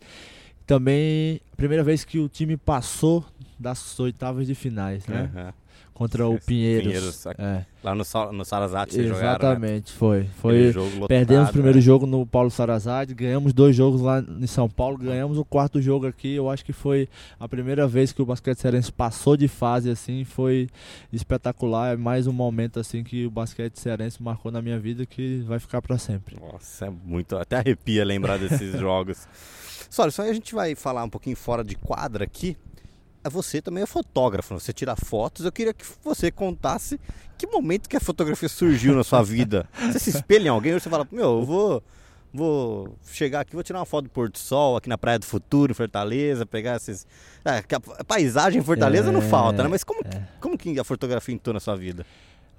Também, 0.67 1.39
a 1.51 1.55
primeira 1.55 1.83
vez 1.83 2.03
que 2.03 2.19
o 2.19 2.27
time 2.29 2.57
passou 2.57 3.25
das 3.57 3.99
oitavas 3.99 4.45
de 4.45 4.53
finais, 4.53 5.07
né? 5.07 5.31
Aham. 5.33 5.53
Contra 5.95 6.27
o 6.27 6.37
Pinheiros. 6.37 6.83
Pinheiros, 6.85 7.25
É, 7.39 7.65
Lá 7.81 7.95
no, 7.95 8.03
no 8.33 8.43
Sarazate 8.43 9.01
jogaram, 9.01 9.15
né? 9.17 9.29
exatamente, 9.29 9.93
foi. 9.93 10.17
Aquele 10.17 10.33
Foi 10.33 10.71
jogo 10.73 10.89
lotado, 10.89 11.07
Perdemos 11.07 11.49
o 11.49 11.51
primeiro 11.53 11.77
né? 11.77 11.81
jogo 11.81 12.05
no 12.05 12.25
Paulo 12.27 12.51
Sarazade, 12.51 13.13
ganhamos 13.13 13.53
dois 13.53 13.73
jogos 13.73 14.01
lá 14.01 14.19
em 14.19 14.45
São 14.45 14.69
Paulo, 14.69 14.97
ganhamos 14.97 15.37
o 15.37 15.45
quarto 15.45 15.81
jogo 15.81 16.05
aqui. 16.05 16.35
Eu 16.35 16.49
acho 16.49 16.65
que 16.65 16.73
foi 16.73 17.07
a 17.39 17.47
primeira 17.47 17.87
vez 17.87 18.11
que 18.11 18.21
o 18.21 18.25
basquete 18.25 18.57
cearense 18.59 18.91
passou 18.91 19.37
de 19.37 19.47
fase 19.47 19.89
assim, 19.89 20.25
foi 20.25 20.67
espetacular. 21.13 21.93
É 21.93 21.95
mais 21.95 22.27
um 22.27 22.33
momento 22.33 22.77
assim 22.77 23.01
que 23.01 23.25
o 23.25 23.31
basquete 23.31 23.77
cearense 23.79 24.21
marcou 24.21 24.51
na 24.51 24.61
minha 24.61 24.77
vida 24.77 25.05
que 25.05 25.37
vai 25.47 25.59
ficar 25.59 25.81
para 25.81 25.97
sempre. 25.97 26.35
Nossa, 26.41 26.87
é 26.87 26.89
muito. 27.05 27.37
Até 27.37 27.55
arrepia 27.55 28.03
lembrar 28.03 28.37
desses 28.37 28.73
jogos. 28.77 29.25
Só, 29.89 30.09
só 30.09 30.23
a 30.23 30.33
gente 30.33 30.53
vai 30.53 30.75
falar 30.75 31.05
um 31.05 31.09
pouquinho 31.09 31.37
fora 31.37 31.63
de 31.63 31.75
quadra 31.75 32.25
aqui. 32.25 32.57
Você 33.29 33.61
também 33.61 33.83
é 33.83 33.85
fotógrafo, 33.85 34.59
você 34.59 34.71
tira 34.71 34.95
fotos. 34.95 35.45
Eu 35.45 35.51
queria 35.51 35.73
que 35.73 35.85
você 36.03 36.31
contasse 36.31 36.99
que 37.37 37.47
momento 37.47 37.89
que 37.89 37.97
a 37.97 37.99
fotografia 37.99 38.49
surgiu 38.49 38.95
na 38.95 39.03
sua 39.03 39.23
vida. 39.23 39.67
Você 39.91 39.99
se 39.99 40.09
espelha 40.11 40.47
em 40.47 40.49
alguém 40.49 40.73
ou 40.73 40.79
você 40.79 40.89
fala, 40.89 41.07
meu, 41.11 41.39
eu 41.39 41.45
vou, 41.45 41.83
vou 42.33 42.97
chegar 43.05 43.41
aqui, 43.41 43.53
vou 43.53 43.63
tirar 43.63 43.79
uma 43.79 43.85
foto 43.85 44.05
do 44.05 44.09
Porto 44.09 44.37
Sol 44.37 44.77
aqui 44.77 44.89
na 44.89 44.97
Praia 44.97 45.19
do 45.19 45.25
Futuro, 45.25 45.71
em 45.71 45.75
Fortaleza, 45.75 46.45
pegar 46.45 46.77
esses. 46.77 47.05
É, 47.43 47.63
a 47.99 48.03
paisagem 48.03 48.59
em 48.59 48.63
Fortaleza 48.63 49.11
não 49.11 49.21
É, 49.21 49.29
falta, 49.29 49.63
né? 49.63 49.69
Mas 49.69 49.83
como, 49.83 50.01
é. 50.01 50.27
como 50.39 50.57
que 50.57 50.79
a 50.79 50.83
fotografia 50.83 51.33
entrou 51.33 51.53
na 51.53 51.59
sua 51.59 51.75
vida? 51.75 52.05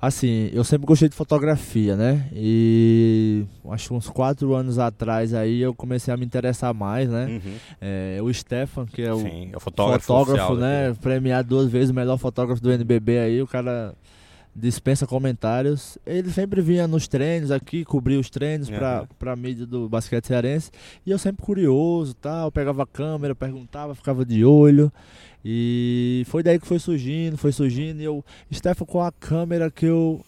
Assim, 0.01 0.51
eu 0.53 0.63
sempre 0.63 0.87
gostei 0.87 1.09
de 1.09 1.17
fotografia, 1.17 1.97
né? 1.97 2.29
E 2.33 3.45
acho 3.71 3.89
que 3.89 3.95
uns 3.95 4.09
quatro 4.09 4.55
anos 4.55 4.79
atrás 4.79 5.33
aí 5.33 5.61
eu 5.61 5.75
comecei 5.75 6.13
a 6.13 6.17
me 6.17 6.25
interessar 6.27 6.75
mais, 6.75 7.09
né? 7.09 7.27
Uhum. 7.27 7.55
É, 7.81 8.19
o 8.23 8.33
Stefan, 8.33 8.85
que 8.85 9.01
é 9.03 9.13
o 9.13 9.21
Sim, 9.21 9.51
é 9.53 9.57
o 9.57 9.61
fotógrafo, 9.61 10.07
fotógrafo, 10.07 10.55
né? 10.55 10.89
daqui. 10.89 11.01
Premiado 11.01 11.49
duas 11.49 11.71
vezes 11.71 11.91
o 11.91 11.95
melhor 11.95 12.19
fotógrafo 12.19 12.63
do 12.63 12.71
NBB 12.71 13.19
aí, 13.19 13.43
o 13.43 13.47
cara 13.47 13.95
dispensa 14.57 15.07
comentários. 15.07 15.99
Ele 16.07 16.31
sempre 16.31 16.63
vinha 16.63 16.89
nos 16.89 17.07
treinos 17.07 17.51
aqui, 17.51 17.85
cobria 17.85 18.19
os 18.19 18.31
treinos 18.31 18.71
pra, 18.71 18.99
Aham. 18.99 19.09
pra 19.19 19.37
mídia 19.37 19.67
do 19.67 19.89
basquete 19.89 20.27
cearense. 20.27 20.71
E 21.05 21.11
eu 21.11 21.19
sempre 21.19 21.45
curioso, 21.45 22.15
tal, 22.15 22.51
pegava 22.51 22.85
a 22.85 22.87
câmera, 22.87 23.35
perguntava, 23.35 23.95
ficava 23.95 24.25
de 24.25 24.45
olho. 24.45 24.91
E 25.45 26.25
foi 26.27 26.43
daí 26.43 26.59
que 26.59 26.67
foi 26.67 26.79
surgindo, 26.79 27.37
foi 27.37 27.53
surgindo. 27.53 28.01
E 28.01 28.05
eu, 28.05 28.25
Stefan, 28.53 28.87
qual 28.87 29.05
a 29.05 29.13
câmera 29.13 29.71
que 29.71 29.87
eu 29.87 30.25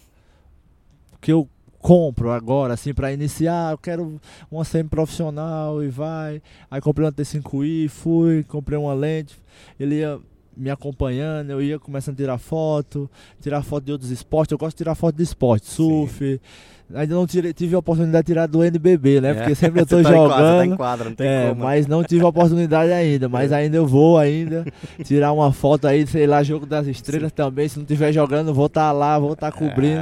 que 1.20 1.32
eu 1.32 1.48
compro 1.80 2.30
agora, 2.30 2.74
assim, 2.74 2.92
pra 2.92 3.12
iniciar, 3.12 3.72
eu 3.72 3.78
quero 3.78 4.20
uma 4.50 4.64
semi-profissional 4.64 5.82
e 5.82 5.88
vai. 5.88 6.42
Aí 6.70 6.80
comprei 6.80 7.06
uma 7.06 7.12
T5i, 7.12 7.88
fui, 7.88 8.44
comprei 8.44 8.78
uma 8.78 8.94
lente, 8.94 9.36
ele 9.80 9.96
ia 9.96 10.20
me 10.58 10.70
acompanhando, 10.70 11.50
eu 11.50 11.62
ia 11.62 11.78
começando 11.78 12.14
a 12.14 12.16
tirar 12.16 12.38
foto, 12.38 13.08
tirar 13.40 13.62
foto 13.62 13.84
de 13.84 13.92
outros 13.92 14.10
esportes, 14.10 14.52
eu 14.52 14.58
gosto 14.58 14.74
de 14.76 14.78
tirar 14.78 14.94
foto 14.94 15.14
de 15.16 15.22
esporte, 15.22 15.66
surf. 15.66 16.40
Ainda 16.94 17.14
não 17.14 17.26
tirei, 17.26 17.52
tive 17.52 17.74
a 17.74 17.78
oportunidade 17.80 18.24
de 18.24 18.32
tirar 18.32 18.46
do 18.46 18.64
NBB, 18.64 19.20
né? 19.20 19.30
É, 19.30 19.34
Porque 19.34 19.54
sempre 19.54 19.82
eu 19.82 19.84
tô 19.86 20.02
tá 20.02 20.10
quadra, 20.10 20.28
tá 20.28 20.32
em 20.32 20.64
jogando. 20.64 20.76
quadra, 20.78 21.04
não 21.10 21.14
tem 21.14 21.26
É, 21.28 21.48
como. 21.50 21.62
mas 21.64 21.86
não 21.86 22.02
tive 22.02 22.24
a 22.24 22.28
oportunidade 22.28 22.90
ainda, 22.90 23.28
mas 23.28 23.52
ainda 23.52 23.76
eu 23.76 23.86
vou 23.86 24.16
ainda 24.16 24.64
tirar 25.04 25.32
uma 25.32 25.52
foto 25.52 25.86
aí, 25.86 26.06
sei 26.06 26.26
lá, 26.26 26.42
jogo 26.42 26.64
das 26.64 26.86
estrelas 26.86 27.30
também, 27.30 27.68
se 27.68 27.78
não 27.78 27.84
tiver 27.84 28.10
jogando, 28.10 28.54
vou 28.54 28.66
estar 28.66 28.90
lá, 28.92 29.18
vou 29.18 29.34
estar 29.34 29.52
cobrindo 29.52 30.00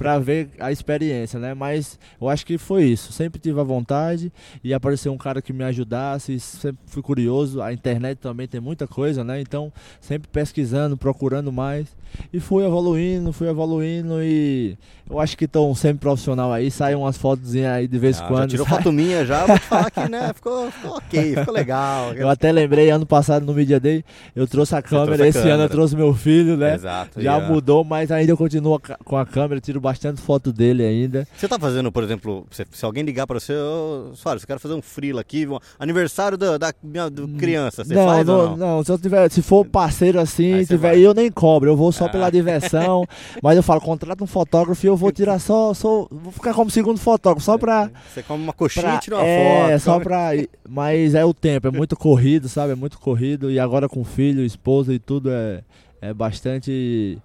Pra 0.00 0.18
ver 0.18 0.48
a 0.58 0.72
experiência, 0.72 1.38
né? 1.38 1.52
Mas 1.52 1.98
eu 2.18 2.26
acho 2.26 2.46
que 2.46 2.56
foi 2.56 2.84
isso. 2.84 3.12
Sempre 3.12 3.38
tive 3.38 3.60
a 3.60 3.62
vontade 3.62 4.32
e 4.64 4.72
apareceu 4.72 5.12
um 5.12 5.18
cara 5.18 5.42
que 5.42 5.52
me 5.52 5.62
ajudasse. 5.62 6.40
Sempre 6.40 6.80
fui 6.86 7.02
curioso. 7.02 7.60
A 7.60 7.70
internet 7.70 8.16
também 8.16 8.48
tem 8.48 8.62
muita 8.62 8.86
coisa, 8.86 9.22
né? 9.22 9.42
Então 9.42 9.70
sempre 10.00 10.26
pesquisando, 10.32 10.96
procurando 10.96 11.52
mais 11.52 11.88
e 12.32 12.40
fui 12.40 12.64
evoluindo, 12.64 13.30
fui 13.30 13.46
evoluindo 13.48 14.22
e 14.22 14.74
eu 15.08 15.20
acho 15.20 15.36
que 15.36 15.46
tô 15.46 15.72
sempre 15.74 15.98
profissional 15.98 16.50
aí. 16.50 16.70
Saem 16.70 16.96
umas 16.96 17.18
fotos 17.18 17.54
aí 17.54 17.86
de 17.86 17.98
vez 17.98 18.18
em 18.18 18.22
Ah, 18.24 18.26
quando. 18.26 18.50
Tirou 18.50 18.66
sai. 18.66 18.78
foto 18.78 18.90
minha 18.92 19.26
já, 19.26 19.44
vou 19.44 19.58
te 19.58 19.64
falar 19.66 19.90
que, 19.90 20.08
né, 20.08 20.30
ficou, 20.34 20.70
ficou 20.70 20.96
ok, 20.96 21.34
ficou 21.36 21.52
legal. 21.52 22.14
Eu 22.14 22.28
até 22.30 22.50
lembrei 22.50 22.88
ano 22.90 23.04
passado 23.04 23.44
no 23.44 23.52
Media 23.52 23.78
Day, 23.78 24.02
eu 24.34 24.46
trouxe 24.46 24.74
a 24.74 24.80
câmera. 24.80 25.18
trouxe 25.18 25.22
a 25.24 25.28
Esse 25.28 25.38
ano 25.40 25.48
eu 25.48 25.52
câmera. 25.56 25.68
trouxe 25.68 25.94
meu 25.94 26.14
filho, 26.14 26.56
né? 26.56 26.74
Exato. 26.74 27.20
Já 27.20 27.38
mudou, 27.38 27.84
mas 27.84 28.10
ainda 28.10 28.32
eu 28.32 28.36
continuo 28.36 28.80
com 29.04 29.16
a 29.18 29.26
câmera, 29.26 29.60
tiro 29.60 29.78
bastante 29.90 30.20
foto 30.20 30.52
dele 30.52 30.84
ainda. 30.84 31.26
Você 31.36 31.48
tá 31.48 31.58
fazendo, 31.58 31.90
por 31.90 32.02
exemplo, 32.04 32.46
se, 32.50 32.64
se 32.70 32.84
alguém 32.84 33.02
ligar 33.02 33.26
pra 33.26 33.40
você, 33.40 33.52
ô, 33.54 34.12
Soares, 34.14 34.42
eu 34.42 34.46
quero 34.46 34.60
fazer 34.60 34.74
um 34.74 34.82
freela 34.82 35.20
aqui, 35.20 35.46
um 35.46 35.58
aniversário 35.78 36.38
da, 36.38 36.56
da 36.56 36.72
minha 36.82 37.10
do 37.10 37.26
criança, 37.28 37.84
você 37.84 37.94
não, 37.94 38.06
faz 38.06 38.26
não, 38.26 38.48
não? 38.50 38.56
não, 38.56 38.84
se 38.84 38.92
eu 38.92 38.98
tiver, 38.98 39.28
se 39.30 39.42
for 39.42 39.64
parceiro 39.64 40.20
assim, 40.20 40.64
tiver 40.64 40.76
vai. 40.94 40.98
eu 41.00 41.12
nem 41.12 41.30
cobro, 41.30 41.70
eu 41.70 41.76
vou 41.76 41.90
só 41.90 42.06
Ah. 42.06 42.08
pela 42.08 42.30
diversão, 42.30 43.04
mas 43.42 43.56
eu 43.56 43.62
falo, 43.62 43.80
contrata 43.80 44.22
um 44.22 44.26
fotógrafo 44.26 44.84
e 44.84 44.88
eu 44.88 44.96
vou 44.96 45.10
tirar 45.10 45.38
só, 45.40 45.74
só 45.74 46.06
vou 46.10 46.32
ficar 46.32 46.54
como 46.54 46.70
segundo 46.70 46.98
fotógrafo, 46.98 47.44
só 47.44 47.58
pra, 47.58 47.90
Você 48.14 48.22
come 48.22 48.42
uma 48.44 48.52
coxinha 48.52 48.84
pra 48.84 48.94
e 48.96 49.00
tira 49.00 49.16
uma 49.16 49.26
é, 49.26 49.70
foto. 49.70 49.80
só 49.82 49.92
come- 49.94 50.04
pra, 50.04 50.30
mas 50.68 51.14
é 51.14 51.24
o 51.24 51.34
tempo, 51.34 51.66
é 51.66 51.70
muito 51.70 51.96
corrido, 51.96 52.48
sabe, 52.48 52.72
é 52.72 52.76
muito 52.76 52.98
corrido, 52.98 53.50
e 53.50 53.58
agora 53.58 53.88
com 53.88 54.04
filho, 54.04 54.44
esposa 54.44 54.94
e 54.94 54.98
tudo, 54.98 55.30
é, 55.30 55.62
é 56.00 56.14
bastante, 56.14 57.18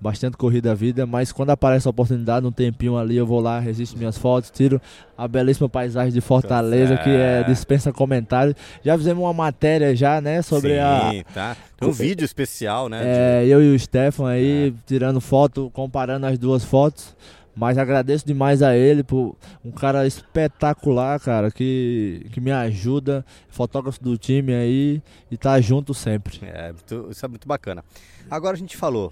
bastante 0.00 0.36
corrida 0.36 0.72
a 0.72 0.74
vida, 0.74 1.06
mas 1.06 1.32
quando 1.32 1.50
aparece 1.50 1.88
a 1.88 1.90
oportunidade, 1.90 2.46
um 2.46 2.52
tempinho 2.52 2.96
ali, 2.98 3.16
eu 3.16 3.26
vou 3.26 3.40
lá, 3.40 3.58
registro 3.58 3.98
minhas 3.98 4.18
fotos, 4.18 4.50
tiro 4.50 4.80
a 5.16 5.26
belíssima 5.26 5.68
paisagem 5.68 6.12
de 6.12 6.20
Fortaleza, 6.20 6.96
que 6.98 7.08
é, 7.10 7.40
É. 7.40 7.44
dispensa 7.44 7.92
comentários, 7.92 8.54
já 8.84 8.96
fizemos 8.96 9.22
uma 9.24 9.32
matéria 9.32 9.96
já, 9.96 10.20
né, 10.20 10.42
sobre 10.42 10.74
Sim, 10.74 10.78
a 10.78 11.24
tá. 11.32 11.56
Um 11.82 11.92
vídeo 11.92 12.24
especial, 12.24 12.88
né? 12.88 13.00
de- 13.00 13.08
é, 13.08 13.46
eu 13.46 13.62
e 13.62 13.74
o 13.74 13.78
Stefan 13.78 14.28
aí 14.28 14.74
tirando 14.86 15.20
foto, 15.20 15.70
comparando 15.72 16.26
as 16.26 16.38
duas 16.38 16.64
fotos. 16.64 17.16
Mas 17.58 17.78
agradeço 17.78 18.26
demais 18.26 18.60
a 18.62 18.76
ele 18.76 19.02
por 19.02 19.34
um 19.64 19.70
cara 19.70 20.06
espetacular, 20.06 21.18
cara, 21.18 21.50
que, 21.50 22.26
que 22.30 22.38
me 22.38 22.52
ajuda, 22.52 23.24
fotógrafo 23.48 24.02
do 24.04 24.18
time 24.18 24.52
aí 24.54 25.02
e 25.30 25.38
tá 25.38 25.58
junto 25.58 25.94
sempre. 25.94 26.38
É, 26.42 26.74
isso 27.10 27.24
é 27.24 27.28
muito 27.28 27.48
bacana. 27.48 27.82
Agora 28.30 28.54
a 28.56 28.58
gente 28.58 28.76
falou 28.76 29.10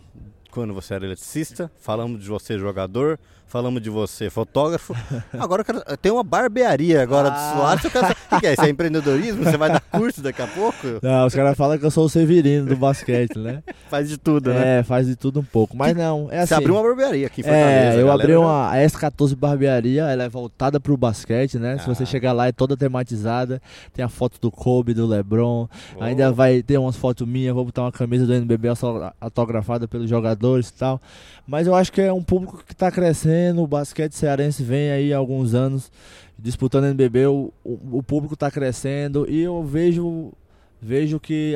quando 0.54 0.72
você 0.72 0.94
era 0.94 1.04
eletricista, 1.04 1.68
falamos 1.80 2.22
de 2.22 2.28
você 2.28 2.56
jogador, 2.56 3.18
falamos 3.54 3.80
de 3.80 3.88
você 3.88 4.28
fotógrafo. 4.28 4.96
Agora 5.38 5.60
eu 5.60 5.64
quero, 5.64 5.80
tem 6.02 6.10
uma 6.10 6.24
barbearia 6.24 7.00
agora 7.00 7.30
do 7.30 7.36
Ah. 7.36 7.76
Quero 7.80 7.92
saber, 8.00 8.16
o 8.32 8.40
que 8.40 8.46
é? 8.48 8.52
Isso 8.54 8.62
é 8.64 8.68
empreendedorismo? 8.68 9.44
Você 9.44 9.56
vai 9.56 9.70
dar 9.70 9.80
curso 9.80 10.20
daqui 10.20 10.42
a 10.42 10.46
pouco? 10.48 10.78
Não, 11.00 11.24
os 11.24 11.32
caras 11.32 11.56
falam 11.56 11.78
que 11.78 11.86
eu 11.86 11.90
sou 11.92 12.06
o 12.06 12.08
Severino 12.08 12.66
do 12.66 12.74
basquete, 12.74 13.38
né? 13.38 13.62
Faz 13.88 14.08
de 14.08 14.18
tudo, 14.18 14.52
né? 14.52 14.80
É, 14.80 14.82
faz 14.82 15.06
de 15.06 15.14
tudo 15.14 15.38
um 15.38 15.44
pouco. 15.44 15.76
Mas 15.76 15.94
não, 15.96 16.26
é 16.32 16.38
assim. 16.38 16.48
Você 16.48 16.54
abriu 16.54 16.74
uma 16.74 16.82
barbearia 16.82 17.28
aqui 17.28 17.42
em 17.42 17.44
Fortaleza. 17.44 17.98
É, 17.98 18.02
eu 18.02 18.10
abri 18.10 18.32
já- 18.32 18.40
uma 18.40 18.70
a 18.72 18.76
S14 18.78 19.36
Barbearia, 19.36 20.02
ela 20.06 20.24
é 20.24 20.28
voltada 20.28 20.80
pro 20.80 20.96
basquete, 20.96 21.58
né? 21.60 21.78
Se 21.78 21.86
você 21.86 22.02
Ah. 22.02 22.06
chegar 22.06 22.32
lá, 22.32 22.48
é 22.48 22.52
toda 22.52 22.76
tematizada. 22.76 23.62
Tem 23.92 24.04
a 24.04 24.08
foto 24.08 24.40
do 24.40 24.50
Kobe, 24.50 24.94
do 24.94 25.06
LeBron. 25.06 25.68
Ainda 26.00 26.30
Oh. 26.30 26.34
vai 26.34 26.60
ter 26.60 26.76
umas 26.76 26.96
fotos 26.96 27.24
minhas, 27.28 27.54
vou 27.54 27.64
botar 27.66 27.82
uma 27.82 27.92
camisa 27.92 28.26
do 28.26 28.34
NBB 28.34 28.66
auto- 28.68 29.12
autografada 29.20 29.86
pelos 29.86 30.10
jogadores 30.10 30.70
e 30.70 30.72
tal. 30.74 31.00
Mas 31.46 31.66
eu 31.68 31.74
acho 31.74 31.92
que 31.92 32.00
é 32.00 32.12
um 32.12 32.22
público 32.22 32.64
que 32.66 32.74
tá 32.74 32.90
crescendo, 32.90 33.34
o 33.52 33.66
basquete 33.66 34.12
cearense 34.12 34.62
vem 34.62 34.90
aí 34.90 35.12
há 35.12 35.16
alguns 35.16 35.54
anos 35.54 35.90
disputando 36.38 36.84
NBB, 36.86 37.26
o, 37.26 37.52
o, 37.64 37.98
o 37.98 38.02
público 38.02 38.36
tá 38.36 38.50
crescendo 38.50 39.28
e 39.28 39.40
eu 39.40 39.62
vejo 39.62 40.32
vejo 40.80 41.18
que 41.18 41.54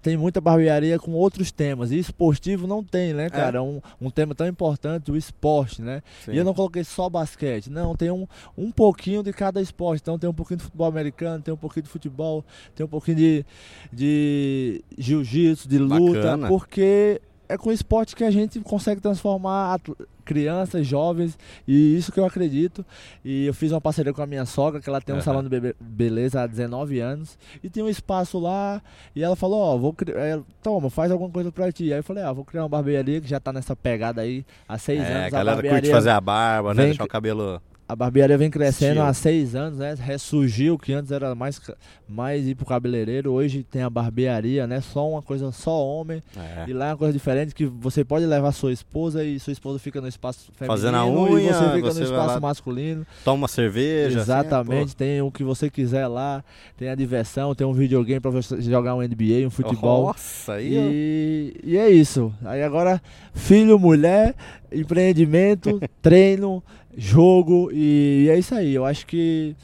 tem 0.00 0.16
muita 0.16 0.40
barbearia 0.40 0.98
com 0.98 1.12
outros 1.12 1.50
temas. 1.50 1.90
E 1.90 1.98
esportivo 1.98 2.66
não 2.66 2.82
tem, 2.82 3.12
né, 3.12 3.28
cara? 3.28 3.62
Um, 3.62 3.80
um 4.00 4.10
tema 4.10 4.34
tão 4.34 4.46
importante, 4.46 5.10
o 5.10 5.16
esporte, 5.16 5.82
né? 5.82 6.02
Sim. 6.24 6.32
E 6.32 6.36
eu 6.38 6.44
não 6.44 6.54
coloquei 6.54 6.84
só 6.84 7.08
basquete. 7.08 7.68
Não, 7.68 7.94
tem 7.96 8.10
um, 8.10 8.26
um 8.56 8.70
pouquinho 8.70 9.22
de 9.22 9.32
cada 9.32 9.60
esporte. 9.60 10.00
Então 10.00 10.18
tem 10.18 10.30
um 10.30 10.34
pouquinho 10.34 10.58
de 10.58 10.64
futebol 10.64 10.86
americano, 10.86 11.42
tem 11.42 11.52
um 11.52 11.58
pouquinho 11.58 11.82
de 11.82 11.90
futebol, 11.90 12.44
tem 12.74 12.86
um 12.86 12.88
pouquinho 12.88 13.16
de, 13.16 13.46
de 13.92 14.84
jiu-jitsu, 14.96 15.68
de 15.68 15.78
luta. 15.78 16.14
Bacana. 16.14 16.48
Porque 16.48 17.20
é 17.48 17.56
com 17.56 17.70
o 17.70 17.72
esporte 17.72 18.14
que 18.14 18.24
a 18.24 18.30
gente 18.30 18.60
consegue 18.60 19.00
transformar 19.00 19.80
crianças, 20.24 20.86
jovens, 20.86 21.38
e 21.66 21.96
isso 21.96 22.12
que 22.12 22.20
eu 22.20 22.26
acredito. 22.26 22.84
E 23.24 23.46
eu 23.46 23.54
fiz 23.54 23.72
uma 23.72 23.80
parceria 23.80 24.12
com 24.12 24.20
a 24.22 24.26
minha 24.26 24.44
sogra, 24.44 24.80
que 24.80 24.88
ela 24.88 25.00
tem 25.00 25.14
um 25.14 25.18
Aham. 25.18 25.24
salão 25.24 25.42
de 25.42 25.74
beleza 25.80 26.42
há 26.42 26.46
19 26.46 27.00
anos, 27.00 27.38
e 27.64 27.70
tem 27.70 27.82
um 27.82 27.88
espaço 27.88 28.38
lá, 28.38 28.82
e 29.16 29.22
ela 29.22 29.34
falou, 29.36 29.58
ó, 29.60 29.76
vou 29.78 29.92
criar, 29.94 30.40
toma, 30.62 30.90
faz 30.90 31.10
alguma 31.10 31.30
coisa 31.30 31.50
pra 31.50 31.72
ti. 31.72 31.92
Aí 31.92 31.98
eu 32.00 32.04
falei, 32.04 32.22
ah, 32.22 32.32
vou 32.32 32.44
criar 32.44 32.62
uma 32.64 32.68
barbearia 32.68 33.20
que 33.20 33.26
já 33.28 33.40
tá 33.40 33.52
nessa 33.52 33.74
pegada 33.74 34.20
aí 34.20 34.44
há 34.68 34.76
seis 34.76 35.00
É, 35.00 35.14
a 35.14 35.18
anos. 35.20 35.30
galera 35.32 35.56
curte 35.56 35.68
barbearia 35.68 35.90
fazer 35.94 36.10
a 36.10 36.20
barba, 36.20 36.74
né? 36.74 36.84
Deixar 36.86 37.04
o 37.04 37.08
cabelo. 37.08 37.62
A 37.88 37.96
barbearia 37.96 38.36
vem 38.36 38.50
crescendo 38.50 38.96
Estilo. 38.96 39.06
há 39.06 39.14
seis 39.14 39.54
anos, 39.54 39.78
né? 39.78 39.94
Ressurgiu, 39.98 40.76
que 40.76 40.92
antes 40.92 41.10
era 41.10 41.34
mais, 41.34 41.58
mais 42.06 42.46
ir 42.46 42.54
pro 42.54 42.66
cabeleireiro. 42.66 43.32
Hoje 43.32 43.62
tem 43.62 43.80
a 43.80 43.88
barbearia, 43.88 44.66
né? 44.66 44.82
Só 44.82 45.08
uma 45.08 45.22
coisa, 45.22 45.50
só 45.52 45.82
homem. 45.82 46.22
É. 46.36 46.66
E 46.68 46.74
lá 46.74 46.88
é 46.88 46.90
uma 46.90 46.98
coisa 46.98 47.14
diferente 47.14 47.54
que 47.54 47.64
você 47.64 48.04
pode 48.04 48.26
levar 48.26 48.52
sua 48.52 48.74
esposa 48.74 49.24
e 49.24 49.40
sua 49.40 49.54
esposa 49.54 49.78
fica 49.78 50.02
no 50.02 50.06
espaço 50.06 50.52
feminino 50.52 50.76
Fazendo 50.76 50.98
a 50.98 51.06
e 51.06 51.10
unha, 51.10 51.54
você 51.54 51.70
fica 51.76 51.90
você 51.90 52.00
no 52.00 52.04
espaço 52.04 52.34
lá, 52.34 52.40
masculino. 52.40 53.06
Toma 53.24 53.48
cerveja. 53.48 54.20
assim, 54.20 54.32
Exatamente, 54.32 54.94
tem 54.94 55.22
o 55.22 55.32
que 55.32 55.42
você 55.42 55.70
quiser 55.70 56.06
lá, 56.08 56.44
tem 56.76 56.90
a 56.90 56.94
diversão, 56.94 57.54
tem 57.54 57.66
um 57.66 57.72
videogame 57.72 58.20
pra 58.20 58.30
você 58.30 58.60
jogar 58.60 58.94
um 58.96 59.00
NBA, 59.00 59.46
um 59.46 59.50
futebol. 59.50 60.08
Nossa, 60.08 60.54
aí. 60.54 60.74
E, 60.74 61.60
e 61.64 61.78
é 61.78 61.88
isso. 61.88 62.34
Aí 62.44 62.62
agora, 62.62 63.00
filho, 63.32 63.78
mulher, 63.78 64.34
empreendimento, 64.70 65.80
treino, 66.02 66.62
jogo 66.98 67.70
e 67.72 68.28
é 68.28 68.36
isso 68.36 68.54
aí. 68.54 68.74
Eu 68.74 68.84
acho 68.84 69.06
que 69.06 69.56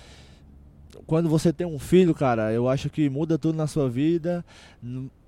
quando 1.06 1.28
você 1.28 1.52
tem 1.52 1.66
um 1.66 1.78
filho, 1.78 2.14
cara, 2.14 2.52
eu 2.52 2.68
acho 2.68 2.88
que 2.88 3.10
muda 3.10 3.36
tudo 3.36 3.56
na 3.56 3.66
sua 3.66 3.90
vida. 3.90 4.44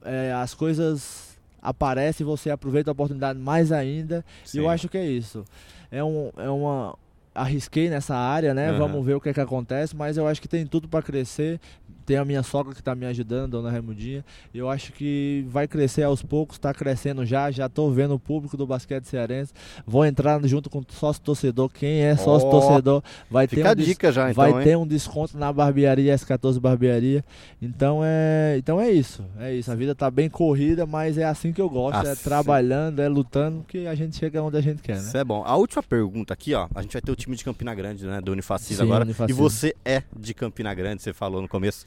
É, 0.04 0.32
as 0.32 0.54
coisas 0.54 1.36
aparecem, 1.60 2.24
você 2.24 2.50
aproveita 2.50 2.90
a 2.90 2.92
oportunidade 2.92 3.38
mais 3.38 3.72
ainda. 3.72 4.24
E 4.44 4.50
Sim. 4.50 4.58
eu 4.60 4.70
acho 4.70 4.88
que 4.88 4.96
é 4.96 5.04
isso. 5.04 5.44
É, 5.90 6.02
um, 6.02 6.30
é 6.36 6.48
uma. 6.48 6.96
Arrisquei 7.34 7.90
nessa 7.90 8.16
área, 8.16 8.54
né? 8.54 8.70
Aham. 8.70 8.78
Vamos 8.78 9.04
ver 9.04 9.14
o 9.14 9.20
que 9.20 9.28
é 9.28 9.34
que 9.34 9.40
acontece, 9.40 9.94
mas 9.94 10.16
eu 10.16 10.26
acho 10.26 10.40
que 10.40 10.48
tem 10.48 10.64
tudo 10.64 10.88
para 10.88 11.02
crescer. 11.02 11.60
Tem 12.06 12.16
a 12.16 12.24
minha 12.24 12.42
sogra 12.44 12.72
que 12.72 12.82
tá 12.82 12.94
me 12.94 13.04
ajudando, 13.04 13.50
Dona 13.50 13.68
Raimundinha. 13.68 14.24
Eu 14.54 14.70
acho 14.70 14.92
que 14.92 15.44
vai 15.48 15.66
crescer 15.66 16.04
aos 16.04 16.22
poucos, 16.22 16.56
tá 16.56 16.72
crescendo 16.72 17.26
já. 17.26 17.50
Já 17.50 17.68
tô 17.68 17.90
vendo 17.90 18.14
o 18.14 18.18
público 18.18 18.56
do 18.56 18.64
basquete 18.64 19.06
cearense. 19.06 19.52
Vou 19.84 20.06
entrar 20.06 20.40
junto 20.46 20.70
com 20.70 20.78
o 20.78 20.86
sócio 20.88 21.20
torcedor. 21.20 21.68
Quem 21.68 22.02
é 22.02 22.16
sócio 22.16 22.48
torcedor 22.48 23.02
vai 23.28 23.48
ter 23.48 23.66
um 23.66 23.74
dica 23.74 24.12
já, 24.12 24.30
então, 24.30 24.42
vai 24.42 24.52
hein? 24.52 24.64
ter 24.64 24.76
um 24.76 24.86
desconto 24.86 25.36
na 25.36 25.52
barbearia 25.52 26.14
S14 26.14 26.60
Barbearia. 26.60 27.24
Então 27.60 28.00
é, 28.04 28.54
então 28.56 28.80
é 28.80 28.88
isso. 28.88 29.24
É 29.38 29.52
isso. 29.52 29.70
A 29.72 29.74
vida 29.74 29.94
tá 29.94 30.08
bem 30.08 30.30
corrida, 30.30 30.86
mas 30.86 31.18
é 31.18 31.24
assim 31.24 31.52
que 31.52 31.60
eu 31.60 31.68
gosto, 31.68 32.06
é 32.06 32.12
Assim. 32.12 32.22
trabalhando, 32.22 33.00
é 33.00 33.08
lutando 33.08 33.64
que 33.66 33.86
a 33.86 33.94
gente 33.96 34.16
chega 34.16 34.40
onde 34.42 34.56
a 34.56 34.60
gente 34.60 34.80
quer, 34.80 34.96
né? 34.96 35.02
Isso 35.02 35.16
é 35.16 35.24
bom. 35.24 35.42
A 35.44 35.56
última 35.56 35.82
pergunta 35.82 36.32
aqui, 36.32 36.54
ó. 36.54 36.68
A 36.74 36.82
gente 36.82 36.92
vai 36.92 37.02
ter 37.02 37.10
o 37.10 37.16
time 37.16 37.34
de 37.34 37.44
Campina 37.44 37.74
Grande, 37.74 38.06
né? 38.06 38.20
Do 38.20 38.30
Unifacisa 38.30 38.82
Sim, 38.82 38.88
agora. 38.88 39.04
Unifacisa. 39.04 39.30
E 39.30 39.42
você 39.42 39.74
é 39.84 40.02
de 40.16 40.34
Campina 40.34 40.72
Grande, 40.72 41.02
você 41.02 41.12
falou 41.12 41.42
no 41.42 41.48
começo. 41.48 41.84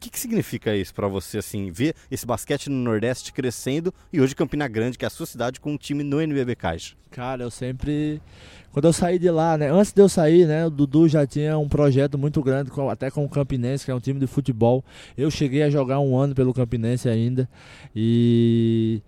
O 0.00 0.02
que, 0.02 0.08
que 0.08 0.18
significa 0.18 0.74
isso 0.74 0.94
pra 0.94 1.06
você, 1.08 1.36
assim, 1.36 1.70
ver 1.70 1.94
esse 2.10 2.24
basquete 2.24 2.70
no 2.70 2.76
Nordeste 2.76 3.34
crescendo 3.34 3.92
e 4.10 4.18
hoje 4.18 4.34
Campina 4.34 4.66
Grande, 4.66 4.96
que 4.96 5.04
é 5.04 5.08
a 5.08 5.10
sua 5.10 5.26
cidade, 5.26 5.60
com 5.60 5.72
um 5.72 5.76
time 5.76 6.02
no 6.02 6.22
NBB 6.22 6.56
Caixa? 6.56 6.94
Cara, 7.10 7.42
eu 7.42 7.50
sempre. 7.50 8.18
Quando 8.72 8.86
eu 8.86 8.94
saí 8.94 9.18
de 9.18 9.30
lá, 9.30 9.58
né? 9.58 9.70
Antes 9.70 9.92
de 9.92 10.00
eu 10.00 10.08
sair, 10.08 10.46
né? 10.46 10.64
O 10.64 10.70
Dudu 10.70 11.06
já 11.06 11.26
tinha 11.26 11.58
um 11.58 11.68
projeto 11.68 12.16
muito 12.16 12.42
grande, 12.42 12.70
até 12.90 13.10
com 13.10 13.26
o 13.26 13.28
Campinense, 13.28 13.84
que 13.84 13.90
é 13.90 13.94
um 13.94 14.00
time 14.00 14.18
de 14.18 14.26
futebol. 14.26 14.82
Eu 15.18 15.30
cheguei 15.30 15.62
a 15.62 15.68
jogar 15.68 16.00
um 16.00 16.16
ano 16.16 16.34
pelo 16.34 16.54
Campinense 16.54 17.06
ainda. 17.06 17.46
E. 17.94 19.02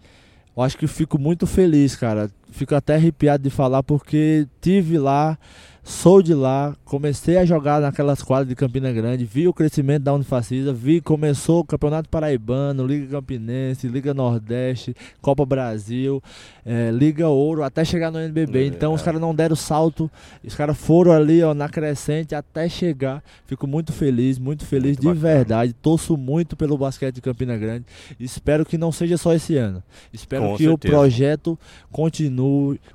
Eu 0.54 0.62
acho 0.62 0.76
que 0.76 0.86
fico 0.86 1.18
muito 1.18 1.46
feliz, 1.46 1.96
cara. 1.96 2.30
Fico 2.52 2.74
até 2.74 2.94
arrepiado 2.94 3.42
de 3.42 3.50
falar 3.50 3.82
porque 3.82 4.46
tive 4.60 4.98
lá, 4.98 5.38
sou 5.84 6.22
de 6.22 6.32
lá, 6.32 6.76
comecei 6.84 7.36
a 7.38 7.44
jogar 7.44 7.80
naquelas 7.80 8.22
quadras 8.22 8.48
de 8.48 8.54
Campina 8.54 8.92
Grande, 8.92 9.24
vi 9.24 9.48
o 9.48 9.52
crescimento 9.52 10.04
da 10.04 10.12
Unifacisa, 10.14 10.72
vi 10.72 11.00
começou 11.00 11.58
o 11.60 11.64
Campeonato 11.64 12.08
Paraibano, 12.08 12.86
Liga 12.86 13.08
Campinense, 13.16 13.88
Liga 13.88 14.14
Nordeste, 14.14 14.94
Copa 15.20 15.44
Brasil, 15.44 16.22
eh, 16.64 16.90
Liga 16.92 17.26
Ouro, 17.26 17.64
até 17.64 17.84
chegar 17.84 18.12
no 18.12 18.20
NBB. 18.20 18.62
É, 18.62 18.66
Então 18.66 18.94
os 18.94 19.00
é. 19.00 19.04
caras 19.04 19.20
não 19.20 19.34
deram 19.34 19.56
salto, 19.56 20.08
os 20.44 20.54
caras 20.54 20.76
foram 20.78 21.10
ali 21.10 21.42
ó, 21.42 21.52
na 21.52 21.68
crescente 21.68 22.32
até 22.32 22.68
chegar. 22.68 23.20
Fico 23.46 23.66
muito 23.66 23.92
feliz, 23.92 24.38
muito 24.38 24.64
feliz 24.64 24.96
Muito 24.96 25.00
de 25.00 25.06
bacana. 25.08 25.34
verdade. 25.34 25.72
Torço 25.72 26.16
muito 26.16 26.54
pelo 26.56 26.78
basquete 26.78 27.16
de 27.16 27.20
Campina 27.20 27.56
Grande. 27.56 27.86
Espero 28.20 28.64
que 28.64 28.78
não 28.78 28.92
seja 28.92 29.16
só 29.16 29.32
esse 29.34 29.56
ano. 29.56 29.82
Espero 30.12 30.42
Com 30.44 30.56
que 30.56 30.66
o 30.68 30.70
certeza. 30.72 30.94
projeto 30.94 31.58
continue, 31.90 32.41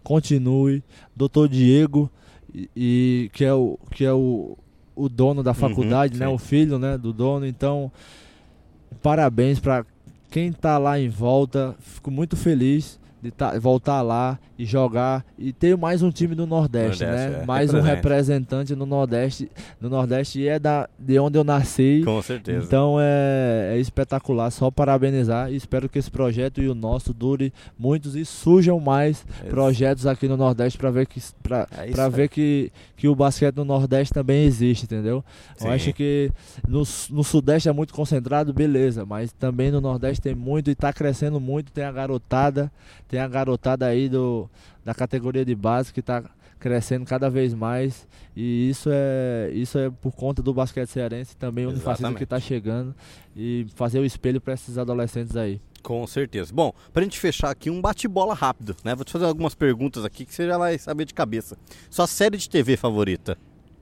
continue. 0.04 0.84
Doutor 1.16 1.48
Diego, 1.48 2.10
e, 2.54 2.70
e 2.76 3.30
que 3.34 3.44
é 3.44 3.54
o, 3.54 3.78
que 3.92 4.06
é 4.06 4.14
o, 4.14 4.58
o 4.96 5.10
dono 5.10 5.44
da 5.44 5.54
faculdade, 5.54 6.18
né? 6.18 6.28
Uhum, 6.28 6.38
sim. 6.38 6.44
O 6.44 6.48
filho 6.48 6.80
né, 6.80 6.98
do 6.98 7.14
dono. 7.14 7.46
Então, 7.46 7.92
parabéns 9.02 9.60
para 9.60 9.86
quem 10.30 10.52
tá 10.52 10.78
lá 10.78 11.00
em 11.00 11.10
volta. 11.10 11.76
Fico 11.80 12.12
muito 12.12 12.36
feliz 12.36 13.00
de 13.28 13.32
tá- 13.32 13.58
voltar 13.60 14.02
lá 14.02 14.40
e 14.58 14.64
jogar 14.66 15.26
e 15.38 15.52
ter 15.52 15.76
mais 15.76 16.02
um 16.02 16.10
time 16.10 16.34
do 16.34 16.48
Nordeste, 16.48 17.04
Nordeste, 17.04 17.32
né? 17.32 17.42
é, 17.42 17.46
mais 17.46 17.70
um 17.74 17.74
representa. 17.82 17.96
representante 17.96 18.76
no 18.76 18.86
Nordeste, 18.86 19.52
no 19.82 19.90
Nordeste 19.90 20.40
e 20.40 20.48
é 20.48 20.58
da 20.58 20.88
de 20.98 21.20
onde 21.20 21.38
eu 21.38 21.44
nasci. 21.44 22.02
Com 22.06 22.22
certeza. 22.22 22.66
Então 22.66 22.96
é, 23.00 23.74
é 23.76 23.80
espetacular, 23.80 24.50
só 24.52 24.72
parabenizar 24.72 25.52
e 25.52 25.56
espero 25.58 25.90
que 25.90 26.00
esse 26.00 26.10
projeto 26.10 26.62
e 26.62 26.70
o 26.70 26.74
nosso 26.74 27.14
dure 27.14 27.54
muitos 27.78 28.16
e 28.16 28.24
surjam 28.26 28.80
mais 28.80 29.26
Ex- 29.42 29.50
projetos 29.50 30.08
aqui 30.08 30.28
no 30.28 30.38
Nordeste 30.38 30.78
para 30.78 30.90
ver 30.90 31.06
que 31.06 31.22
para 31.44 31.68
É 31.78 31.82
aí. 31.82 32.10
ver 32.12 32.30
que, 32.30 32.72
que 32.96 33.08
o 33.10 33.16
basquete 33.16 33.56
no 33.58 33.66
Nordeste 33.66 34.14
também 34.14 34.46
existe, 34.46 34.86
entendeu? 34.86 35.24
Sim. 35.58 35.68
Eu 35.68 35.74
acho 35.74 35.94
que 35.94 36.32
no, 36.68 36.80
no 36.80 37.24
Sudeste 37.24 37.68
é 37.68 37.72
muito 37.74 37.94
concentrado, 37.94 38.54
beleza, 38.54 39.06
mas 39.06 39.32
também 39.34 39.70
no 39.72 39.82
Nordeste 39.82 40.22
tem 40.22 40.34
muito 40.34 40.72
e 40.72 40.76
tá 40.76 40.94
crescendo 40.94 41.40
muito, 41.40 41.72
tem 41.72 41.84
a 41.84 41.92
garotada, 41.92 42.72
tem 43.08 43.17
a 43.20 43.28
garotada 43.28 43.86
aí 43.86 44.08
do 44.10 44.50
da 44.84 44.94
categoria 44.94 45.44
de 45.46 45.54
base 45.56 45.92
que 45.94 46.02
tá 46.02 46.24
crescendo 46.60 47.06
cada 47.06 47.30
vez 47.30 47.54
mais 47.54 48.08
e 48.36 48.70
isso 48.70 48.90
é 48.92 49.52
isso 49.54 49.78
é 49.78 49.90
por 49.90 50.16
conta 50.16 50.42
do 50.42 50.54
basquete 50.54 50.90
cearense 50.90 51.36
também 51.38 51.66
o 51.66 51.70
Unifacisa 51.70 52.08
que 52.08 52.24
Exatamente. 52.24 52.26
tá 52.26 52.40
chegando 52.40 52.96
e 53.36 53.68
fazer 53.76 54.00
o 54.00 54.06
espelho 54.06 54.42
para 54.42 54.54
esses 54.54 54.78
adolescentes 54.78 55.36
aí. 55.36 55.62
Com 55.84 56.06
certeza. 56.08 56.52
Bom, 56.54 56.74
pra 56.92 57.04
gente 57.04 57.18
fechar 57.20 57.50
aqui, 57.50 57.70
um 57.70 57.80
bate-bola 57.80 58.34
rápido, 58.34 58.76
né? 58.84 58.94
Vou 58.96 59.06
te 59.06 59.12
fazer 59.12 59.26
algumas 59.26 59.56
perguntas 59.56 60.04
aqui 60.04 60.26
que 60.26 60.34
você 60.34 60.46
já 60.48 60.58
vai 60.58 60.78
saber 60.78 61.06
de 61.06 61.14
cabeça. 61.14 61.58
Sua 61.90 62.08
série 62.08 62.36
de 62.38 62.50
TV 62.50 62.76
favorita? 62.76 63.38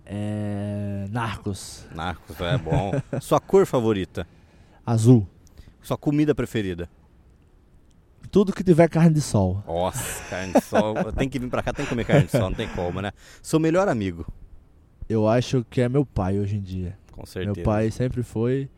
É... 0.06 1.08
Narcos, 1.10 1.86
Narcos, 1.96 2.40
é 2.42 2.58
bom. 2.58 2.92
Sua 3.22 3.40
cor 3.40 3.66
favorita? 3.66 4.28
azul, 4.86 5.28
Sua 5.82 5.98
comida 5.98 6.36
preferida? 6.36 6.88
Tudo 8.26 8.54
que 8.54 8.64
tiver 8.64 8.90
carne 8.90 9.14
de 9.14 9.22
sol. 9.22 9.64
Nossa, 9.68 10.24
carne 10.30 10.54
de 10.54 10.62
sol. 10.62 10.96
tem 11.14 11.30
que 11.30 11.40
vir 11.40 11.50
pra 11.50 11.64
cá, 11.64 11.74
tem 11.74 11.86
que 11.86 11.90
comer 11.90 12.06
carne 12.06 12.26
de 12.26 12.32
sol, 12.32 12.42
não 12.42 12.54
tem 12.54 12.68
como, 12.70 13.02
né? 13.02 13.12
Seu 13.42 13.60
melhor 13.60 13.88
amigo? 13.88 14.26
Eu 15.08 15.28
acho 15.28 15.66
que 15.70 15.82
é 15.82 15.90
meu 15.90 16.06
pai 16.06 16.40
hoje 16.40 16.56
em 16.56 16.62
dia. 16.62 16.98
Com 17.12 17.26
certeza. 17.26 17.56
Meu 17.56 17.64
pai 17.64 17.92
sempre 17.92 18.24
foi 18.24 18.70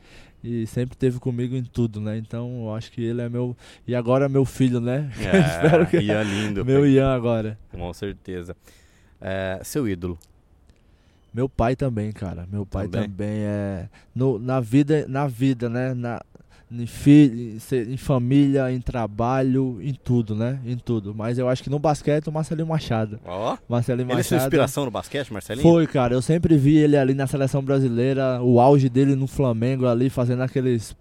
e 0.43 0.67
sempre 0.67 0.95
teve 0.95 1.19
comigo 1.19 1.55
em 1.55 1.63
tudo, 1.63 1.99
né? 1.99 2.17
Então 2.17 2.65
eu 2.65 2.75
acho 2.75 2.91
que 2.91 3.03
ele 3.03 3.21
é 3.21 3.29
meu. 3.29 3.55
E 3.87 3.95
agora 3.95 4.29
meu 4.29 4.45
filho, 4.45 4.79
né? 4.79 5.11
É, 5.19 5.39
Espero 5.39 5.87
que. 5.87 5.97
Ian 5.97 6.23
lindo. 6.23 6.65
Meu 6.65 6.85
Ian 6.85 7.13
agora. 7.13 7.57
Com 7.71 7.91
certeza. 7.93 8.55
É, 9.19 9.59
seu 9.63 9.87
ídolo? 9.87 10.17
Meu 11.33 11.47
pai 11.47 11.75
também, 11.75 12.11
cara. 12.11 12.47
Meu 12.51 12.65
pai 12.65 12.87
Também? 12.87 13.09
também, 13.09 13.39
é. 13.41 13.89
No, 14.15 14.39
na 14.39 14.59
vida, 14.59 15.05
na 15.07 15.27
vida, 15.27 15.69
né? 15.69 15.93
Na, 15.93 16.21
em, 16.71 16.85
fi, 16.85 17.57
em, 17.71 17.97
família, 17.97 18.71
em 18.71 18.81
trabalho, 18.81 19.79
em 19.81 19.93
tudo, 19.93 20.35
né? 20.35 20.59
Em 20.65 20.77
tudo. 20.77 21.15
Mas 21.15 21.37
eu 21.37 21.47
acho 21.47 21.63
que 21.63 21.69
no 21.69 21.79
basquete 21.79 22.27
o 22.27 22.31
Marcelinho 22.31 22.67
Machado. 22.67 23.19
Ó, 23.25 23.57
Marcelinho 23.69 24.11
ele 24.11 24.19
é 24.19 24.23
sua 24.23 24.35
Machado. 24.35 24.47
inspiração 24.47 24.85
no 24.85 24.91
basquete, 24.91 25.31
Marcelinho? 25.31 25.63
Foi, 25.63 25.87
cara. 25.87 26.13
Eu 26.13 26.21
sempre 26.21 26.57
vi 26.57 26.77
ele 26.77 26.97
ali 26.97 27.13
na 27.13 27.25
seleção 27.25 27.63
brasileira, 27.63 28.41
o 28.41 28.59
auge 28.59 28.89
dele 28.89 29.15
no 29.15 29.27
Flamengo 29.27 29.87
ali, 29.87 30.09
fazendo 30.09 30.43
aqueles 30.43 30.95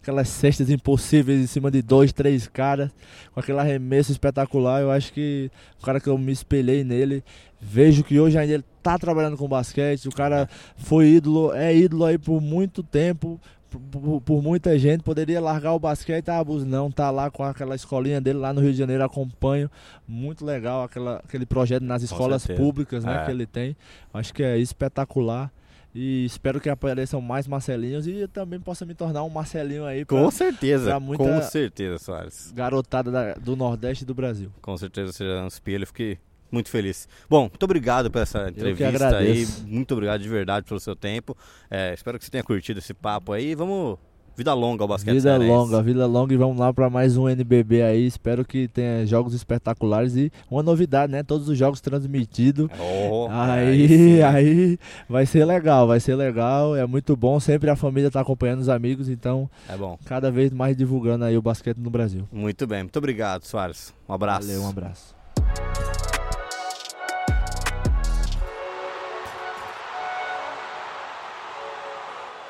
aquelas 0.00 0.28
cestas 0.28 0.70
impossíveis 0.70 1.40
em 1.40 1.46
cima 1.46 1.70
de 1.70 1.82
dois, 1.82 2.12
três 2.12 2.46
caras, 2.46 2.90
com 3.32 3.40
aquele 3.40 3.58
arremesso 3.58 4.12
espetacular. 4.12 4.80
Eu 4.80 4.90
acho 4.90 5.12
que 5.12 5.50
o 5.80 5.84
cara 5.84 6.00
que 6.00 6.08
eu 6.08 6.16
me 6.16 6.32
espelhei 6.32 6.84
nele, 6.84 7.24
vejo 7.60 8.04
que 8.04 8.18
hoje 8.18 8.38
ainda 8.38 8.54
ele 8.54 8.64
tá 8.82 8.98
trabalhando 8.98 9.36
com 9.36 9.48
basquete, 9.48 10.08
o 10.08 10.12
cara 10.12 10.48
foi 10.76 11.08
ídolo, 11.08 11.52
é 11.52 11.74
ídolo 11.76 12.04
aí 12.04 12.16
por 12.18 12.40
muito 12.40 12.82
tempo. 12.82 13.40
Por, 13.70 14.20
por- 14.22 14.42
muita 14.42 14.78
gente 14.78 15.02
poderia 15.02 15.40
largar 15.40 15.74
o 15.74 15.78
basquete, 15.78 16.28
ah, 16.30 16.42
Bus, 16.42 16.64
não, 16.64 16.90
tá 16.90 17.10
lá 17.10 17.30
com 17.30 17.42
aquela 17.44 17.74
escolinha 17.74 18.18
dele 18.20 18.38
lá 18.38 18.52
no 18.52 18.60
Rio 18.62 18.72
de 18.72 18.78
Janeiro, 18.78 19.04
acompanho, 19.04 19.70
muito 20.06 20.44
legal 20.44 20.84
aquela, 20.84 21.16
aquele 21.16 21.44
projeto 21.44 21.82
nas 21.82 22.02
escolas 22.02 22.46
públicas, 22.46 23.04
né, 23.04 23.22
É. 23.22 23.24
que 23.26 23.30
ele 23.30 23.46
tem. 23.46 23.76
Acho 24.14 24.32
que 24.32 24.42
é 24.42 24.56
espetacular. 24.58 25.52
E 25.94 26.24
espero 26.26 26.60
que 26.60 26.68
apareçam 26.68 27.20
mais 27.20 27.46
Marcelinhos 27.48 28.06
e 28.06 28.18
eu 28.20 28.28
também 28.28 28.60
possa 28.60 28.84
me 28.84 28.94
tornar 28.94 29.22
um 29.24 29.30
Marcelinho 29.30 29.84
aí 29.86 30.04
pra 30.04 30.18
Com 30.18 30.30
certeza, 30.30 30.98
com 31.16 31.42
certeza, 31.42 31.98
Soares. 31.98 32.52
garotada 32.54 33.10
da- 33.10 33.34
do 33.34 33.56
Nordeste 33.56 34.04
do 34.04 34.14
Brasil. 34.14 34.50
Com 34.60 34.76
certeza 34.76 35.12
já 35.18 35.40
é 35.40 35.42
um 35.42 35.46
espelho, 35.48 35.86
fiquei 35.86 36.18
muito 36.50 36.68
feliz. 36.70 37.08
Bom, 37.28 37.42
muito 37.42 37.62
obrigado 37.62 38.10
por 38.10 38.22
essa 38.22 38.48
entrevista 38.48 39.16
aí. 39.16 39.46
Muito 39.66 39.92
obrigado 39.92 40.20
de 40.22 40.28
verdade 40.28 40.66
pelo 40.66 40.80
seu 40.80 40.96
tempo. 40.96 41.36
É, 41.70 41.92
espero 41.94 42.18
que 42.18 42.24
você 42.24 42.30
tenha 42.30 42.44
curtido 42.44 42.78
esse 42.78 42.94
papo 42.94 43.32
aí. 43.32 43.54
Vamos 43.54 43.98
Vida 44.36 44.54
longa 44.54 44.84
ao 44.84 44.88
basquete 44.88 45.14
Vida 45.14 45.22
cearense. 45.30 45.50
longa, 45.50 45.82
vida 45.82 46.06
longa 46.06 46.32
e 46.32 46.36
vamos 46.36 46.56
lá 46.60 46.72
para 46.72 46.88
mais 46.88 47.16
um 47.16 47.28
NBB 47.28 47.82
aí. 47.82 48.06
Espero 48.06 48.44
que 48.44 48.68
tenha 48.68 49.04
jogos 49.04 49.34
espetaculares 49.34 50.14
e 50.14 50.30
uma 50.48 50.62
novidade, 50.62 51.10
né? 51.10 51.24
Todos 51.24 51.48
os 51.48 51.58
jogos 51.58 51.80
transmitidos. 51.80 52.68
Oh, 52.78 53.26
Aí, 53.32 53.88
sim. 53.88 54.22
aí 54.22 54.78
vai 55.08 55.26
ser 55.26 55.44
legal, 55.44 55.88
vai 55.88 55.98
ser 55.98 56.14
legal. 56.14 56.76
É 56.76 56.86
muito 56.86 57.16
bom. 57.16 57.40
Sempre 57.40 57.68
a 57.68 57.74
família 57.74 58.12
tá 58.12 58.20
acompanhando 58.20 58.60
os 58.60 58.68
amigos, 58.68 59.08
então 59.08 59.50
É 59.68 59.76
bom. 59.76 59.98
cada 60.04 60.30
vez 60.30 60.52
mais 60.52 60.76
divulgando 60.76 61.24
aí 61.24 61.36
o 61.36 61.42
basquete 61.42 61.78
no 61.78 61.90
Brasil. 61.90 62.22
Muito 62.30 62.64
bem. 62.64 62.84
Muito 62.84 62.96
obrigado, 62.96 63.42
Soares. 63.42 63.92
Um 64.08 64.12
abraço. 64.14 64.46
Valeu, 64.46 64.62
um 64.62 64.68
abraço. 64.68 65.16